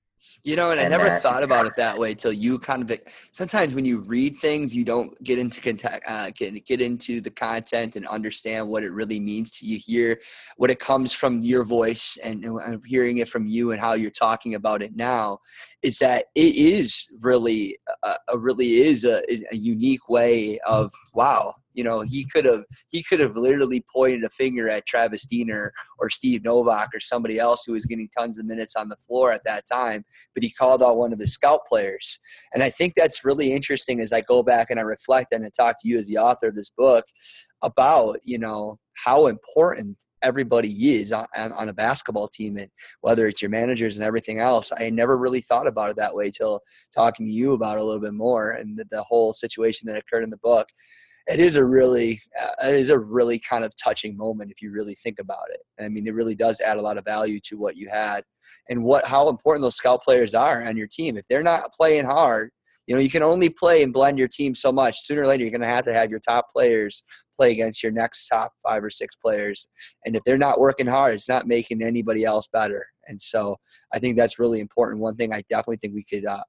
You 0.44 0.56
know, 0.56 0.72
and, 0.72 0.80
and 0.80 0.94
I 0.94 0.98
never 0.98 1.10
that, 1.10 1.22
thought 1.22 1.44
about 1.44 1.66
it 1.66 1.76
that 1.78 1.98
way 1.98 2.14
till 2.14 2.34
you 2.34 2.60
kind 2.60 2.90
of. 2.90 3.00
Sometimes 3.32 3.74
when 3.74 3.86
you 3.86 4.00
read 4.00 4.36
things, 4.36 4.76
you 4.76 4.84
don't 4.84 5.22
get 5.24 5.40
into 5.40 5.62
contact, 5.62 6.04
uh, 6.08 6.32
get 6.32 6.66
get 6.66 6.82
into 6.82 7.22
the 7.22 7.30
content 7.30 7.96
and 7.96 8.06
understand 8.08 8.68
what 8.68 8.84
it 8.84 8.92
really 8.92 9.20
means 9.20 9.52
to 9.60 9.66
you. 9.66 9.78
Hear 9.78 10.20
what 10.58 10.72
it 10.72 10.80
comes 10.80 11.14
from 11.14 11.42
your 11.42 11.64
voice, 11.64 12.18
and, 12.24 12.44
and 12.44 12.82
hearing 12.86 13.18
it 13.18 13.30
from 13.30 13.48
you, 13.48 13.72
and 13.72 13.80
how 13.80 13.94
you're 13.94 14.12
talking 14.12 14.56
about 14.56 14.82
it 14.82 14.96
now, 14.96 15.40
is 15.82 16.00
that 16.00 16.26
it 16.36 16.56
is 16.56 17.10
really, 17.22 17.78
a, 18.04 18.16
a 18.30 18.38
really 18.38 18.82
is 18.82 19.06
a, 19.06 19.22
a 19.52 19.56
unique 19.56 20.10
way 20.10 20.60
of 20.66 20.92
wow 21.14 21.56
you 21.78 21.84
know, 21.84 22.02
he 22.02 22.26
could 22.26 22.44
have 22.46 22.64
he 22.90 23.04
could 23.04 23.20
have 23.20 23.38
literally 23.38 23.86
pointed 23.96 24.24
a 24.24 24.30
finger 24.30 24.68
at 24.68 24.88
Travis 24.88 25.28
Diener 25.28 25.72
or 26.00 26.10
Steve 26.10 26.44
Novak 26.44 26.90
or 26.94 27.00
somebody 27.00 27.38
else 27.38 27.64
who 27.66 27.74
was 27.74 27.86
getting 27.86 28.10
tons 28.18 28.40
of 28.40 28.46
minutes 28.46 28.76
on 28.76 28.90
the 28.90 28.98
floor 29.08 29.32
at 29.32 29.44
that 29.46 29.66
time, 29.72 30.04
but 30.34 30.44
he 30.44 30.50
called 30.50 30.82
out 30.82 30.98
one 30.98 31.14
of 31.14 31.20
his 31.20 31.34
scout 31.34 31.62
players. 31.70 32.20
And 32.54 32.64
I 32.64 32.72
think 32.72 32.96
that's 32.96 33.24
really 33.24 33.54
interesting 33.54 34.02
as 34.02 34.12
I 34.12 34.22
go 34.22 34.42
back 34.42 34.72
and 34.72 34.80
I 34.80 34.84
reflect 34.84 35.32
and 35.32 35.46
I 35.46 35.50
talk 35.56 35.76
to 35.82 35.88
you 35.88 36.00
as 36.00 36.08
the 36.08 36.18
author 36.18 36.48
of 36.48 36.56
this 36.56 36.72
book 36.72 37.06
about, 37.62 38.18
you 38.24 38.40
know, 38.40 38.80
how 38.96 39.28
important 39.28 39.98
everybody 40.24 40.70
is 40.70 41.12
on, 41.12 41.28
on, 41.36 41.70
a 41.70 41.74
basketball 41.74 42.28
team 42.28 42.58
and 42.58 42.70
whether 43.02 43.28
it's 43.28 43.40
your 43.40 43.52
managers 43.52 43.98
and 43.98 44.04
everything 44.04 44.40
else 44.40 44.72
i 44.80 44.90
never 44.90 45.16
really 45.16 45.42
thought 45.42 45.68
about 45.68 45.92
it 45.92 45.96
that 45.96 46.16
way 46.16 46.32
till 46.32 46.60
talking 46.92 47.28
to 47.28 47.32
you 47.32 47.54
about 47.54 47.78
a 47.78 47.84
little 47.84 48.02
bit 48.02 48.16
more 48.16 48.54
and 48.54 48.76
the, 48.80 48.86
the 48.90 49.04
whole 49.04 49.32
situation 49.32 49.86
that 49.86 49.96
occurred 49.96 50.24
in 50.24 50.32
the 50.32 50.40
book 50.40 50.68
it 51.28 51.40
is 51.40 51.56
a 51.56 51.66
really 51.66 52.22
uh, 52.42 52.68
it 52.68 52.76
is 52.76 52.90
a 52.90 52.98
really 52.98 53.40
kind 53.40 53.66
of 53.66 53.74
touching 53.76 54.16
moment 54.16 54.52
if 54.52 54.62
you 54.62 54.72
really 54.72 54.96
think 54.96 55.20
about 55.20 55.50
it. 55.50 55.60
I 55.80 55.90
mean, 55.90 56.08
it 56.08 56.14
really 56.14 56.36
does 56.36 56.62
add 56.62 56.78
a 56.78 56.82
lot 56.82 56.98
of 56.98 57.06
value 57.06 57.40
to 57.46 57.58
what 57.58 57.76
you 57.76 57.90
had 57.90 58.24
and 58.70 58.84
what 58.84 59.06
how 59.06 59.30
important 59.30 59.64
those 59.64 59.76
scout 59.76 60.04
players 60.04 60.34
are 60.34 60.64
on 60.64 60.78
your 60.78 60.88
team. 60.88 61.18
If 61.18 61.26
they're 61.30 61.44
not 61.44 61.74
playing 61.74 62.06
hard, 62.06 62.52
you 62.88 62.96
know, 62.96 63.02
you 63.02 63.10
can 63.10 63.24
only 63.24 63.50
play 63.50 63.84
and 63.84 63.92
blend 63.92 64.18
your 64.18 64.30
team 64.30 64.56
so 64.56 64.72
much. 64.72 65.06
Sooner 65.06 65.24
or 65.24 65.28
later, 65.28 65.44
you're 65.44 65.52
going 65.52 65.62
to 65.62 65.68
have 65.68 65.86
to 65.86 65.94
have 65.94 66.10
your 66.10 66.22
top 66.22 66.50
players 66.52 67.04
play 67.38 67.52
against 67.52 67.84
your 67.84 67.92
next 67.92 68.28
top 68.28 68.54
five 68.66 68.84
or 68.84 68.90
six 68.90 69.16
players. 69.16 69.68
And 70.06 70.16
if 70.16 70.24
they're 70.24 70.38
not 70.38 70.60
working 70.60 70.88
hard, 70.88 71.14
it's 71.14 71.30
not 71.30 71.48
making 71.48 71.84
anybody 71.84 72.24
else 72.24 72.48
better. 72.52 72.86
And 73.08 73.22
so 73.22 73.58
I 73.94 74.00
think 74.00 74.18
that's 74.18 74.40
really 74.40 74.62
important. 74.62 75.02
One 75.02 75.16
thing 75.16 75.34
I 75.34 75.44
definitely 75.50 75.78
think 75.78 75.94
we 75.94 76.04
could 76.04 76.26
uh, 76.26 76.44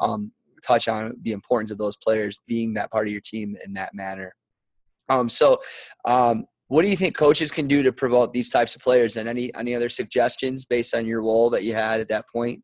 um, 0.00 0.32
touch 0.66 0.88
on 0.88 1.14
the 1.22 1.32
importance 1.32 1.70
of 1.70 1.78
those 1.78 1.96
players 1.96 2.38
being 2.46 2.74
that 2.74 2.90
part 2.90 3.06
of 3.06 3.12
your 3.12 3.22
team 3.22 3.56
in 3.64 3.74
that 3.74 3.94
manner. 3.94 4.34
Um, 5.08 5.28
so, 5.28 5.60
um, 6.04 6.46
what 6.68 6.82
do 6.82 6.88
you 6.88 6.96
think 6.96 7.16
coaches 7.16 7.52
can 7.52 7.68
do 7.68 7.82
to 7.82 7.92
promote 7.92 8.32
these 8.32 8.48
types 8.48 8.74
of 8.74 8.82
players? 8.82 9.16
And 9.16 9.28
any 9.28 9.54
any 9.54 9.74
other 9.74 9.88
suggestions 9.90 10.64
based 10.64 10.94
on 10.94 11.06
your 11.06 11.22
role 11.22 11.50
that 11.50 11.62
you 11.62 11.74
had 11.74 12.00
at 12.00 12.08
that 12.08 12.24
point? 12.32 12.62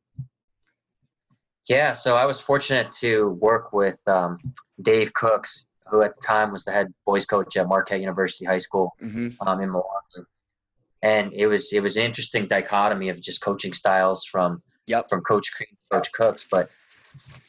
Yeah, 1.69 1.93
so 1.93 2.17
I 2.17 2.25
was 2.25 2.41
fortunate 2.41 2.91
to 3.01 3.29
work 3.41 3.73
with 3.73 4.01
um, 4.09 4.39
Dave 4.83 5.13
Cooks, 5.13 5.67
who 5.87 6.03
at 6.03 6.17
the 6.17 6.27
time 6.27 6.51
was 6.51 6.65
the 6.65 6.73
head 6.73 6.89
boys 7.07 7.27
coach 7.27 7.57
at 7.57 7.69
Marquette 7.69 8.01
University 8.01 8.45
High 8.45 8.59
School 8.59 8.93
mm-hmm. 9.01 9.29
um, 9.47 9.61
in 9.61 9.71
Milwaukee. 9.71 10.29
And 11.03 11.33
it 11.33 11.47
was 11.47 11.73
it 11.73 11.81
was 11.81 11.97
an 11.97 12.05
interesting 12.05 12.47
dichotomy 12.47 13.09
of 13.09 13.21
just 13.21 13.41
coaching 13.41 13.73
styles 13.73 14.25
from 14.25 14.63
yep. 14.87 15.09
from 15.09 15.21
Coach 15.23 15.53
Crean, 15.55 15.77
Coach 15.93 16.11
Cooks. 16.13 16.47
But 16.51 16.71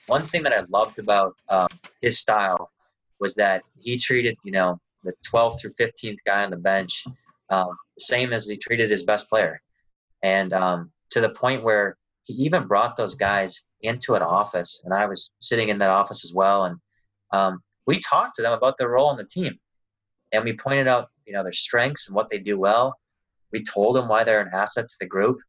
one 0.08 0.24
thing 0.24 0.44
that 0.44 0.54
I 0.54 0.64
loved 0.70 1.00
about 1.00 1.36
um, 1.50 1.68
his 2.02 2.20
style 2.20 2.72
was 3.20 3.36
that 3.36 3.64
he 3.82 3.98
treated, 3.98 4.36
you 4.44 4.52
know, 4.52 4.80
the 5.04 5.14
12th 5.32 5.62
through 5.62 5.74
15th 5.74 6.18
guy 6.26 6.44
on 6.44 6.52
the 6.52 6.58
bench 6.58 7.06
um, 7.52 7.78
the 7.98 8.04
same 8.04 8.34
as 8.34 8.48
he 8.48 8.58
treated 8.58 8.90
his 8.90 9.04
best 9.04 9.30
player. 9.30 9.62
And 10.24 10.54
um, 10.54 10.92
to 11.12 11.22
the 11.22 11.30
point 11.30 11.64
where 11.64 11.98
he 12.24 12.34
even 12.34 12.66
brought 12.66 12.96
those 12.96 13.14
guys 13.14 13.62
into 13.82 14.16
an 14.16 14.22
office, 14.22 14.82
and 14.86 14.94
I 14.94 15.06
was 15.06 15.34
sitting 15.40 15.70
in 15.70 15.78
that 15.80 15.90
office 15.90 16.24
as 16.24 16.34
well. 16.34 16.66
And 16.66 16.78
um, 17.34 17.62
we 17.86 18.00
talked 18.00 18.38
to 18.38 18.42
them 18.42 18.54
about 18.54 18.78
their 18.78 18.90
role 18.90 19.12
in 19.12 19.18
the 19.18 19.26
team, 19.26 19.60
and 20.32 20.44
we 20.44 20.54
pointed 20.54 20.88
out, 20.88 21.10
you 21.26 21.34
know, 21.34 21.44
their 21.44 21.52
strengths 21.52 22.08
and 22.08 22.16
what 22.16 22.30
they 22.30 22.40
do 22.40 22.58
well. 22.58 22.96
We 23.52 23.64
told 23.64 23.96
them 23.98 24.08
why 24.08 24.24
they're 24.24 24.42
an 24.42 24.52
asset 24.54 24.88
to 24.88 24.96
the 25.00 25.08
group, 25.08 25.40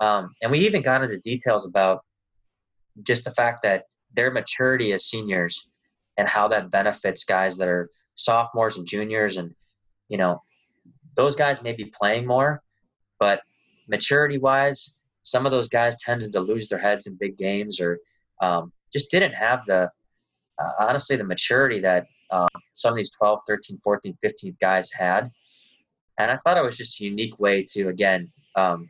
um, 0.00 0.34
and 0.42 0.50
we 0.50 0.58
even 0.60 0.82
got 0.82 1.04
into 1.04 1.18
details 1.18 1.66
about 1.66 2.04
just 3.02 3.24
the 3.24 3.30
fact 3.32 3.60
that 3.62 3.84
their 4.14 4.30
maturity 4.30 4.92
as 4.92 5.06
seniors 5.06 5.68
and 6.16 6.28
how 6.28 6.48
that 6.48 6.70
benefits 6.70 7.24
guys 7.24 7.56
that 7.56 7.68
are 7.68 7.90
sophomores 8.14 8.78
and 8.78 8.86
juniors 8.86 9.36
and 9.36 9.54
you 10.08 10.16
know 10.16 10.42
those 11.14 11.36
guys 11.36 11.62
may 11.62 11.72
be 11.72 11.84
playing 11.86 12.26
more 12.26 12.62
but 13.18 13.40
maturity 13.88 14.38
wise 14.38 14.94
some 15.22 15.44
of 15.44 15.52
those 15.52 15.68
guys 15.68 15.96
tended 16.00 16.32
to 16.32 16.40
lose 16.40 16.68
their 16.68 16.78
heads 16.78 17.06
in 17.06 17.16
big 17.16 17.36
games 17.36 17.80
or 17.80 17.98
um, 18.42 18.72
just 18.92 19.10
didn't 19.10 19.32
have 19.32 19.60
the 19.66 19.90
uh, 20.58 20.72
honestly 20.78 21.16
the 21.16 21.24
maturity 21.24 21.80
that 21.80 22.06
um, 22.30 22.48
some 22.72 22.92
of 22.92 22.96
these 22.96 23.10
12 23.10 23.40
13 23.46 23.78
14 23.82 24.16
15 24.22 24.56
guys 24.60 24.90
had. 24.90 25.30
And 26.18 26.30
i 26.30 26.38
thought 26.38 26.56
it 26.56 26.64
was 26.64 26.76
just 26.76 27.00
a 27.00 27.04
unique 27.04 27.38
way 27.38 27.64
to 27.72 27.88
again 27.88 28.32
um, 28.56 28.88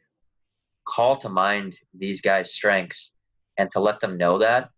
call 0.86 1.16
to 1.16 1.28
mind 1.28 1.78
these 1.94 2.20
guys 2.20 2.54
strengths 2.54 3.15
and 3.58 3.70
to 3.70 3.80
let 3.80 4.00
them 4.00 4.16
know 4.16 4.38
that 4.38 4.70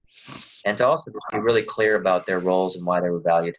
and 0.65 0.77
to 0.79 0.87
also 0.87 1.11
be 1.11 1.39
really 1.39 1.63
clear 1.63 1.97
about 1.97 2.27
their 2.27 2.39
roles 2.39 2.77
and 2.77 2.85
why 2.85 3.01
they 3.01 3.11
were 3.11 3.21
valued. 3.21 3.57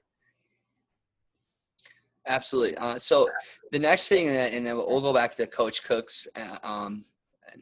Absolutely. 2.28 2.78
Uh, 2.78 3.00
so 3.00 3.28
the 3.72 3.80
next 3.80 4.08
thing, 4.08 4.28
and 4.28 4.66
then 4.66 4.78
we'll 4.78 5.02
go 5.02 5.14
back 5.14 5.34
to 5.36 5.48
Coach 5.48 5.84
Cooks 5.84 6.28
uh, 6.36 6.58
um, 6.64 7.06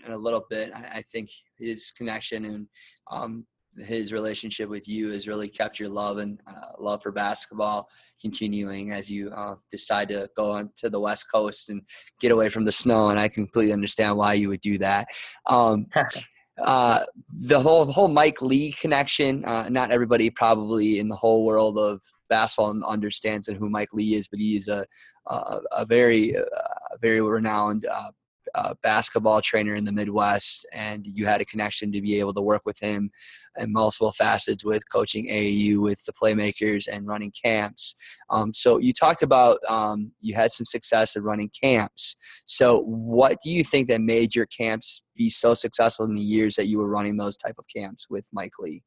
in 0.06 0.12
a 0.12 0.18
little 0.18 0.46
bit. 0.50 0.72
I, 0.76 0.98
I 0.98 1.02
think 1.02 1.30
his 1.58 1.92
connection 1.92 2.44
and 2.46 2.68
um, 3.10 3.46
his 3.78 4.12
relationship 4.12 4.68
with 4.70 4.88
you 4.88 5.12
has 5.12 5.28
really 5.28 5.48
kept 5.48 5.80
your 5.80 5.90
love 5.90 6.18
and 6.18 6.42
uh, 6.48 6.72
love 6.80 7.02
for 7.02 7.12
basketball 7.12 7.88
continuing 8.20 8.92
as 8.92 9.10
you 9.10 9.30
uh, 9.32 9.56
decide 9.72 10.10
to 10.10 10.28
go 10.36 10.52
on 10.52 10.72
to 10.78 10.90
the 10.90 11.00
West 11.00 11.32
Coast 11.32 11.70
and 11.70 11.82
get 12.20 12.32
away 12.32 12.50
from 12.50 12.66
the 12.66 12.72
snow. 12.72 13.10
And 13.10 13.20
I 13.20 13.28
completely 13.28 13.74
understand 13.74 14.18
why 14.18 14.34
you 14.34 14.50
would 14.50 14.62
do 14.62 14.78
that. 14.80 15.08
Um, 15.46 15.86
uh, 16.60 17.04
the 17.30 17.60
whole 17.60 17.86
whole 17.86 18.08
Mike 18.08 18.42
Lee 18.42 18.72
connection. 18.72 19.46
Uh, 19.46 19.68
not 19.70 19.92
everybody 19.92 20.30
probably 20.30 21.00
in 21.00 21.08
the 21.08 21.16
whole 21.16 21.46
world 21.46 21.78
of 21.78 22.02
basketball 22.30 22.84
understands 22.86 23.48
and 23.48 23.58
who 23.58 23.70
Mike 23.70 23.94
Lee 23.94 24.16
is, 24.16 24.28
but 24.28 24.40
he's 24.40 24.68
a 24.68 24.86
a, 25.28 25.60
a 25.78 25.86
very 25.86 26.34
a 26.34 26.98
very 27.00 27.22
renowned 27.22 27.86
uh, 27.86 28.12
uh, 28.56 28.74
basketball 28.84 29.42
trainer 29.42 29.76
in 29.76 29.84
the 29.84 29.92
Midwest, 29.92 30.66
and 30.74 31.06
you 31.06 31.26
had 31.26 31.42
a 31.42 31.46
connection 31.46 31.92
to 31.92 32.02
be 32.02 32.20
able 32.20 32.34
to 32.34 32.42
work 32.42 32.62
with 32.66 32.80
him 32.80 33.10
in 33.58 33.72
multiple 33.72 34.12
facets 34.12 34.64
with 34.64 34.84
coaching 34.92 35.28
AAU, 35.28 35.78
with 35.78 36.04
the 36.06 36.14
playmakers, 36.14 36.88
and 36.92 37.08
running 37.08 37.32
camps. 37.32 37.96
Um, 38.30 38.54
so 38.54 38.78
you 38.78 38.94
talked 38.94 39.24
about 39.24 39.60
um, 39.70 40.12
you 40.22 40.36
had 40.36 40.52
some 40.52 40.66
success 40.66 41.16
in 41.16 41.24
running 41.24 41.52
camps. 41.62 42.16
So 42.46 42.82
what 42.82 43.38
do 43.44 43.50
you 43.50 43.64
think 43.64 43.88
that 43.88 44.02
made 44.02 44.36
your 44.36 44.48
camps 44.48 45.02
be 45.16 45.30
so 45.30 45.54
successful 45.54 46.06
in 46.06 46.14
the 46.14 46.22
years 46.22 46.56
that 46.56 46.68
you 46.68 46.78
were 46.78 46.88
running 46.88 47.18
those 47.18 47.38
type 47.38 47.56
of 47.58 47.66
camps 47.74 48.08
with 48.10 48.28
Mike 48.32 48.54
Lee? 48.60 48.84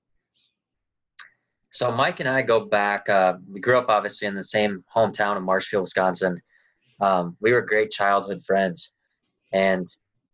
So 1.72 1.92
Mike 1.92 2.20
and 2.20 2.28
I 2.28 2.42
go 2.42 2.60
back. 2.60 3.08
Uh, 3.08 3.34
we 3.50 3.60
grew 3.60 3.78
up 3.78 3.88
obviously 3.88 4.26
in 4.26 4.34
the 4.34 4.44
same 4.44 4.84
hometown 4.94 5.36
of 5.36 5.44
Marshfield, 5.44 5.82
Wisconsin. 5.82 6.40
Um, 7.00 7.36
we 7.40 7.52
were 7.52 7.62
great 7.62 7.90
childhood 7.90 8.42
friends. 8.44 8.90
And 9.52 9.86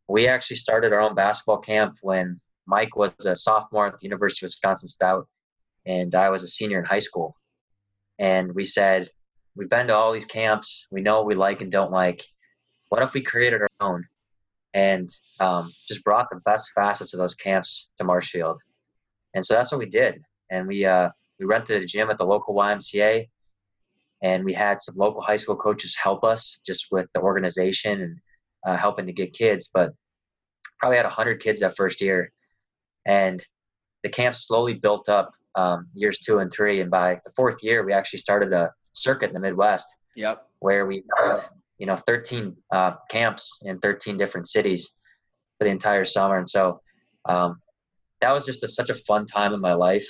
we 0.09 0.29
actually 0.29 0.57
started 0.57 0.93
our 0.93 1.01
own 1.01 1.15
basketball 1.15 1.59
camp 1.59 1.97
when 2.03 2.41
Mike 2.67 2.97
was 2.97 3.13
a 3.25 3.35
sophomore 3.37 3.87
at 3.87 3.99
the 4.01 4.07
University 4.07 4.45
of 4.45 4.49
Wisconsin 4.49 4.89
Stout, 4.89 5.27
and 5.87 6.15
I 6.15 6.31
was 6.31 6.43
a 6.43 6.49
senior 6.49 6.79
in 6.79 6.85
high 6.85 6.99
school. 6.99 7.37
And 8.19 8.55
we 8.55 8.65
said, 8.65 9.11
We've 9.55 9.71
been 9.71 9.87
to 9.87 9.95
all 9.95 10.13
these 10.13 10.27
camps. 10.27 10.87
We 10.91 11.01
know 11.01 11.17
what 11.17 11.27
we 11.27 11.35
like 11.35 11.63
and 11.63 11.73
don't 11.73 11.91
like. 11.91 12.23
What 12.91 13.03
if 13.03 13.15
we 13.15 13.23
created 13.23 13.63
our 13.63 13.71
own 13.81 14.05
and 14.75 15.09
um, 15.41 15.73
just 15.89 16.05
brought 16.05 16.29
the 16.31 16.41
best 16.45 16.73
facets 16.75 17.15
of 17.15 17.21
those 17.21 17.35
camps 17.35 17.89
to 17.97 18.05
Marshfield? 18.05 18.59
And 19.35 19.45
so 19.45 19.55
that's 19.55 19.73
what 19.73 19.79
we 19.79 19.87
did. 19.87 20.21
And 20.51 20.67
we, 20.67 20.85
uh, 20.85 21.09
we 21.41 21.47
rented 21.47 21.83
a 21.83 21.87
gym 21.87 22.11
at 22.11 22.19
the 22.19 22.27
local 22.27 22.55
YMCA, 22.55 23.29
and 24.23 24.45
we 24.45 24.53
had 24.53 24.81
some 24.83 24.97
local 24.97 25.23
high 25.23 25.37
school 25.37 25.57
coaches 25.57 25.97
help 25.97 26.23
us 26.23 26.61
just 26.67 26.89
with 26.91 27.07
the 27.15 27.21
organization 27.21 28.03
and 28.03 28.19
uh, 28.67 28.77
helping 28.77 29.07
to 29.07 29.13
get 29.13 29.33
kids, 29.33 29.71
but 29.73 29.93
probably 30.79 30.97
had 30.97 31.07
100 31.07 31.41
kids 31.41 31.61
that 31.61 31.77
first 31.77 32.01
year. 32.01 32.33
And 33.07 33.45
the 34.03 34.09
camp 34.09 34.35
slowly 34.35 34.75
built 34.75 35.09
up 35.09 35.33
um, 35.55 35.89
years 35.95 36.19
two 36.19 36.39
and 36.39 36.53
three. 36.53 36.81
And 36.81 36.91
by 36.91 37.21
the 37.25 37.31
fourth 37.31 37.63
year, 37.63 37.85
we 37.85 37.93
actually 37.93 38.19
started 38.19 38.53
a 38.53 38.73
circuit 38.93 39.29
in 39.29 39.35
the 39.35 39.41
Midwest. 39.41 39.87
Yep. 40.17 40.47
Where 40.59 40.87
we 40.87 41.05
had, 41.17 41.41
you 41.79 41.87
know, 41.87 41.97
13 41.97 42.57
uh, 42.73 42.93
camps 43.11 43.61
in 43.65 43.79
13 43.79 44.17
different 44.17 44.49
cities 44.49 44.91
for 45.59 45.65
the 45.65 45.71
entire 45.71 46.05
summer. 46.05 46.39
And 46.39 46.49
so 46.49 46.81
um, 47.29 47.61
that 48.21 48.33
was 48.33 48.45
just 48.45 48.63
a, 48.65 48.69
such 48.69 48.91
a 48.91 48.95
fun 48.95 49.27
time 49.27 49.53
in 49.53 49.61
my 49.61 49.75
life. 49.75 50.07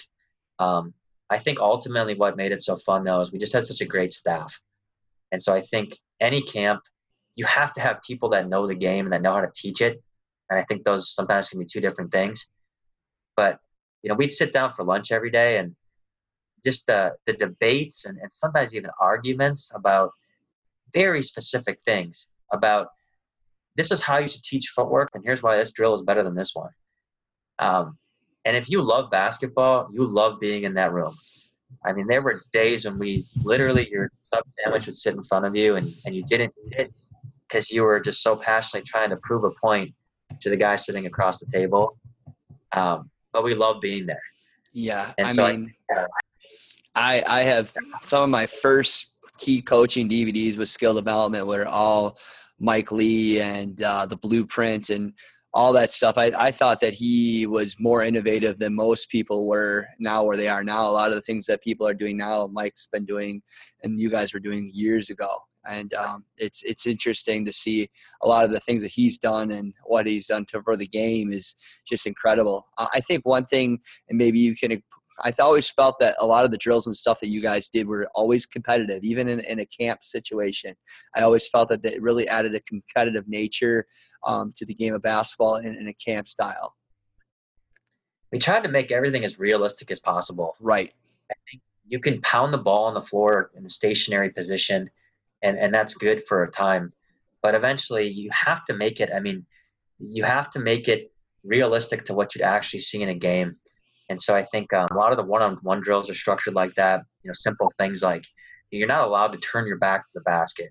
Um, 0.59 0.95
I 1.29 1.39
think 1.39 1.59
ultimately 1.59 2.15
what 2.15 2.37
made 2.37 2.53
it 2.53 2.63
so 2.63 2.77
fun 2.77 3.03
though 3.03 3.21
is 3.21 3.33
we 3.33 3.39
just 3.39 3.53
had 3.53 3.67
such 3.67 3.81
a 3.81 3.85
great 3.87 4.13
staff. 4.13 4.59
And 5.33 5.43
so 5.43 5.53
I 5.53 5.61
think 5.61 5.99
any 6.21 6.41
camp 6.41 6.81
you 7.37 7.45
have 7.45 7.73
to 7.75 7.81
have 7.81 8.03
people 8.03 8.31
that 8.31 8.49
know 8.49 8.67
the 8.67 8.75
game 8.75 9.05
and 9.07 9.13
that 9.13 9.23
know 9.23 9.35
how 9.35 9.43
to 9.43 9.53
teach 9.55 9.81
it. 9.81 10.03
And 10.51 10.59
I 10.59 10.65
think 10.65 10.83
those 10.83 11.15
sometimes 11.15 11.49
can 11.49 11.61
be 11.61 11.67
two 11.67 11.81
different 11.81 12.11
things. 12.11 12.47
but 13.37 13.59
you 14.03 14.09
know, 14.09 14.15
we'd 14.15 14.31
sit 14.31 14.53
down 14.53 14.73
for 14.75 14.85
lunch 14.85 15.11
every 15.11 15.31
day 15.31 15.59
and 15.59 15.75
just 16.65 16.87
the 16.87 17.13
the 17.27 17.33
debates 17.33 18.05
and, 18.07 18.19
and 18.19 18.31
sometimes 18.31 18.75
even 18.75 18.91
arguments 19.01 19.71
about 19.75 20.11
very 20.95 21.23
specific 21.23 21.79
things 21.85 22.29
about 22.53 22.89
this 23.77 23.91
is 23.91 24.01
how 24.01 24.19
you 24.19 24.29
should 24.29 24.43
teach 24.45 24.73
footwork 24.77 25.11
and 25.15 25.25
here's 25.25 25.43
why 25.43 25.57
this 25.57 25.73
drill 25.73 25.95
is 25.95 26.03
better 26.03 26.23
than 26.23 26.35
this 26.35 26.55
one. 26.55 26.71
Um, 27.59 27.99
and 28.45 28.57
if 28.57 28.71
you 28.71 28.81
love 28.81 29.11
basketball, 29.11 29.89
you 29.93 30.05
love 30.07 30.39
being 30.41 30.63
in 30.65 30.75
that 30.75 30.93
room. 30.93 31.17
I 31.85 31.93
mean, 31.93 32.07
there 32.07 32.23
were 32.23 32.43
days 32.53 32.85
when 32.85 32.99
we 32.99 33.27
literally 33.43 33.89
your 33.91 34.11
sub 34.33 34.45
sandwich 34.59 34.87
would 34.87 34.95
sit 34.95 35.15
in 35.15 35.25
front 35.25 35.47
of 35.47 35.57
you 35.57 35.77
and, 35.77 35.93
and 36.05 36.15
you 36.15 36.23
didn't 36.25 36.55
eat 36.67 36.79
it 36.79 36.95
because 37.49 37.71
you 37.71 37.83
were 37.83 38.01
just 38.01 38.23
so 38.23 38.37
passionately 38.37 38.87
trying 38.87 39.11
to 39.11 39.17
prove 39.23 39.45
a 39.45 39.51
point 39.61 39.95
to 40.41 40.51
the 40.51 40.57
guy 40.57 40.77
sitting 40.77 41.07
across 41.07 41.39
the 41.41 41.47
table. 41.47 41.97
Um, 42.73 43.11
but 43.33 43.45
we 43.45 43.55
love 43.55 43.81
being 43.81 44.07
there. 44.07 44.23
Yeah, 44.73 45.13
and 45.19 45.29
I 45.29 45.31
so 45.31 45.47
mean, 45.47 45.73
I, 45.91 46.05
I 46.95 47.25
I 47.27 47.41
have 47.43 47.73
some 48.03 48.23
of 48.23 48.31
my 48.31 48.47
first 48.47 49.17
key 49.39 49.63
coaching 49.63 50.09
DVDs 50.09 50.57
with 50.57 50.69
skill 50.69 50.95
development 50.95 51.47
were 51.47 51.67
all 51.67 52.19
Mike 52.59 52.91
Lee 52.93 53.41
and 53.41 53.81
uh, 53.83 54.07
the 54.07 54.17
Blueprint 54.17 54.91
and 54.91 55.13
all 55.53 55.73
that 55.73 55.91
stuff. 55.91 56.19
I, 56.19 56.31
I 56.37 56.51
thought 56.51 56.81
that 56.81 56.93
he 56.93 57.47
was 57.47 57.77
more 57.79 58.03
innovative 58.03 58.59
than 58.59 58.75
most 58.75 59.09
people 59.09 59.47
were 59.47 59.87
now 59.99 60.23
where 60.23 60.37
they 60.37 60.49
are 60.49 60.63
now. 60.63 60.87
A 60.87 60.93
lot 60.93 61.09
of 61.09 61.15
the 61.15 61.23
things 61.23 61.47
that 61.47 61.63
people 61.63 61.87
are 61.87 61.95
doing 61.95 62.17
now, 62.17 62.47
Mike's 62.47 62.89
been 62.93 63.07
doing 63.07 63.41
and 63.83 63.99
you 63.99 64.11
guys 64.11 64.35
were 64.35 64.41
doing 64.41 64.71
years 64.75 65.09
ago. 65.09 65.31
And 65.69 65.93
um, 65.95 66.25
it's 66.37 66.63
it's 66.63 66.87
interesting 66.87 67.45
to 67.45 67.53
see 67.53 67.89
a 68.23 68.29
lot 68.29 68.45
of 68.45 68.53
the 68.53 68.61
things 68.61 68.83
that 68.83 68.93
he's 68.93 69.19
done 69.19 69.51
and 69.51 69.75
what 69.85 70.07
he's 70.07 70.27
done 70.27 70.45
to, 70.47 70.63
for 70.63 70.77
the 70.77 70.87
game 70.87 71.33
is 71.33 71.55
just 71.87 72.07
incredible. 72.07 72.67
I 72.79 73.01
think 73.01 73.27
one 73.27 73.45
thing, 73.45 73.81
and 74.09 74.19
maybe 74.19 74.39
you 74.39 74.55
can 74.55 74.83
I 75.23 75.33
always 75.41 75.69
felt 75.69 75.99
that 76.01 76.17
a 76.19 76.27
lot 76.27 76.45
of 76.45 76.51
the 76.51 76.59
drills 76.59 76.87
and 76.87 76.95
stuff 76.95 77.21
that 77.21 77.29
you 77.29 77.41
guys 77.41 77.69
did 77.69 77.87
were 77.87 78.09
always 78.15 78.45
competitive, 78.45 79.03
even 79.03 79.29
in, 79.29 79.41
in 79.41 79.61
a 79.61 79.67
camp 79.67 80.05
situation. 80.05 80.75
I 81.15 81.23
always 81.23 81.49
felt 81.49 81.71
that 81.71 81.85
it 81.85 82.03
really 82.03 82.29
added 82.29 82.55
a 82.55 82.61
competitive 82.61 83.27
nature 83.27 83.87
um, 84.27 84.53
to 84.57 84.67
the 84.67 84.75
game 84.75 84.95
of 84.95 85.03
basketball 85.03 85.57
in, 85.57 85.75
in 85.75 85.89
a 85.89 85.95
camp 85.95 86.29
style. 86.29 86.75
We 88.31 88.39
tried 88.39 88.65
to 88.65 88.69
make 88.69 88.93
everything 88.93 89.25
as 89.25 89.39
realistic 89.39 89.91
as 89.91 90.01
possible. 90.01 90.57
Right. 90.61 90.93
I 91.31 91.35
think 91.51 91.63
you 91.87 91.99
can 91.99 92.21
pound 92.21 92.53
the 92.53 92.59
ball 92.59 92.85
on 92.85 92.95
the 92.95 93.03
floor 93.03 93.51
in 93.57 93.65
a 93.65 93.71
stationary 93.71 94.31
position, 94.31 94.91
and, 95.47 95.59
and 95.59 95.73
that's 95.73 95.95
good 95.95 96.25
for 96.25 96.43
a 96.43 96.51
time. 96.51 96.93
But 97.43 97.55
eventually, 97.55 98.09
you 98.09 98.29
have 98.33 98.65
to 98.67 98.75
make 98.75 99.01
it. 99.01 99.11
I 99.15 99.21
mean, 99.21 99.47
you 99.99 100.25
have 100.25 100.51
to 100.51 100.59
make 100.59 100.89
it 100.89 101.13
realistic 101.45 102.05
to 102.07 102.15
what 102.15 102.35
you'd 102.35 102.43
actually 102.43 102.81
see 102.81 103.03
in 103.03 103.09
a 103.09 103.15
game. 103.15 103.57
And 104.09 104.21
so 104.21 104.35
I 104.35 104.45
think 104.45 104.73
um, 104.73 104.89
a 104.91 104.95
lot 104.95 105.13
of 105.13 105.19
the 105.19 105.25
one-on-one 105.25 105.81
drills 105.81 106.11
are 106.11 106.15
structured 106.15 106.55
like 106.55 106.75
that. 106.75 107.03
You 107.23 107.29
know, 107.29 107.33
simple 107.33 107.73
things 107.79 108.03
like 108.03 108.25
you're 108.71 108.89
not 108.89 109.07
allowed 109.07 109.33
to 109.33 109.39
turn 109.39 109.67
your 109.67 109.79
back 109.79 110.05
to 110.07 110.13
the 110.15 110.21
basket, 110.23 110.71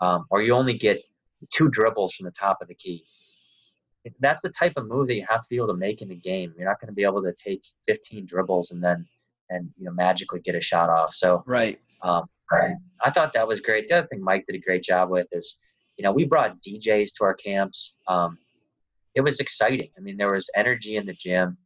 um, 0.00 0.26
or 0.30 0.42
you 0.42 0.54
only 0.54 0.74
get 0.74 1.02
two 1.50 1.68
dribbles 1.70 2.14
from 2.14 2.26
the 2.26 2.32
top 2.32 2.58
of 2.60 2.68
the 2.68 2.74
key. 2.74 3.04
That's 4.20 4.42
the 4.42 4.50
type 4.50 4.74
of 4.76 4.86
move 4.86 5.06
that 5.08 5.14
you 5.14 5.26
have 5.28 5.42
to 5.42 5.48
be 5.48 5.56
able 5.56 5.68
to 5.68 5.76
make 5.76 6.00
in 6.02 6.08
the 6.08 6.14
game. 6.14 6.54
You're 6.56 6.68
not 6.68 6.80
going 6.80 6.88
to 6.88 6.94
be 6.94 7.04
able 7.04 7.22
to 7.22 7.32
take 7.32 7.62
15 7.86 8.26
dribbles 8.26 8.70
and 8.70 8.82
then 8.82 9.06
and 9.50 9.68
you 9.76 9.84
know 9.84 9.92
magically 9.92 10.40
get 10.40 10.54
a 10.54 10.60
shot 10.60 10.88
off. 10.88 11.14
So 11.14 11.42
right. 11.46 11.78
Um, 12.02 12.26
I 13.04 13.10
thought 13.10 13.32
that 13.32 13.46
was 13.46 13.60
great. 13.60 13.88
The 13.88 13.98
other 13.98 14.06
thing 14.06 14.22
Mike 14.22 14.44
did 14.46 14.56
a 14.56 14.58
great 14.58 14.82
job 14.82 15.10
with 15.10 15.26
is, 15.32 15.56
you 15.96 16.02
know, 16.02 16.12
we 16.12 16.24
brought 16.24 16.60
DJs 16.62 17.10
to 17.18 17.24
our 17.24 17.34
camps. 17.34 17.96
Um, 18.08 18.38
it 19.14 19.22
was 19.22 19.40
exciting. 19.40 19.88
I 19.96 20.00
mean, 20.00 20.16
there 20.16 20.28
was 20.32 20.50
energy 20.54 20.96
in 20.96 21.06
the 21.06 21.14
gym. 21.14 21.56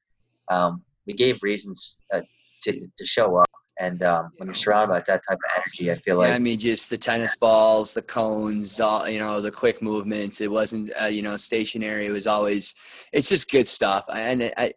Um, 0.50 0.82
we 1.06 1.12
gave 1.12 1.36
reasons 1.42 1.98
uh, 2.12 2.20
to 2.64 2.72
to 2.72 3.04
show 3.04 3.36
up. 3.36 3.46
And 3.80 4.04
um, 4.04 4.30
when 4.36 4.46
you're 4.46 4.54
surrounded 4.54 4.88
by 4.88 5.00
that 5.00 5.22
type 5.28 5.36
of 5.36 5.38
energy, 5.56 5.90
I 5.90 5.96
feel 5.96 6.16
like 6.16 6.28
yeah, 6.28 6.36
I 6.36 6.38
mean, 6.38 6.60
just 6.60 6.90
the 6.90 6.98
tennis 6.98 7.34
balls, 7.34 7.92
the 7.92 8.02
cones, 8.02 8.78
all 8.78 9.08
you 9.08 9.18
know, 9.18 9.40
the 9.40 9.50
quick 9.50 9.82
movements. 9.82 10.40
It 10.40 10.50
wasn't 10.50 10.92
uh, 11.02 11.06
you 11.06 11.22
know 11.22 11.36
stationary. 11.36 12.06
It 12.06 12.12
was 12.12 12.28
always, 12.28 12.74
it's 13.12 13.28
just 13.28 13.50
good 13.50 13.66
stuff. 13.66 14.04
And 14.14 14.52
I, 14.56 14.74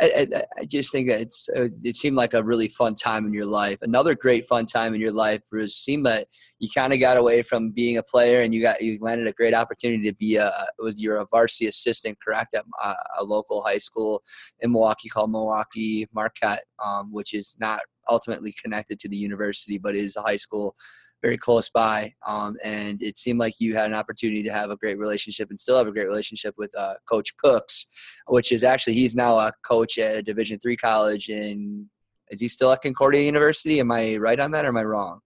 I, 0.00 0.28
I, 0.60 0.64
just 0.64 0.92
think 0.92 1.08
that 1.08 1.20
it's 1.20 1.48
uh, 1.56 1.68
it 1.82 1.96
seemed 1.96 2.16
like 2.16 2.34
a 2.34 2.42
really 2.42 2.68
fun 2.68 2.94
time 2.94 3.26
in 3.26 3.32
your 3.32 3.46
life. 3.46 3.78
Another 3.82 4.14
great 4.14 4.46
fun 4.46 4.64
time 4.64 4.94
in 4.94 5.00
your 5.00 5.12
life 5.12 5.40
was 5.50 5.74
seemed 5.74 6.06
that 6.06 6.28
you 6.60 6.68
kind 6.72 6.92
of 6.92 7.00
got 7.00 7.16
away 7.16 7.42
from 7.42 7.70
being 7.70 7.96
a 7.96 8.02
player 8.02 8.42
and 8.42 8.54
you 8.54 8.62
got 8.62 8.80
you 8.80 8.98
landed 9.00 9.26
a 9.26 9.32
great 9.32 9.54
opportunity 9.54 10.08
to 10.08 10.14
be 10.16 10.36
a 10.36 10.52
was 10.78 11.00
you're 11.00 11.16
a 11.16 11.26
varsity 11.30 11.66
assistant, 11.66 12.16
correct, 12.24 12.54
at 12.54 12.64
a, 12.82 12.94
a 13.18 13.24
local 13.24 13.62
high 13.62 13.78
school 13.78 14.22
in 14.60 14.70
Milwaukee 14.70 15.08
called 15.08 15.32
Milwaukee 15.32 16.06
Marquette, 16.14 16.64
um, 16.84 17.12
which 17.12 17.34
is 17.34 17.56
not 17.58 17.80
ultimately 18.08 18.52
connected 18.52 18.98
to 19.00 19.08
the 19.08 19.16
university, 19.16 19.78
but 19.78 19.94
it 19.94 20.04
is 20.04 20.16
a 20.16 20.22
high 20.22 20.36
school 20.36 20.74
very 21.22 21.36
close 21.36 21.68
by. 21.68 22.14
Um, 22.26 22.56
and 22.64 23.02
it 23.02 23.18
seemed 23.18 23.40
like 23.40 23.54
you 23.58 23.74
had 23.74 23.86
an 23.86 23.94
opportunity 23.94 24.42
to 24.44 24.52
have 24.52 24.70
a 24.70 24.76
great 24.76 24.98
relationship 24.98 25.50
and 25.50 25.58
still 25.58 25.76
have 25.76 25.88
a 25.88 25.92
great 25.92 26.06
relationship 26.06 26.54
with 26.56 26.76
uh, 26.76 26.94
Coach 27.08 27.36
Cooks, 27.36 27.86
which 28.28 28.52
is 28.52 28.62
actually 28.62 28.94
he's 28.94 29.16
now 29.16 29.36
a 29.36 29.52
coach 29.64 29.98
at 29.98 30.16
a 30.16 30.22
Division 30.22 30.58
three 30.58 30.76
college. 30.76 31.28
In 31.28 31.88
is 32.30 32.40
he 32.40 32.48
still 32.48 32.70
at 32.72 32.82
Concordia 32.82 33.22
University? 33.22 33.80
Am 33.80 33.90
I 33.90 34.16
right 34.16 34.38
on 34.38 34.50
that, 34.52 34.64
or 34.64 34.68
am 34.68 34.76
I 34.76 34.84
wrong? 34.84 35.20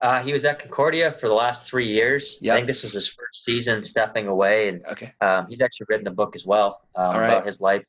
Uh, 0.00 0.22
he 0.22 0.32
was 0.32 0.46
at 0.46 0.58
Concordia 0.58 1.12
for 1.12 1.28
the 1.28 1.34
last 1.34 1.68
three 1.68 1.86
years. 1.86 2.38
Yep. 2.40 2.52
I 2.52 2.56
think 2.56 2.66
this 2.66 2.84
is 2.84 2.94
his 2.94 3.08
first 3.08 3.44
season 3.44 3.84
stepping 3.84 4.28
away, 4.28 4.68
and 4.70 4.86
okay. 4.86 5.12
um, 5.20 5.46
he's 5.48 5.60
actually 5.60 5.86
written 5.90 6.06
a 6.06 6.10
book 6.10 6.34
as 6.34 6.46
well 6.46 6.80
um, 6.94 7.16
right. 7.16 7.26
about 7.26 7.46
his 7.46 7.60
life 7.60 7.86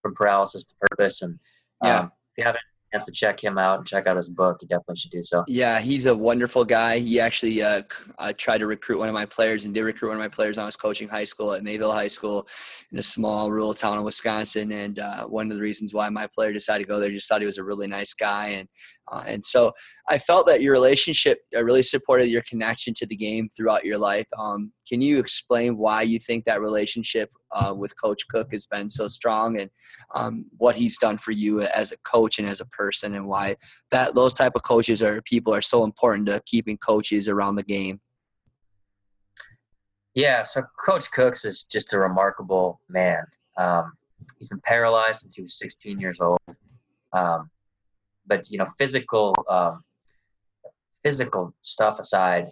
from 0.00 0.14
paralysis 0.14 0.64
to 0.64 0.74
purpose. 0.80 1.20
And 1.20 1.38
um, 1.82 1.88
yeah. 1.88 2.04
if 2.04 2.38
you 2.38 2.44
haven't 2.44 2.62
chance 2.92 3.04
to 3.06 3.12
check 3.12 3.42
him 3.42 3.58
out 3.58 3.78
and 3.78 3.86
check 3.86 4.06
out 4.06 4.16
his 4.16 4.28
book, 4.28 4.58
you 4.60 4.68
definitely 4.68 4.96
should 4.96 5.10
do 5.10 5.22
so. 5.22 5.44
Yeah, 5.48 5.80
he's 5.80 6.06
a 6.06 6.14
wonderful 6.14 6.64
guy. 6.64 6.98
He 6.98 7.18
actually 7.18 7.62
uh, 7.62 7.82
uh, 8.18 8.32
tried 8.36 8.58
to 8.58 8.66
recruit 8.66 8.98
one 8.98 9.08
of 9.08 9.14
my 9.14 9.26
players 9.26 9.64
and 9.64 9.74
did 9.74 9.82
recruit 9.82 10.08
one 10.08 10.18
of 10.18 10.22
my 10.22 10.28
players. 10.28 10.58
I 10.58 10.64
was 10.64 10.76
coaching 10.76 11.08
high 11.08 11.24
school 11.24 11.52
at 11.52 11.62
Mayville 11.62 11.92
High 11.92 12.08
School 12.08 12.46
in 12.90 12.98
a 12.98 13.02
small 13.02 13.50
rural 13.50 13.74
town 13.74 13.98
in 13.98 14.04
Wisconsin. 14.04 14.72
And 14.72 14.98
uh, 14.98 15.26
one 15.26 15.50
of 15.50 15.56
the 15.56 15.62
reasons 15.62 15.94
why 15.94 16.08
my 16.10 16.26
player 16.26 16.52
decided 16.52 16.84
to 16.84 16.88
go 16.88 17.00
there, 17.00 17.10
just 17.10 17.28
thought 17.28 17.40
he 17.40 17.46
was 17.46 17.58
a 17.58 17.64
really 17.64 17.86
nice 17.86 18.14
guy. 18.14 18.48
And 18.48 18.68
uh, 19.12 19.22
and 19.28 19.44
so 19.44 19.72
I 20.08 20.16
felt 20.18 20.46
that 20.46 20.62
your 20.62 20.72
relationship 20.72 21.40
uh, 21.54 21.62
really 21.62 21.82
supported 21.82 22.28
your 22.28 22.40
connection 22.48 22.94
to 22.94 23.06
the 23.06 23.14
game 23.14 23.50
throughout 23.54 23.84
your 23.84 23.98
life. 23.98 24.26
Um, 24.38 24.72
can 24.88 25.02
you 25.02 25.18
explain 25.18 25.76
why 25.76 26.00
you 26.02 26.18
think 26.18 26.46
that 26.46 26.62
relationship 26.62 27.30
uh, 27.52 27.74
with 27.76 28.00
Coach 28.00 28.26
Cook 28.28 28.48
has 28.52 28.66
been 28.66 28.88
so 28.88 29.08
strong, 29.08 29.58
and 29.58 29.70
um, 30.14 30.46
what 30.56 30.76
he's 30.76 30.98
done 30.98 31.18
for 31.18 31.32
you 31.32 31.60
as 31.60 31.92
a 31.92 31.98
coach 31.98 32.38
and 32.38 32.48
as 32.48 32.62
a 32.62 32.66
person, 32.66 33.14
and 33.14 33.26
why 33.26 33.56
that 33.90 34.14
those 34.14 34.32
type 34.32 34.52
of 34.54 34.62
coaches 34.62 35.02
or 35.02 35.20
people 35.22 35.54
are 35.54 35.62
so 35.62 35.84
important 35.84 36.26
to 36.28 36.40
keeping 36.46 36.78
coaches 36.78 37.28
around 37.28 37.56
the 37.56 37.62
game? 37.62 38.00
Yeah, 40.14 40.42
so 40.42 40.62
Coach 40.82 41.10
Cooks 41.10 41.44
is 41.44 41.64
just 41.64 41.92
a 41.92 41.98
remarkable 41.98 42.80
man. 42.88 43.24
Um, 43.58 43.92
he's 44.38 44.48
been 44.48 44.60
paralyzed 44.64 45.20
since 45.20 45.34
he 45.34 45.42
was 45.42 45.58
16 45.58 46.00
years 46.00 46.20
old. 46.20 46.38
Um, 47.12 47.50
but 48.32 48.50
you 48.50 48.56
know, 48.56 48.66
physical 48.78 49.34
um, 49.50 49.84
physical 51.02 51.54
stuff 51.62 51.98
aside, 51.98 52.46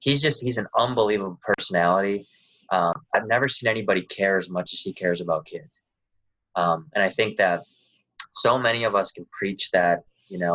he's 0.00 0.20
just 0.20 0.42
he's 0.42 0.58
an 0.58 0.66
unbelievable 0.76 1.38
personality. 1.42 2.26
Um, 2.72 2.94
I've 3.14 3.28
never 3.28 3.48
seen 3.48 3.70
anybody 3.70 4.02
care 4.02 4.38
as 4.38 4.48
much 4.50 4.72
as 4.72 4.80
he 4.80 4.92
cares 4.92 5.20
about 5.20 5.46
kids, 5.46 5.82
um, 6.56 6.86
and 6.94 7.04
I 7.04 7.10
think 7.10 7.38
that 7.38 7.62
so 8.32 8.58
many 8.58 8.82
of 8.84 8.94
us 8.94 9.12
can 9.12 9.24
preach 9.38 9.70
that 9.72 10.00
you 10.28 10.38
know 10.38 10.54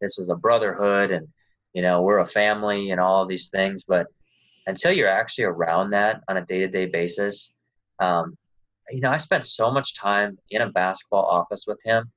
this 0.00 0.18
is 0.18 0.30
a 0.30 0.36
brotherhood 0.36 1.10
and 1.10 1.26
you 1.74 1.82
know 1.82 2.00
we're 2.00 2.20
a 2.20 2.26
family 2.26 2.90
and 2.90 3.00
all 3.00 3.26
these 3.26 3.48
things, 3.48 3.84
but 3.86 4.06
until 4.66 4.92
you're 4.92 5.16
actually 5.20 5.44
around 5.44 5.90
that 5.90 6.22
on 6.28 6.38
a 6.38 6.44
day-to-day 6.46 6.86
basis, 6.86 7.52
um, 8.00 8.34
you 8.90 9.00
know, 9.00 9.10
I 9.10 9.18
spent 9.18 9.44
so 9.44 9.70
much 9.70 9.94
time 9.94 10.38
in 10.48 10.62
a 10.62 10.70
basketball 10.70 11.26
office 11.26 11.64
with 11.66 11.78
him, 11.84 12.10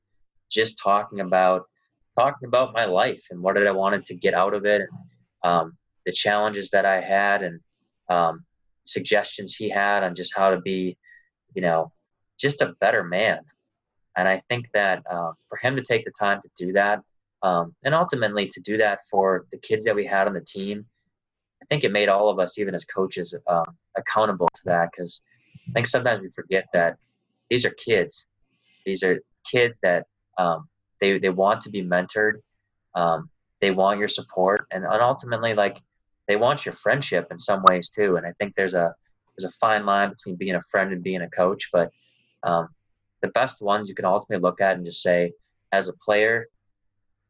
just 0.49 0.79
talking 0.81 1.19
about 1.19 1.63
talking 2.18 2.47
about 2.47 2.74
my 2.74 2.86
life 2.86 3.26
and 3.30 3.41
what 3.41 3.57
I 3.57 3.72
wanted 3.72 4.05
to 4.05 4.15
get 4.15 4.34
out 4.34 4.53
of 4.53 4.65
it, 4.65 4.82
and 4.82 4.89
um, 5.43 5.78
the 6.05 6.11
challenges 6.11 6.70
that 6.72 6.86
I 6.86 7.01
had, 7.01 7.43
and 7.43 7.59
um, 8.09 8.45
suggestions 8.86 9.55
he 9.55 9.70
had 9.70 10.03
on 10.03 10.15
just 10.15 10.34
how 10.36 10.49
to 10.49 10.59
be, 10.61 10.97
you 11.53 11.61
know, 11.61 11.91
just 12.39 12.61
a 12.61 12.74
better 12.80 13.03
man. 13.03 13.39
And 14.15 14.28
I 14.28 14.41
think 14.49 14.68
that 14.74 15.03
uh, 15.09 15.32
for 15.47 15.57
him 15.57 15.76
to 15.76 15.84
take 15.84 16.05
the 16.05 16.11
time 16.11 16.41
to 16.41 16.49
do 16.57 16.74
that, 16.74 17.01
um, 17.43 17.76
and 17.84 17.93
ultimately 17.93 18.47
to 18.47 18.59
do 18.61 18.78
that 18.78 18.99
for 19.11 19.45
the 19.51 19.57
kids 19.59 19.86
that 19.86 19.95
we 19.95 20.05
had 20.05 20.28
on 20.28 20.34
the 20.34 20.41
team, 20.41 20.86
I 21.61 21.65
think 21.65 21.84
it 21.84 21.91
made 21.91 22.09
all 22.09 22.30
of 22.30 22.39
us, 22.39 22.57
even 22.57 22.74
as 22.74 22.86
coaches, 22.86 23.36
um, 23.47 23.78
accountable 23.95 24.49
to 24.55 24.61
that. 24.65 24.89
Because 24.91 25.22
I 25.70 25.72
think 25.74 25.88
sometimes 25.88 26.22
we 26.22 26.30
forget 26.30 26.65
that 26.74 26.97
these 27.49 27.65
are 27.65 27.72
kids. 27.72 28.26
These 28.86 29.03
are 29.03 29.20
kids 29.45 29.78
that 29.84 30.05
um, 30.38 30.68
they 31.01 31.19
they 31.19 31.29
want 31.29 31.61
to 31.61 31.69
be 31.69 31.83
mentored. 31.83 32.41
Um, 32.95 33.29
they 33.59 33.71
want 33.71 33.99
your 33.99 34.07
support, 34.07 34.67
and, 34.71 34.83
and 34.83 35.01
ultimately, 35.01 35.53
like 35.53 35.77
they 36.27 36.35
want 36.35 36.65
your 36.65 36.73
friendship 36.73 37.27
in 37.31 37.39
some 37.39 37.63
ways 37.69 37.89
too. 37.89 38.17
And 38.17 38.25
I 38.25 38.33
think 38.39 38.53
there's 38.55 38.73
a 38.73 38.93
there's 39.37 39.51
a 39.51 39.57
fine 39.57 39.85
line 39.85 40.09
between 40.09 40.35
being 40.35 40.55
a 40.55 40.61
friend 40.63 40.91
and 40.91 41.03
being 41.03 41.21
a 41.21 41.29
coach. 41.29 41.69
But 41.71 41.91
um, 42.43 42.69
the 43.21 43.29
best 43.29 43.61
ones 43.61 43.89
you 43.89 43.95
can 43.95 44.05
ultimately 44.05 44.41
look 44.41 44.61
at 44.61 44.75
and 44.75 44.85
just 44.85 45.01
say, 45.01 45.33
as 45.71 45.87
a 45.87 45.93
player, 45.93 46.47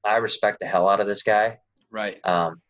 I 0.03 0.17
respect 0.17 0.59
the 0.59 0.67
hell 0.67 0.87
out 0.87 0.99
of 0.99 1.07
this 1.07 1.23
guy. 1.23 1.59
Right. 1.91 2.19
Um, 2.25 2.61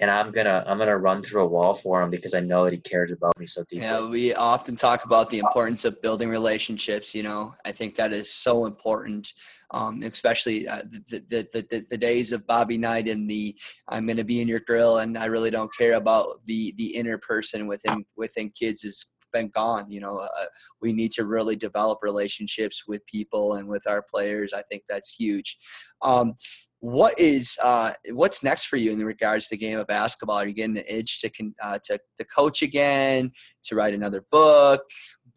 and 0.00 0.10
I'm 0.10 0.32
gonna 0.32 0.64
I'm 0.66 0.78
gonna 0.78 0.96
run 0.96 1.22
through 1.22 1.42
a 1.42 1.46
wall 1.46 1.74
for 1.74 2.02
him 2.02 2.10
because 2.10 2.34
I 2.34 2.40
know 2.40 2.64
that 2.64 2.72
he 2.72 2.78
cares 2.78 3.12
about 3.12 3.38
me 3.38 3.46
so 3.46 3.62
deeply. 3.64 3.84
Yeah, 3.84 4.08
we 4.08 4.34
often 4.34 4.76
talk 4.76 5.04
about 5.04 5.30
the 5.30 5.38
importance 5.38 5.84
of 5.84 6.00
building 6.02 6.30
relationships. 6.30 7.14
You 7.14 7.22
know, 7.22 7.54
I 7.64 7.72
think 7.72 7.94
that 7.96 8.12
is 8.12 8.32
so 8.32 8.66
important, 8.66 9.32
um, 9.70 10.02
especially 10.02 10.66
uh, 10.66 10.82
the, 11.10 11.24
the, 11.28 11.66
the, 11.70 11.86
the 11.90 11.98
days 11.98 12.32
of 12.32 12.46
Bobby 12.46 12.78
Knight 12.78 13.08
and 13.08 13.30
the 13.30 13.56
I'm 13.88 14.06
to 14.08 14.24
be 14.24 14.40
in 14.40 14.48
your 14.48 14.60
grill 14.60 14.98
and 14.98 15.18
I 15.18 15.26
really 15.26 15.50
don't 15.50 15.74
care 15.76 15.94
about 15.94 16.44
the 16.46 16.74
the 16.78 16.96
inner 16.96 17.18
person 17.18 17.66
within 17.66 18.04
within 18.16 18.50
kids 18.50 18.84
is 18.84 19.06
been 19.32 19.48
gone. 19.48 19.90
You 19.90 20.00
know, 20.00 20.18
uh, 20.18 20.46
we 20.80 20.92
need 20.92 21.12
to 21.12 21.26
really 21.26 21.56
develop 21.56 21.98
relationships 22.02 22.84
with 22.86 23.04
people 23.06 23.54
and 23.54 23.68
with 23.68 23.86
our 23.86 24.02
players. 24.02 24.52
I 24.52 24.62
think 24.70 24.84
that's 24.88 25.14
huge. 25.14 25.58
Um, 26.02 26.34
what 26.80 27.18
is 27.18 27.58
uh, 27.62 27.92
what's 28.10 28.44
next 28.44 28.66
for 28.66 28.76
you 28.76 28.92
in 28.92 29.04
regards 29.04 29.48
to 29.48 29.56
the 29.56 29.58
game 29.58 29.78
of 29.78 29.86
basketball? 29.86 30.36
Are 30.36 30.46
you 30.46 30.54
getting 30.54 30.78
an 30.78 30.84
itch 30.88 31.20
to 31.22 31.30
uh, 31.62 31.78
to 31.84 31.98
to 32.16 32.24
coach 32.24 32.62
again, 32.62 33.32
to 33.64 33.74
write 33.74 33.94
another 33.94 34.24
book? 34.30 34.82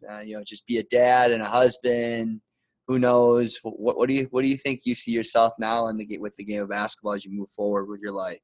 Uh, 0.08 0.20
you 0.20 0.36
know, 0.36 0.44
just 0.44 0.66
be 0.66 0.78
a 0.78 0.84
dad 0.84 1.32
and 1.32 1.42
a 1.42 1.46
husband. 1.46 2.40
Who 2.86 2.98
knows? 2.98 3.58
What, 3.62 3.96
what 3.96 4.08
do 4.08 4.14
you 4.14 4.28
what 4.30 4.42
do 4.42 4.48
you 4.48 4.56
think 4.56 4.80
you 4.84 4.94
see 4.94 5.10
yourself 5.10 5.52
now 5.58 5.88
in 5.88 5.96
the 5.96 6.18
with 6.18 6.34
the 6.36 6.44
game 6.44 6.62
of 6.62 6.70
basketball 6.70 7.14
as 7.14 7.24
you 7.24 7.32
move 7.32 7.48
forward 7.50 7.86
with 7.86 8.00
your 8.00 8.12
life? 8.12 8.40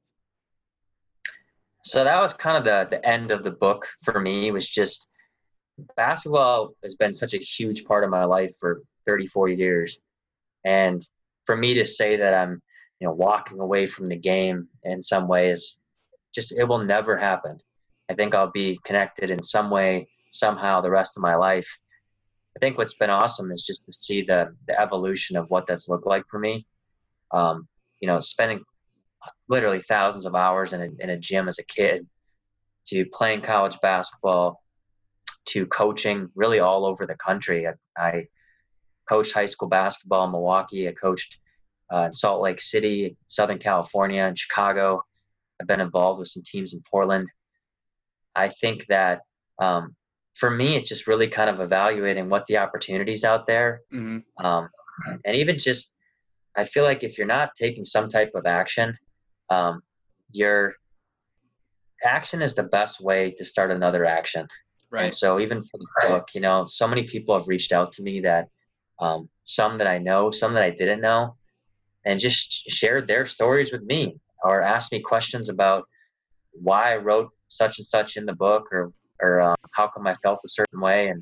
So 1.85 2.03
that 2.03 2.21
was 2.21 2.33
kind 2.33 2.57
of 2.57 2.65
the 2.65 2.97
the 2.97 3.07
end 3.07 3.31
of 3.31 3.43
the 3.43 3.51
book 3.51 3.87
for 4.03 4.19
me. 4.19 4.51
Was 4.51 4.67
just 4.67 5.07
basketball 5.95 6.73
has 6.83 6.95
been 6.95 7.13
such 7.13 7.33
a 7.33 7.37
huge 7.37 7.85
part 7.85 8.03
of 8.03 8.09
my 8.09 8.25
life 8.25 8.51
for 8.59 8.81
34 9.05 9.49
years, 9.49 9.99
and 10.65 11.01
for 11.45 11.55
me 11.55 11.73
to 11.75 11.85
say 11.85 12.17
that 12.17 12.33
I'm 12.33 12.61
you 12.99 13.07
know 13.07 13.13
walking 13.13 13.59
away 13.59 13.85
from 13.85 14.09
the 14.09 14.15
game 14.15 14.67
in 14.83 15.01
some 15.01 15.27
ways 15.27 15.79
just 16.33 16.51
it 16.51 16.65
will 16.65 16.83
never 16.83 17.17
happen. 17.17 17.59
I 18.09 18.13
think 18.13 18.35
i'll 18.35 18.51
be 18.51 18.79
connected 18.83 19.31
in 19.31 19.41
some 19.41 19.69
way 19.69 20.07
somehow 20.31 20.81
the 20.81 20.91
rest 20.91 21.17
of 21.17 21.23
my 21.23 21.35
life. 21.35 21.69
I 22.55 22.59
think 22.59 22.77
what's 22.77 22.95
been 22.95 23.09
awesome 23.09 23.51
is 23.51 23.63
just 23.63 23.85
to 23.85 23.93
see 23.93 24.23
the 24.23 24.55
the 24.67 24.79
evolution 24.79 25.37
of 25.37 25.49
what 25.49 25.67
that's 25.67 25.89
looked 25.89 26.07
like 26.07 26.25
for 26.27 26.39
me. 26.39 26.65
Um, 27.31 27.67
you 27.99 28.07
know 28.07 28.19
spending 28.19 28.63
literally 29.47 29.81
thousands 29.81 30.25
of 30.25 30.35
hours 30.35 30.73
in 30.73 30.81
a, 30.81 30.89
in 31.03 31.09
a 31.09 31.17
gym 31.17 31.47
as 31.47 31.59
a 31.59 31.63
kid 31.63 32.07
to 32.87 33.05
playing 33.13 33.41
college 33.41 33.77
basketball 33.81 34.61
to 35.45 35.65
coaching 35.67 36.29
really 36.35 36.59
all 36.59 36.85
over 36.85 37.05
the 37.05 37.15
country. 37.15 37.67
I, 37.67 37.73
I 37.97 38.27
coached 39.07 39.33
high 39.33 39.47
school 39.47 39.67
basketball 39.67 40.25
in 40.25 40.31
milwaukee. 40.31 40.87
I 40.87 40.91
coached 40.91 41.39
uh, 41.93 42.03
in 42.03 42.13
Salt 42.13 42.41
Lake 42.41 42.61
City, 42.61 43.15
Southern 43.27 43.59
California, 43.59 44.23
and 44.23 44.37
Chicago. 44.37 45.01
I've 45.59 45.67
been 45.67 45.81
involved 45.81 46.19
with 46.19 46.29
some 46.29 46.43
teams 46.45 46.73
in 46.73 46.81
Portland. 46.89 47.27
I 48.35 48.49
think 48.49 48.85
that 48.87 49.21
um, 49.59 49.95
for 50.35 50.49
me, 50.49 50.77
it's 50.77 50.87
just 50.87 51.07
really 51.07 51.27
kind 51.27 51.49
of 51.49 51.59
evaluating 51.59 52.29
what 52.29 52.45
the 52.47 52.57
opportunities 52.57 53.23
out 53.23 53.45
there, 53.45 53.81
mm-hmm. 53.93 54.45
um, 54.45 54.69
and 55.25 55.35
even 55.35 55.59
just 55.59 55.93
I 56.55 56.63
feel 56.63 56.83
like 56.83 57.03
if 57.03 57.17
you're 57.17 57.27
not 57.27 57.55
taking 57.55 57.85
some 57.85 58.09
type 58.09 58.31
of 58.35 58.45
action, 58.45 58.97
um, 59.49 59.81
your 60.31 60.75
action 62.03 62.41
is 62.41 62.55
the 62.55 62.63
best 62.63 63.01
way 63.01 63.31
to 63.31 63.45
start 63.45 63.71
another 63.71 64.05
action. 64.05 64.47
Right. 64.91 65.05
And 65.05 65.13
so 65.13 65.39
even 65.39 65.63
for 65.63 65.77
the 65.77 65.87
book, 66.07 66.29
you 66.33 66.41
know, 66.41 66.65
so 66.65 66.87
many 66.87 67.03
people 67.03 67.37
have 67.37 67.47
reached 67.47 67.71
out 67.71 67.91
to 67.93 68.03
me 68.03 68.19
that 68.21 68.47
um, 68.99 69.29
some 69.43 69.77
that 69.77 69.87
I 69.87 69.99
know, 69.99 70.31
some 70.31 70.53
that 70.53 70.63
I 70.63 70.71
didn't 70.71 71.01
know, 71.01 71.35
and 72.09 72.19
just 72.19 72.67
shared 72.71 73.07
their 73.07 73.27
stories 73.27 73.71
with 73.71 73.83
me 73.83 74.15
or 74.43 74.63
asked 74.63 74.91
me 74.91 74.99
questions 74.99 75.47
about 75.47 75.87
why 76.53 76.93
I 76.93 76.97
wrote 76.97 77.29
such 77.49 77.77
and 77.77 77.85
such 77.85 78.17
in 78.17 78.25
the 78.25 78.33
book 78.33 78.67
or 78.71 78.91
or 79.21 79.41
um, 79.41 79.55
how 79.73 79.87
come 79.87 80.07
I 80.07 80.15
felt 80.23 80.39
a 80.43 80.49
certain 80.49 80.79
way. 80.79 81.09
And 81.09 81.21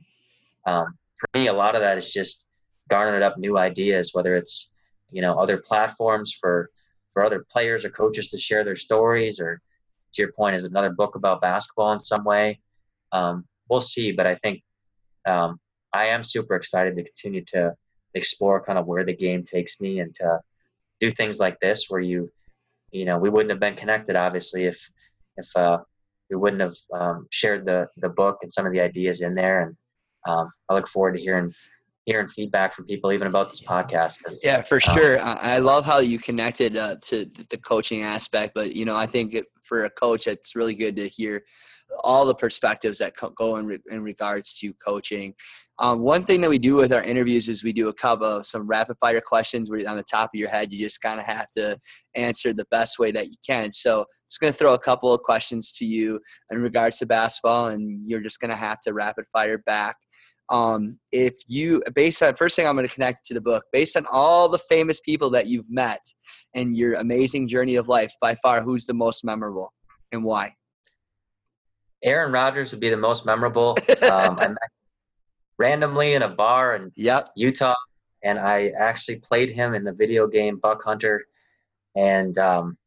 um, 0.65 0.97
for 1.15 1.27
me, 1.33 1.47
a 1.47 1.53
lot 1.53 1.75
of 1.75 1.81
that 1.81 1.97
is 1.97 2.09
just 2.09 2.45
garnered 2.89 3.21
up 3.21 3.37
new 3.37 3.57
ideas, 3.57 4.11
whether 4.13 4.37
it's 4.37 4.71
you 5.11 5.21
know 5.21 5.37
other 5.37 5.57
platforms 5.57 6.31
for 6.39 6.69
for 7.11 7.25
other 7.25 7.45
players 7.51 7.83
or 7.83 7.89
coaches 7.89 8.29
to 8.29 8.37
share 8.37 8.63
their 8.63 8.77
stories, 8.77 9.41
or 9.41 9.59
to 10.13 10.21
your 10.21 10.31
point, 10.31 10.55
is 10.55 10.63
another 10.63 10.91
book 10.91 11.15
about 11.15 11.41
basketball 11.41 11.91
in 11.91 11.99
some 11.99 12.23
way. 12.23 12.59
Um, 13.11 13.43
we'll 13.67 13.81
see, 13.81 14.13
but 14.13 14.25
I 14.25 14.35
think 14.35 14.63
um, 15.25 15.59
I 15.91 16.05
am 16.05 16.23
super 16.23 16.55
excited 16.55 16.95
to 16.95 17.03
continue 17.03 17.43
to 17.47 17.73
explore 18.13 18.63
kind 18.63 18.79
of 18.79 18.85
where 18.87 19.03
the 19.03 19.13
game 19.13 19.43
takes 19.43 19.81
me 19.81 19.99
and 19.99 20.15
to 20.15 20.39
do 20.99 21.11
things 21.11 21.39
like 21.39 21.59
this 21.59 21.85
where 21.89 22.01
you 22.01 22.29
you 22.91 23.05
know 23.05 23.17
we 23.17 23.29
wouldn't 23.29 23.51
have 23.51 23.59
been 23.59 23.75
connected 23.75 24.15
obviously 24.15 24.65
if 24.65 24.79
if 25.37 25.47
uh, 25.55 25.77
we 26.29 26.35
wouldn't 26.35 26.61
have 26.61 26.75
um, 26.99 27.27
shared 27.31 27.65
the 27.65 27.87
the 27.97 28.09
book 28.09 28.37
and 28.41 28.51
some 28.51 28.65
of 28.65 28.73
the 28.73 28.81
ideas 28.81 29.21
in 29.21 29.35
there 29.35 29.61
and 29.61 29.75
um, 30.27 30.51
i 30.69 30.73
look 30.73 30.87
forward 30.87 31.13
to 31.13 31.21
hearing 31.21 31.53
hearing 32.07 32.27
feedback 32.27 32.73
from 32.73 32.85
people 32.85 33.11
even 33.11 33.27
about 33.27 33.49
this 33.49 33.61
podcast. 33.61 34.17
Yeah, 34.41 34.61
for 34.61 34.75
um, 34.75 34.95
sure. 34.95 35.19
I 35.21 35.59
love 35.59 35.85
how 35.85 35.99
you 35.99 36.17
connected 36.17 36.77
uh, 36.77 36.95
to 37.03 37.25
the 37.49 37.57
coaching 37.57 38.01
aspect, 38.01 38.53
but 38.55 38.73
you 38.73 38.85
know, 38.85 38.95
I 38.95 39.05
think 39.05 39.35
for 39.67 39.83
a 39.83 39.89
coach, 39.89 40.27
it's 40.27 40.55
really 40.55 40.75
good 40.75 40.95
to 40.95 41.07
hear 41.07 41.43
all 42.03 42.25
the 42.25 42.35
perspectives 42.35 42.99
that 42.99 43.13
go 43.35 43.57
in, 43.57 43.79
in 43.89 44.01
regards 44.01 44.53
to 44.59 44.73
coaching. 44.73 45.33
Um, 45.79 45.99
one 45.99 46.23
thing 46.23 46.41
that 46.41 46.49
we 46.49 46.57
do 46.57 46.75
with 46.75 46.91
our 46.91 47.03
interviews 47.03 47.49
is 47.49 47.63
we 47.63 47.73
do 47.73 47.89
a 47.89 47.93
couple 47.93 48.25
of 48.25 48.45
some 48.45 48.67
rapid 48.67 48.97
fire 48.99 49.21
questions 49.21 49.69
where 49.69 49.87
on 49.87 49.95
the 49.95 50.03
top 50.03 50.31
of 50.33 50.39
your 50.39 50.49
head, 50.49 50.71
you 50.71 50.79
just 50.79 51.01
kind 51.01 51.19
of 51.19 51.25
have 51.25 51.51
to 51.51 51.77
answer 52.15 52.51
the 52.53 52.65
best 52.71 52.97
way 52.97 53.11
that 53.11 53.27
you 53.27 53.37
can. 53.45 53.71
So 53.71 53.99
I'm 53.99 54.05
just 54.29 54.39
going 54.41 54.53
to 54.53 54.57
throw 54.57 54.73
a 54.73 54.79
couple 54.79 55.13
of 55.13 55.21
questions 55.21 55.71
to 55.73 55.85
you 55.85 56.19
in 56.51 56.61
regards 56.61 56.97
to 56.99 57.05
basketball, 57.05 57.67
and 57.67 58.07
you're 58.07 58.21
just 58.21 58.39
going 58.39 58.51
to 58.51 58.57
have 58.57 58.79
to 58.81 58.93
rapid 58.93 59.25
fire 59.31 59.59
back 59.59 59.97
um, 60.49 60.97
if 61.11 61.35
you 61.47 61.83
based 61.93 62.23
on 62.23 62.33
first 62.35 62.55
thing 62.55 62.67
i'm 62.67 62.75
going 62.75 62.87
to 62.87 62.93
connect 62.93 63.25
to 63.25 63.33
the 63.33 63.41
book 63.41 63.65
based 63.73 63.97
on 63.97 64.05
all 64.11 64.47
the 64.47 64.57
famous 64.57 64.99
people 65.01 65.29
that 65.29 65.47
you've 65.47 65.69
met 65.69 65.99
and 66.55 66.75
your 66.75 66.93
amazing 66.95 67.47
journey 67.47 67.75
of 67.75 67.87
life 67.87 68.13
by 68.21 68.35
far 68.35 68.61
who's 68.61 68.85
the 68.85 68.93
most 68.93 69.25
memorable 69.25 69.73
and 70.11 70.23
why? 70.23 70.53
Aaron 72.03 72.31
rodgers 72.31 72.71
would 72.71 72.79
be 72.79 72.89
the 72.89 72.97
most 72.97 73.25
memorable. 73.25 73.77
Um, 74.03 74.37
i 74.39 74.47
met 74.47 74.57
randomly 75.57 76.13
in 76.13 76.21
a 76.21 76.29
bar 76.29 76.75
in 76.75 76.91
yep. 76.95 77.29
utah 77.35 77.75
and 78.23 78.37
i 78.39 78.67
actually 78.77 79.15
played 79.15 79.49
him 79.49 79.73
in 79.73 79.83
the 79.83 79.91
video 79.91 80.27
game 80.27 80.57
buck 80.57 80.83
hunter 80.83 81.25
and 81.95 82.37
um, 82.37 82.77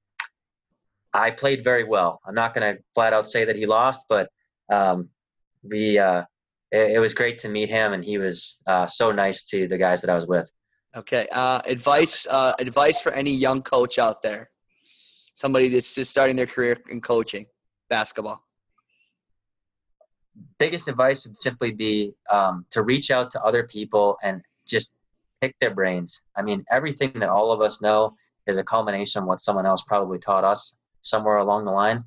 i 1.12 1.30
played 1.30 1.64
very 1.64 1.84
well. 1.84 2.20
I'm 2.24 2.34
not 2.34 2.54
going 2.54 2.74
to 2.74 2.82
flat 2.94 3.12
out 3.12 3.28
say 3.28 3.44
that 3.44 3.56
he 3.56 3.66
lost 3.66 4.06
but 4.08 4.30
um, 4.72 5.08
we 5.62 5.98
uh, 5.98 6.22
it, 6.72 6.92
it 6.92 6.98
was 6.98 7.14
great 7.14 7.38
to 7.40 7.48
meet 7.48 7.68
him, 7.68 7.92
and 7.92 8.04
he 8.04 8.18
was 8.18 8.58
uh, 8.66 8.86
so 8.86 9.12
nice 9.12 9.44
to 9.44 9.68
the 9.68 9.78
guys 9.78 10.00
that 10.00 10.10
I 10.10 10.14
was 10.14 10.26
with. 10.26 10.50
Okay, 10.96 11.28
uh, 11.32 11.60
advice 11.66 12.26
uh, 12.26 12.52
advice 12.58 13.00
for 13.00 13.12
any 13.12 13.30
young 13.30 13.62
coach 13.62 13.98
out 13.98 14.22
there, 14.22 14.50
somebody 15.34 15.68
that's 15.68 15.94
just 15.94 16.10
starting 16.10 16.36
their 16.36 16.46
career 16.46 16.76
in 16.90 17.00
coaching 17.00 17.46
basketball. 17.88 18.42
Biggest 20.58 20.88
advice 20.88 21.26
would 21.26 21.36
simply 21.36 21.70
be 21.70 22.14
um, 22.30 22.64
to 22.70 22.82
reach 22.82 23.10
out 23.10 23.30
to 23.32 23.42
other 23.42 23.66
people 23.66 24.16
and 24.22 24.42
just 24.66 24.94
pick 25.40 25.56
their 25.58 25.74
brains. 25.74 26.22
I 26.36 26.42
mean, 26.42 26.64
everything 26.70 27.12
that 27.16 27.28
all 27.28 27.52
of 27.52 27.60
us 27.60 27.80
know 27.80 28.14
is 28.46 28.58
a 28.58 28.64
culmination 28.64 29.22
of 29.22 29.28
what 29.28 29.40
someone 29.40 29.66
else 29.66 29.82
probably 29.82 30.18
taught 30.18 30.44
us 30.44 30.76
somewhere 31.02 31.38
along 31.38 31.64
the 31.64 31.70
line. 31.70 32.04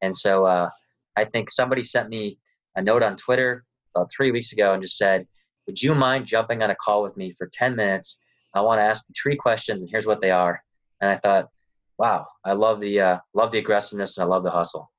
And 0.00 0.16
so 0.16 0.46
uh, 0.46 0.68
I 1.16 1.24
think 1.24 1.50
somebody 1.50 1.82
sent 1.82 2.08
me 2.08 2.38
a 2.76 2.82
note 2.82 3.02
on 3.02 3.16
Twitter 3.16 3.64
about 3.94 4.10
three 4.10 4.30
weeks 4.30 4.52
ago 4.52 4.72
and 4.72 4.82
just 4.82 4.96
said, 4.96 5.26
Would 5.66 5.82
you 5.82 5.94
mind 5.94 6.26
jumping 6.26 6.62
on 6.62 6.70
a 6.70 6.76
call 6.76 7.02
with 7.02 7.16
me 7.16 7.34
for 7.36 7.48
10 7.52 7.76
minutes? 7.76 8.18
I 8.54 8.60
want 8.60 8.78
to 8.78 8.82
ask 8.82 9.04
you 9.08 9.14
three 9.20 9.36
questions, 9.36 9.82
and 9.82 9.90
here's 9.90 10.06
what 10.06 10.20
they 10.20 10.30
are. 10.30 10.62
And 11.00 11.10
I 11.10 11.16
thought, 11.16 11.48
wow, 11.98 12.26
I 12.44 12.52
love 12.52 12.80
the 12.80 13.00
uh, 13.00 13.18
love 13.34 13.52
the 13.52 13.58
aggressiveness 13.58 14.16
and 14.16 14.24
I 14.24 14.26
love 14.26 14.44
the 14.44 14.50
hustle. 14.50 14.90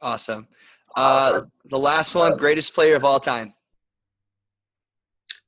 Awesome. 0.00 0.46
Uh, 0.94 1.42
the 1.66 1.78
last 1.78 2.14
one, 2.14 2.36
greatest 2.36 2.74
player 2.74 2.96
of 2.96 3.04
all 3.04 3.20
time. 3.20 3.54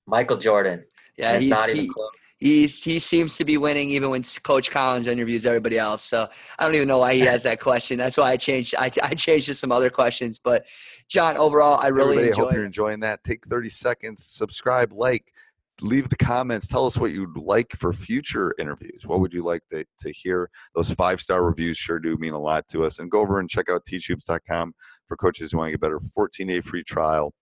Michael 0.07 0.37
Jordan. 0.37 0.85
Yeah, 1.17 1.39
he's 1.39 1.49
not 1.49 1.69
even 1.69 1.83
he, 1.83 1.89
close 1.89 2.11
he 2.39 2.67
he 2.69 2.99
seems 3.01 3.37
to 3.37 3.45
be 3.45 3.59
winning 3.59 3.91
even 3.91 4.11
when 4.11 4.23
Coach 4.45 4.71
Collins 4.71 5.09
interviews 5.09 5.45
everybody 5.45 5.77
else. 5.77 6.03
So 6.03 6.29
I 6.59 6.65
don't 6.65 6.75
even 6.75 6.87
know 6.89 6.99
why 6.99 7.15
he 7.15 7.21
has 7.21 7.43
that 7.43 7.61
question. 7.61 7.99
That's 7.99 8.17
why 8.17 8.31
I 8.31 8.37
changed. 8.37 8.75
I, 8.79 8.91
I 9.03 9.15
changed 9.15 9.47
to 9.47 9.55
some 9.55 9.73
other 9.73 9.91
questions. 9.91 10.39
But 10.39 10.67
John, 11.09 11.37
overall, 11.37 11.81
I 11.83 11.89
really 11.89 12.11
Everybody, 12.11 12.29
enjoyed. 12.29 12.45
hope 12.45 12.55
you're 12.55 12.65
enjoying 12.65 13.01
that. 13.01 13.25
Take 13.25 13.45
30 13.47 13.69
seconds, 13.69 14.25
subscribe, 14.25 14.93
like, 14.93 15.33
leave 15.81 16.09
the 16.11 16.17
comments. 16.17 16.69
Tell 16.69 16.87
us 16.87 16.97
what 16.97 17.11
you'd 17.11 17.37
like 17.37 17.73
for 17.77 17.93
future 17.93 18.55
interviews. 18.59 19.03
What 19.05 19.19
would 19.21 19.33
you 19.33 19.43
like 19.43 19.63
to, 19.71 19.85
to 20.01 20.13
hear? 20.13 20.49
Those 20.77 20.93
five 20.93 21.21
star 21.21 21.45
reviews 21.45 21.77
sure 21.77 21.99
do 21.99 22.17
mean 22.19 22.35
a 22.35 22.41
lot 22.41 22.69
to 22.69 22.85
us. 22.85 23.01
And 23.01 23.11
go 23.11 23.21
over 23.21 23.41
and 23.41 23.51
check 23.51 23.69
out 23.69 23.85
teachhoops.com 23.85 24.75
for 25.09 25.17
coaches 25.17 25.51
who 25.51 25.59
want 25.59 25.69
to 25.69 25.73
get 25.73 25.81
better. 25.81 26.01
14 26.15 26.47
day 26.47 26.61
free 26.61 26.85
trial 26.85 27.33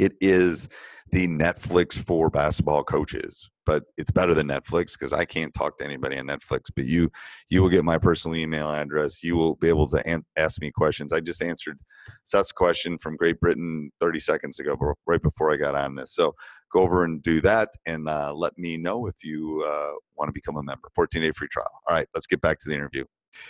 It 0.00 0.14
is 0.22 0.70
the 1.12 1.28
Netflix 1.28 1.98
for 1.98 2.30
basketball 2.30 2.82
coaches, 2.84 3.50
but 3.66 3.84
it's 3.98 4.10
better 4.10 4.32
than 4.32 4.48
Netflix 4.48 4.92
because 4.98 5.12
I 5.12 5.26
can't 5.26 5.52
talk 5.52 5.76
to 5.78 5.84
anybody 5.84 6.18
on 6.18 6.26
Netflix. 6.26 6.70
But 6.74 6.86
you, 6.86 7.10
you 7.50 7.60
will 7.60 7.68
get 7.68 7.84
my 7.84 7.98
personal 7.98 8.38
email 8.38 8.70
address. 8.70 9.22
You 9.22 9.36
will 9.36 9.56
be 9.56 9.68
able 9.68 9.86
to 9.88 10.06
an- 10.06 10.24
ask 10.38 10.58
me 10.62 10.70
questions. 10.70 11.12
I 11.12 11.20
just 11.20 11.42
answered 11.42 11.78
Seth's 12.24 12.50
question 12.50 12.96
from 12.96 13.16
Great 13.16 13.40
Britain 13.40 13.90
30 14.00 14.20
seconds 14.20 14.58
ago, 14.58 14.74
right 15.06 15.22
before 15.22 15.52
I 15.52 15.56
got 15.56 15.74
on 15.74 15.96
this. 15.96 16.14
So 16.14 16.34
go 16.72 16.80
over 16.80 17.04
and 17.04 17.22
do 17.22 17.42
that, 17.42 17.68
and 17.84 18.08
uh, 18.08 18.32
let 18.32 18.56
me 18.56 18.78
know 18.78 19.06
if 19.06 19.22
you 19.22 19.62
uh, 19.68 19.92
want 20.16 20.30
to 20.30 20.32
become 20.32 20.56
a 20.56 20.62
member. 20.62 20.88
14 20.94 21.20
day 21.20 21.32
free 21.32 21.48
trial. 21.48 21.68
All 21.90 21.94
right, 21.94 22.08
let's 22.14 22.26
get 22.26 22.40
back 22.40 22.58
to 22.60 22.70
the 22.70 22.74
interview. 22.74 23.04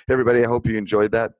Hey, 0.08 0.14
everybody, 0.14 0.42
I 0.42 0.48
hope 0.48 0.66
you 0.66 0.76
enjoyed 0.76 1.12
that. 1.12 1.30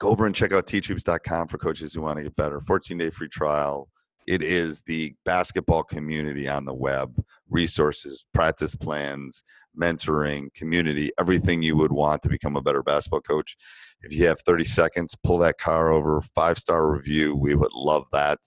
Go 0.00 0.08
over 0.08 0.26
and 0.26 0.34
check 0.34 0.52
out 0.52 0.66
teachhoops.com 0.66 1.46
for 1.46 1.58
coaches 1.58 1.94
who 1.94 2.02
want 2.02 2.16
to 2.16 2.24
get 2.24 2.34
better. 2.34 2.60
14 2.60 2.98
day 2.98 3.10
free 3.10 3.28
trial 3.28 3.88
it 4.26 4.42
is 4.42 4.82
the 4.82 5.14
basketball 5.24 5.82
community 5.82 6.48
on 6.48 6.64
the 6.64 6.74
web 6.74 7.22
resources 7.50 8.24
practice 8.32 8.74
plans 8.74 9.42
mentoring 9.78 10.52
community 10.54 11.10
everything 11.18 11.62
you 11.62 11.76
would 11.76 11.92
want 11.92 12.22
to 12.22 12.28
become 12.28 12.56
a 12.56 12.62
better 12.62 12.82
basketball 12.82 13.20
coach. 13.20 13.56
If 14.00 14.12
you 14.12 14.26
have 14.26 14.40
30 14.40 14.64
seconds 14.64 15.16
pull 15.22 15.38
that 15.38 15.58
car 15.58 15.90
over 15.90 16.20
five 16.34 16.58
star 16.58 16.86
review 16.90 17.34
we 17.34 17.54
would 17.54 17.72
love 17.72 18.04
that 18.12 18.38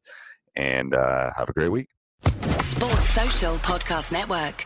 and 0.56 0.94
uh, 0.94 1.32
have 1.36 1.50
a 1.50 1.54
great 1.54 1.72
week. 1.72 1.90
Sports 2.60 3.10
social 3.10 3.56
podcast 3.58 4.12
network 4.12 4.66